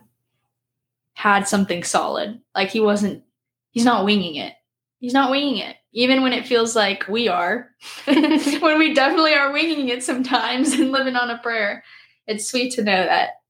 had 1.18 1.48
something 1.48 1.84
solid. 1.84 2.40
Like 2.54 2.70
he 2.70 2.80
wasn't 2.80 3.24
he's 3.72 3.84
not 3.84 4.06
winging 4.06 4.36
it. 4.36 4.54
He's 5.00 5.14
not 5.14 5.32
winging 5.32 5.58
it. 5.58 5.76
Even 5.92 6.22
when 6.22 6.32
it 6.32 6.46
feels 6.46 6.76
like 6.76 7.08
we 7.08 7.28
are. 7.28 7.72
when 8.06 8.78
we 8.78 8.94
definitely 8.94 9.34
are 9.34 9.52
winging 9.52 9.90
it 9.90 10.04
sometimes 10.04 10.74
and 10.74 10.92
living 10.92 11.16
on 11.16 11.32
a 11.32 11.40
prayer. 11.40 11.84
It's 12.28 12.48
sweet 12.48 12.74
to 12.74 12.84
know 12.84 13.04
that 13.04 13.42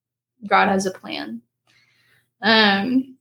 God 0.48 0.70
has 0.70 0.86
a 0.86 0.92
plan. 0.92 1.42
Um 2.42 3.18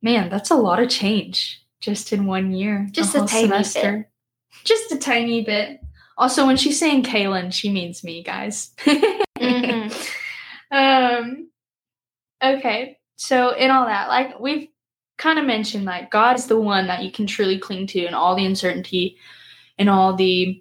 man, 0.00 0.30
that's 0.30 0.50
a 0.50 0.56
lot 0.56 0.80
of 0.80 0.88
change 0.88 1.62
just 1.82 2.14
in 2.14 2.24
one 2.24 2.52
year. 2.52 2.88
Just 2.92 3.14
a, 3.14 3.24
a 3.24 3.26
tiny 3.26 3.48
semester. 3.48 3.92
bit. 3.98 4.64
Just 4.64 4.90
a 4.92 4.96
tiny 4.96 5.44
bit. 5.44 5.80
Also, 6.16 6.46
when 6.46 6.56
she's 6.56 6.78
saying 6.78 7.02
Kaylin, 7.02 7.52
she 7.52 7.70
means 7.70 8.02
me, 8.02 8.22
guys. 8.22 8.70
mm-hmm. 8.86 9.94
Um. 10.74 11.50
Okay, 12.42 12.98
so 13.22 13.50
in 13.54 13.70
all 13.70 13.86
that, 13.86 14.08
like 14.08 14.40
we've 14.40 14.66
kind 15.16 15.38
of 15.38 15.44
mentioned, 15.44 15.84
like 15.84 16.10
God 16.10 16.36
is 16.36 16.46
the 16.46 16.60
one 16.60 16.88
that 16.88 17.04
you 17.04 17.12
can 17.12 17.28
truly 17.28 17.56
cling 17.56 17.86
to 17.86 18.04
in 18.04 18.14
all 18.14 18.34
the 18.34 18.44
uncertainty 18.44 19.16
and 19.78 19.88
all 19.88 20.12
the 20.12 20.60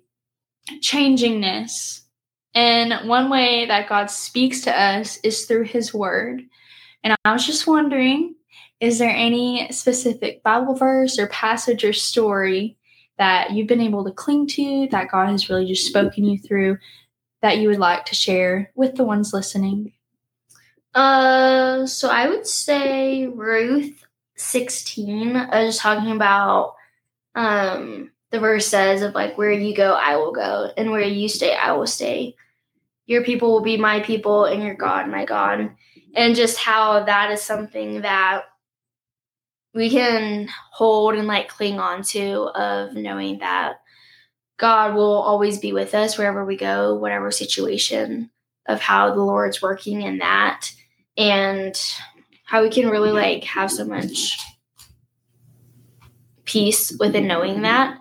changingness. 0.80 2.01
And 2.53 3.09
one 3.09 3.32
way 3.32 3.66
that 3.66 3.89
God 3.89 4.12
speaks 4.12 4.62
to 4.62 4.80
us 4.80 5.18
is 5.24 5.45
through 5.45 5.64
His 5.64 5.91
Word. 5.91 6.43
And 7.03 7.16
I 7.26 7.34
was 7.34 7.47
just 7.47 7.66
wondering, 7.66 8.36
is 8.80 8.99
there 8.99 9.09
any 9.09 9.68
specific 9.72 10.43
Bible 10.43 10.76
verse 10.76 11.18
or 11.18 11.26
passage 11.30 11.84
or 11.84 11.93
story 11.93 12.78
that 13.18 13.53
you've 13.53 13.68
been 13.68 13.82
able 13.82 14.03
to 14.05 14.12
cling 14.12 14.45
to, 14.49 14.88
that 14.91 15.09
God 15.09 15.30
has 15.30 15.49
really 15.49 15.66
just 15.66 15.88
spoken 15.88 16.26
you 16.26 16.38
through, 16.38 16.78
that 17.41 17.57
you 17.57 17.70
would 17.70 17.80
like 17.80 18.05
to 18.05 18.14
share 18.14 18.72
with 18.76 18.97
the 18.97 19.03
ones 19.03 19.34
listening? 19.34 19.93
Uh, 20.93 21.85
so 21.85 22.09
I 22.09 22.27
would 22.27 22.45
say 22.45 23.27
Ruth 23.27 24.03
16. 24.35 25.35
I 25.35 25.63
was 25.63 25.77
talking 25.77 26.11
about 26.11 26.75
um 27.35 28.11
the 28.31 28.39
verse 28.39 28.67
says 28.67 29.01
of 29.01 29.13
like 29.13 29.37
where 29.37 29.51
you 29.51 29.75
go, 29.75 29.93
I 29.93 30.15
will 30.15 30.31
go, 30.31 30.71
and 30.77 30.91
where 30.91 31.01
you 31.01 31.29
stay, 31.29 31.55
I 31.55 31.73
will 31.73 31.87
stay. 31.87 32.35
Your 33.05 33.23
people 33.23 33.51
will 33.51 33.61
be 33.61 33.77
my 33.77 33.99
people, 34.01 34.45
and 34.45 34.63
your 34.63 34.75
God, 34.75 35.09
my 35.09 35.25
God. 35.25 35.71
And 36.15 36.35
just 36.35 36.57
how 36.57 37.03
that 37.03 37.31
is 37.31 37.41
something 37.41 38.01
that 38.01 38.43
we 39.73 39.89
can 39.89 40.49
hold 40.71 41.15
and 41.15 41.27
like 41.27 41.47
cling 41.47 41.79
on 41.79 42.03
to 42.03 42.49
of 42.55 42.93
knowing 42.93 43.39
that 43.39 43.81
God 44.57 44.95
will 44.95 45.13
always 45.13 45.59
be 45.59 45.71
with 45.73 45.95
us 45.95 46.17
wherever 46.17 46.45
we 46.45 46.57
go, 46.57 46.95
whatever 46.95 47.31
situation 47.31 48.29
of 48.67 48.81
how 48.81 49.13
the 49.13 49.23
Lord's 49.23 49.61
working 49.61 50.01
in 50.01 50.19
that 50.19 50.71
and 51.18 51.80
how 52.45 52.64
we 52.64 52.70
can 52.70 52.89
really 52.89 53.12
like 53.12 53.43
have 53.43 53.72
so 53.72 53.86
much 53.86 54.38
peace 56.45 56.91
within 56.99 57.28
knowing 57.28 57.62
that 57.62 57.97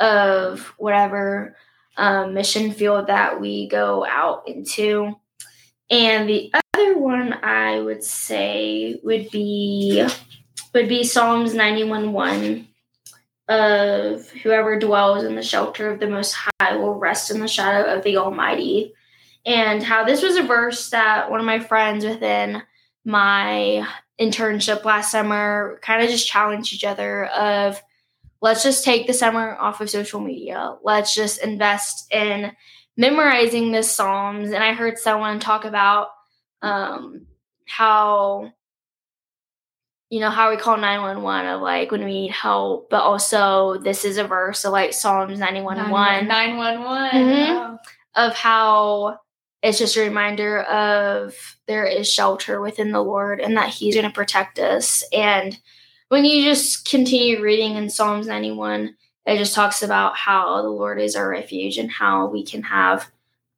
of 0.00 0.72
whatever 0.78 1.56
um, 1.96 2.34
mission 2.34 2.72
field 2.72 3.06
that 3.06 3.40
we 3.40 3.68
go 3.68 4.04
out 4.04 4.48
into. 4.48 5.14
And 5.90 6.28
the 6.28 6.52
other 6.74 6.98
one 6.98 7.34
I 7.44 7.80
would 7.80 8.02
say 8.02 8.98
would 9.02 9.30
be 9.30 10.06
would 10.74 10.88
be 10.88 11.04
Psalms 11.04 11.54
91 11.54 12.12
1 12.12 12.68
of 13.48 14.30
whoever 14.30 14.78
dwells 14.78 15.24
in 15.24 15.34
the 15.34 15.42
shelter 15.42 15.90
of 15.90 16.00
the 16.00 16.08
Most 16.08 16.34
High 16.34 16.76
will 16.76 16.94
rest 16.94 17.30
in 17.30 17.40
the 17.40 17.48
shadow 17.48 17.92
of 17.92 18.02
the 18.02 18.16
Almighty. 18.16 18.94
And 19.44 19.82
how 19.82 20.04
this 20.04 20.22
was 20.22 20.36
a 20.36 20.42
verse 20.42 20.90
that 20.90 21.30
one 21.30 21.40
of 21.40 21.46
my 21.46 21.58
friends 21.58 22.04
within 22.04 22.62
my 23.04 23.86
internship 24.20 24.84
last 24.84 25.10
summer 25.10 25.80
kind 25.82 26.02
of 26.02 26.08
just 26.08 26.28
challenged 26.28 26.72
each 26.72 26.84
other 26.84 27.26
of 27.26 27.82
let's 28.40 28.62
just 28.62 28.84
take 28.84 29.06
the 29.06 29.12
summer 29.14 29.56
off 29.56 29.80
of 29.80 29.90
social 29.90 30.20
media. 30.20 30.76
Let's 30.82 31.14
just 31.14 31.42
invest 31.42 32.12
in 32.12 32.52
memorizing 32.96 33.72
the 33.72 33.82
Psalms. 33.82 34.50
And 34.50 34.62
I 34.62 34.74
heard 34.74 34.98
someone 34.98 35.40
talk 35.40 35.64
about 35.64 36.08
um, 36.60 37.26
how 37.66 38.52
you 40.10 40.20
know 40.20 40.28
how 40.28 40.50
we 40.50 40.58
call 40.58 40.76
911 40.76 41.50
of 41.50 41.62
like 41.62 41.90
when 41.90 42.04
we 42.04 42.12
need 42.12 42.32
help 42.32 42.90
but 42.90 43.00
also 43.00 43.78
this 43.78 44.04
is 44.04 44.18
a 44.18 44.24
verse 44.24 44.62
of 44.66 44.70
like 44.70 44.92
psalms 44.92 45.38
911 45.38 46.28
911 46.28 47.10
mm-hmm. 47.12 47.76
of 48.16 48.34
how 48.34 49.18
it's 49.62 49.78
just 49.78 49.96
a 49.96 50.00
reminder 50.00 50.62
of 50.62 51.34
there 51.66 51.86
is 51.86 52.12
shelter 52.12 52.60
within 52.60 52.92
the 52.92 53.02
lord 53.02 53.40
and 53.40 53.56
that 53.56 53.70
he's 53.70 53.94
going 53.94 54.06
to 54.06 54.14
protect 54.14 54.58
us 54.58 55.04
and 55.12 55.58
when 56.08 56.24
you 56.24 56.42
just 56.42 56.88
continue 56.88 57.42
reading 57.42 57.76
in 57.76 57.90
psalms 57.90 58.26
91 58.26 58.94
it 59.24 59.38
just 59.38 59.54
talks 59.54 59.82
about 59.82 60.16
how 60.16 60.62
the 60.62 60.68
lord 60.68 61.00
is 61.00 61.16
our 61.16 61.28
refuge 61.28 61.78
and 61.78 61.90
how 61.90 62.26
we 62.26 62.44
can 62.44 62.62
have 62.62 63.10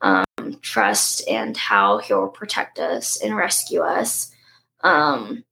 um, 0.03 0.25
trust 0.61 1.27
and 1.29 1.57
how 1.57 1.99
he'll 1.99 2.29
protect 2.29 2.79
us 2.79 3.17
and 3.21 3.37
rescue 3.37 3.81
us 3.81 4.31
um, 4.85 5.45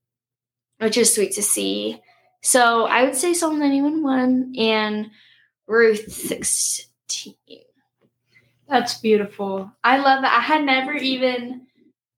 which 0.79 0.97
is 0.97 1.15
sweet 1.15 1.33
to 1.33 1.43
see. 1.43 2.01
So 2.43 2.87
I 2.87 3.05
would 3.05 3.17
say 3.17 3.35
Psalm 3.35 3.59
91 3.59 4.03
1 4.03 4.55
and 4.59 5.11
Ruth 5.67 6.13
16. 6.13 7.35
That's 8.73 8.99
beautiful. 8.99 9.71
I 9.85 9.99
love 9.99 10.23
that. 10.23 10.33
I 10.35 10.41
had 10.41 10.65
never 10.65 10.95
even 10.95 11.67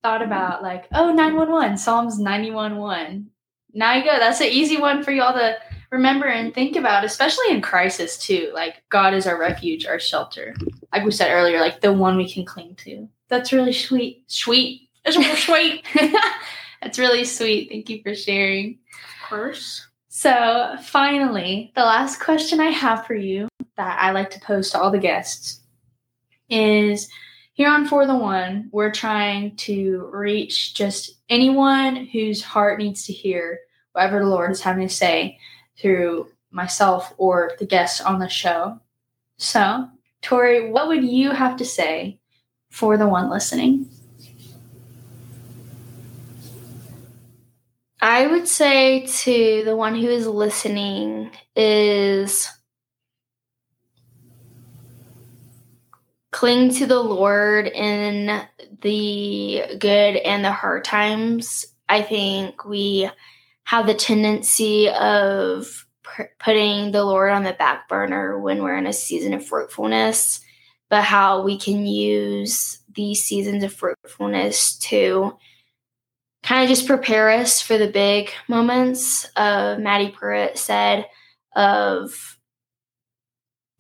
thought 0.04 0.22
about 0.22 0.62
like, 0.62 0.84
oh, 0.94 1.10
911, 1.12 1.76
Psalms 1.76 2.20
91 2.20 2.76
1. 2.76 3.26
Now 3.72 3.94
you 3.94 4.04
go. 4.04 4.16
That's 4.20 4.40
an 4.40 4.46
easy 4.46 4.76
one 4.76 5.02
for 5.02 5.10
y'all 5.10 5.34
to 5.34 5.56
remember 5.90 6.26
and 6.26 6.54
think 6.54 6.76
about, 6.76 7.02
especially 7.04 7.50
in 7.50 7.60
crisis 7.60 8.16
too. 8.16 8.52
Like 8.54 8.84
God 8.88 9.14
is 9.14 9.26
our 9.26 9.36
refuge, 9.36 9.84
our 9.84 9.98
shelter. 9.98 10.54
Like 10.92 11.04
we 11.04 11.10
said 11.10 11.32
earlier, 11.32 11.58
like 11.58 11.80
the 11.80 11.92
one 11.92 12.16
we 12.16 12.32
can 12.32 12.44
cling 12.44 12.76
to. 12.84 13.08
That's 13.28 13.52
really 13.52 13.72
sweet. 13.72 14.22
Sweet. 14.28 14.90
It's 15.04 15.16
real 15.16 15.34
sweet. 15.34 15.84
That's 16.82 17.00
really 17.00 17.24
sweet. 17.24 17.68
Thank 17.68 17.90
you 17.90 18.00
for 18.00 18.14
sharing. 18.14 18.78
Of 18.92 19.28
course. 19.28 19.88
So, 20.06 20.76
finally, 20.84 21.72
the 21.74 21.82
last 21.82 22.20
question 22.20 22.60
I 22.60 22.70
have 22.70 23.06
for 23.06 23.16
you 23.16 23.48
that 23.76 24.00
I 24.00 24.12
like 24.12 24.30
to 24.30 24.40
pose 24.40 24.70
to 24.70 24.78
all 24.80 24.92
the 24.92 24.98
guests 24.98 25.63
is 26.54 27.08
here 27.54 27.68
on 27.68 27.86
For 27.86 28.06
the 28.06 28.16
One, 28.16 28.68
we're 28.72 28.92
trying 28.92 29.56
to 29.56 30.08
reach 30.12 30.74
just 30.74 31.18
anyone 31.28 32.06
whose 32.06 32.42
heart 32.42 32.78
needs 32.78 33.06
to 33.06 33.12
hear 33.12 33.60
whatever 33.92 34.20
the 34.20 34.30
Lord 34.30 34.50
is 34.50 34.60
having 34.60 34.88
to 34.88 34.94
say 34.94 35.38
through 35.78 36.28
myself 36.50 37.12
or 37.18 37.52
the 37.58 37.66
guests 37.66 38.00
on 38.00 38.18
the 38.18 38.28
show. 38.28 38.80
So, 39.36 39.88
Tori, 40.22 40.70
what 40.70 40.88
would 40.88 41.04
you 41.04 41.32
have 41.32 41.56
to 41.58 41.64
say 41.64 42.18
for 42.70 42.96
the 42.96 43.08
one 43.08 43.30
listening? 43.30 43.88
I 48.00 48.26
would 48.26 48.46
say 48.46 49.06
to 49.06 49.62
the 49.64 49.76
one 49.76 49.94
who 49.94 50.08
is 50.08 50.26
listening 50.26 51.30
is 51.56 52.48
cling 56.34 56.68
to 56.68 56.84
the 56.84 56.98
Lord 56.98 57.68
in 57.68 58.42
the 58.82 59.62
good 59.78 60.16
and 60.16 60.44
the 60.44 60.50
hard 60.50 60.82
times. 60.82 61.64
I 61.88 62.02
think 62.02 62.64
we 62.64 63.08
have 63.62 63.86
the 63.86 63.94
tendency 63.94 64.90
of 64.90 65.86
putting 66.40 66.90
the 66.90 67.04
Lord 67.04 67.30
on 67.30 67.44
the 67.44 67.52
back 67.52 67.88
burner 67.88 68.36
when 68.36 68.64
we're 68.64 68.76
in 68.76 68.88
a 68.88 68.92
season 68.92 69.32
of 69.32 69.46
fruitfulness, 69.46 70.40
but 70.90 71.04
how 71.04 71.42
we 71.42 71.56
can 71.56 71.86
use 71.86 72.80
these 72.92 73.22
seasons 73.22 73.62
of 73.62 73.72
fruitfulness 73.72 74.76
to 74.78 75.38
kind 76.42 76.64
of 76.64 76.68
just 76.68 76.88
prepare 76.88 77.30
us 77.30 77.60
for 77.60 77.78
the 77.78 77.86
big 77.86 78.32
moments. 78.48 79.24
Uh, 79.36 79.76
Maddie 79.78 80.10
Prewett 80.10 80.58
said 80.58 81.06
of 81.54 82.33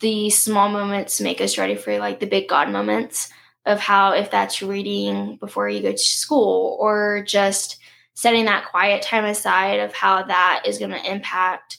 the 0.04 0.28
small 0.28 0.68
moments 0.68 1.20
make 1.20 1.40
us 1.40 1.56
ready 1.56 1.74
for 1.74 1.98
like 1.98 2.20
the 2.20 2.26
big 2.26 2.48
God 2.48 2.68
moments 2.68 3.30
of 3.64 3.80
how 3.80 4.12
if 4.12 4.30
that's 4.30 4.62
reading 4.62 5.36
before 5.36 5.68
you 5.68 5.80
go 5.80 5.92
to 5.92 5.98
school 5.98 6.76
or 6.78 7.24
just 7.26 7.78
setting 8.12 8.44
that 8.44 8.68
quiet 8.70 9.02
time 9.02 9.24
aside 9.24 9.80
of 9.80 9.94
how 9.94 10.22
that 10.22 10.64
is 10.66 10.78
going 10.78 10.90
to 10.90 11.10
impact 11.10 11.78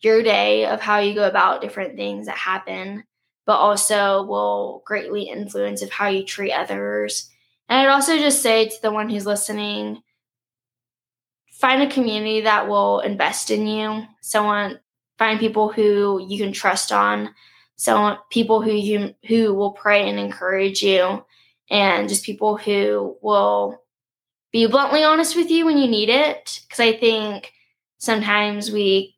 your 0.00 0.22
day 0.22 0.66
of 0.66 0.82
how 0.82 0.98
you 0.98 1.14
go 1.14 1.26
about 1.26 1.62
different 1.62 1.96
things 1.96 2.26
that 2.26 2.36
happen 2.36 3.02
but 3.46 3.56
also 3.56 4.22
will 4.24 4.82
greatly 4.86 5.22
influence 5.22 5.80
of 5.80 5.90
how 5.90 6.08
you 6.08 6.22
treat 6.22 6.52
others 6.52 7.30
and 7.70 7.80
i'd 7.80 7.90
also 7.90 8.18
just 8.18 8.42
say 8.42 8.68
to 8.68 8.76
the 8.82 8.92
one 8.92 9.08
who's 9.08 9.24
listening 9.24 10.02
find 11.54 11.80
a 11.80 11.88
community 11.88 12.42
that 12.42 12.68
will 12.68 13.00
invest 13.00 13.50
in 13.50 13.66
you. 13.66 14.04
Someone 14.20 14.80
find 15.18 15.40
people 15.40 15.70
who 15.70 16.22
you 16.28 16.36
can 16.36 16.52
trust 16.52 16.92
on. 16.92 17.34
Someone 17.76 18.18
people 18.30 18.62
who 18.62 18.72
you 18.72 19.14
who 19.26 19.54
will 19.54 19.72
pray 19.72 20.08
and 20.08 20.18
encourage 20.18 20.82
you, 20.82 21.24
and 21.70 22.08
just 22.08 22.24
people 22.24 22.56
who 22.56 23.16
will 23.20 23.82
be 24.52 24.66
bluntly 24.66 25.02
honest 25.02 25.36
with 25.36 25.50
you 25.50 25.64
when 25.64 25.78
you 25.78 25.88
need 25.88 26.08
it. 26.08 26.60
Because 26.62 26.80
I 26.80 26.92
think 26.96 27.52
sometimes 27.98 28.70
we 28.70 29.16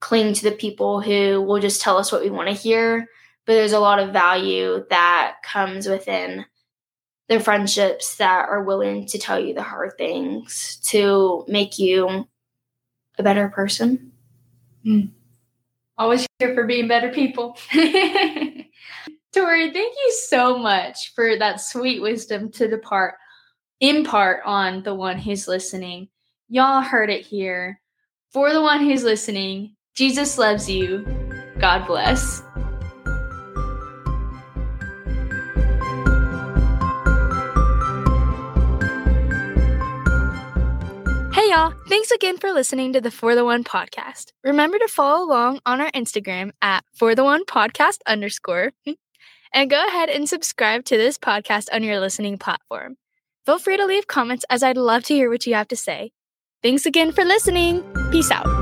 cling 0.00 0.34
to 0.34 0.42
the 0.42 0.52
people 0.52 1.00
who 1.00 1.40
will 1.40 1.60
just 1.60 1.80
tell 1.80 1.96
us 1.96 2.10
what 2.10 2.22
we 2.22 2.30
want 2.30 2.48
to 2.48 2.54
hear, 2.54 3.06
but 3.46 3.52
there's 3.54 3.72
a 3.72 3.78
lot 3.78 4.00
of 4.00 4.12
value 4.12 4.84
that 4.90 5.36
comes 5.44 5.86
within 5.86 6.44
the 7.28 7.38
friendships 7.38 8.16
that 8.16 8.48
are 8.48 8.64
willing 8.64 9.06
to 9.06 9.18
tell 9.18 9.38
you 9.38 9.54
the 9.54 9.62
hard 9.62 9.92
things 9.96 10.80
to 10.84 11.44
make 11.46 11.78
you 11.78 12.26
a 13.16 13.22
better 13.22 13.48
person. 13.48 14.12
Mm. 14.84 15.10
Always 15.98 16.26
here 16.38 16.54
for 16.54 16.64
being 16.64 16.88
better 16.88 17.10
people. 17.10 17.56
Tori, 19.32 19.72
thank 19.72 19.94
you 19.96 20.12
so 20.26 20.58
much 20.58 21.14
for 21.14 21.38
that 21.38 21.60
sweet 21.60 22.02
wisdom 22.02 22.50
to 22.52 22.68
depart, 22.68 23.14
impart 23.80 24.42
on 24.44 24.82
the 24.82 24.94
one 24.94 25.18
who's 25.18 25.48
listening. 25.48 26.08
Y'all 26.48 26.82
heard 26.82 27.10
it 27.10 27.24
here. 27.24 27.80
For 28.30 28.52
the 28.52 28.62
one 28.62 28.84
who's 28.84 29.04
listening, 29.04 29.76
Jesus 29.94 30.38
loves 30.38 30.68
you. 30.68 31.06
God 31.58 31.86
bless. 31.86 32.42
Y'all. 41.52 41.74
Thanks 41.86 42.10
again 42.10 42.38
for 42.38 42.50
listening 42.50 42.94
to 42.94 43.00
the 43.00 43.10
For 43.10 43.34
the 43.34 43.44
One 43.44 43.62
podcast. 43.62 44.32
Remember 44.42 44.78
to 44.78 44.88
follow 44.88 45.22
along 45.26 45.60
on 45.66 45.82
our 45.82 45.90
Instagram 45.90 46.52
at 46.62 46.82
For 46.94 47.14
the 47.14 47.24
One 47.24 47.44
podcast 47.44 47.98
underscore. 48.06 48.72
Hmm, 48.86 48.92
and 49.52 49.68
go 49.68 49.86
ahead 49.86 50.08
and 50.08 50.26
subscribe 50.26 50.86
to 50.86 50.96
this 50.96 51.18
podcast 51.18 51.68
on 51.70 51.82
your 51.82 52.00
listening 52.00 52.38
platform. 52.38 52.96
Feel 53.44 53.58
free 53.58 53.76
to 53.76 53.84
leave 53.84 54.06
comments 54.06 54.46
as 54.48 54.62
I'd 54.62 54.78
love 54.78 55.02
to 55.04 55.14
hear 55.14 55.28
what 55.28 55.46
you 55.46 55.52
have 55.52 55.68
to 55.68 55.76
say. 55.76 56.12
Thanks 56.62 56.86
again 56.86 57.12
for 57.12 57.22
listening. 57.22 57.84
Peace 58.10 58.30
out. 58.30 58.61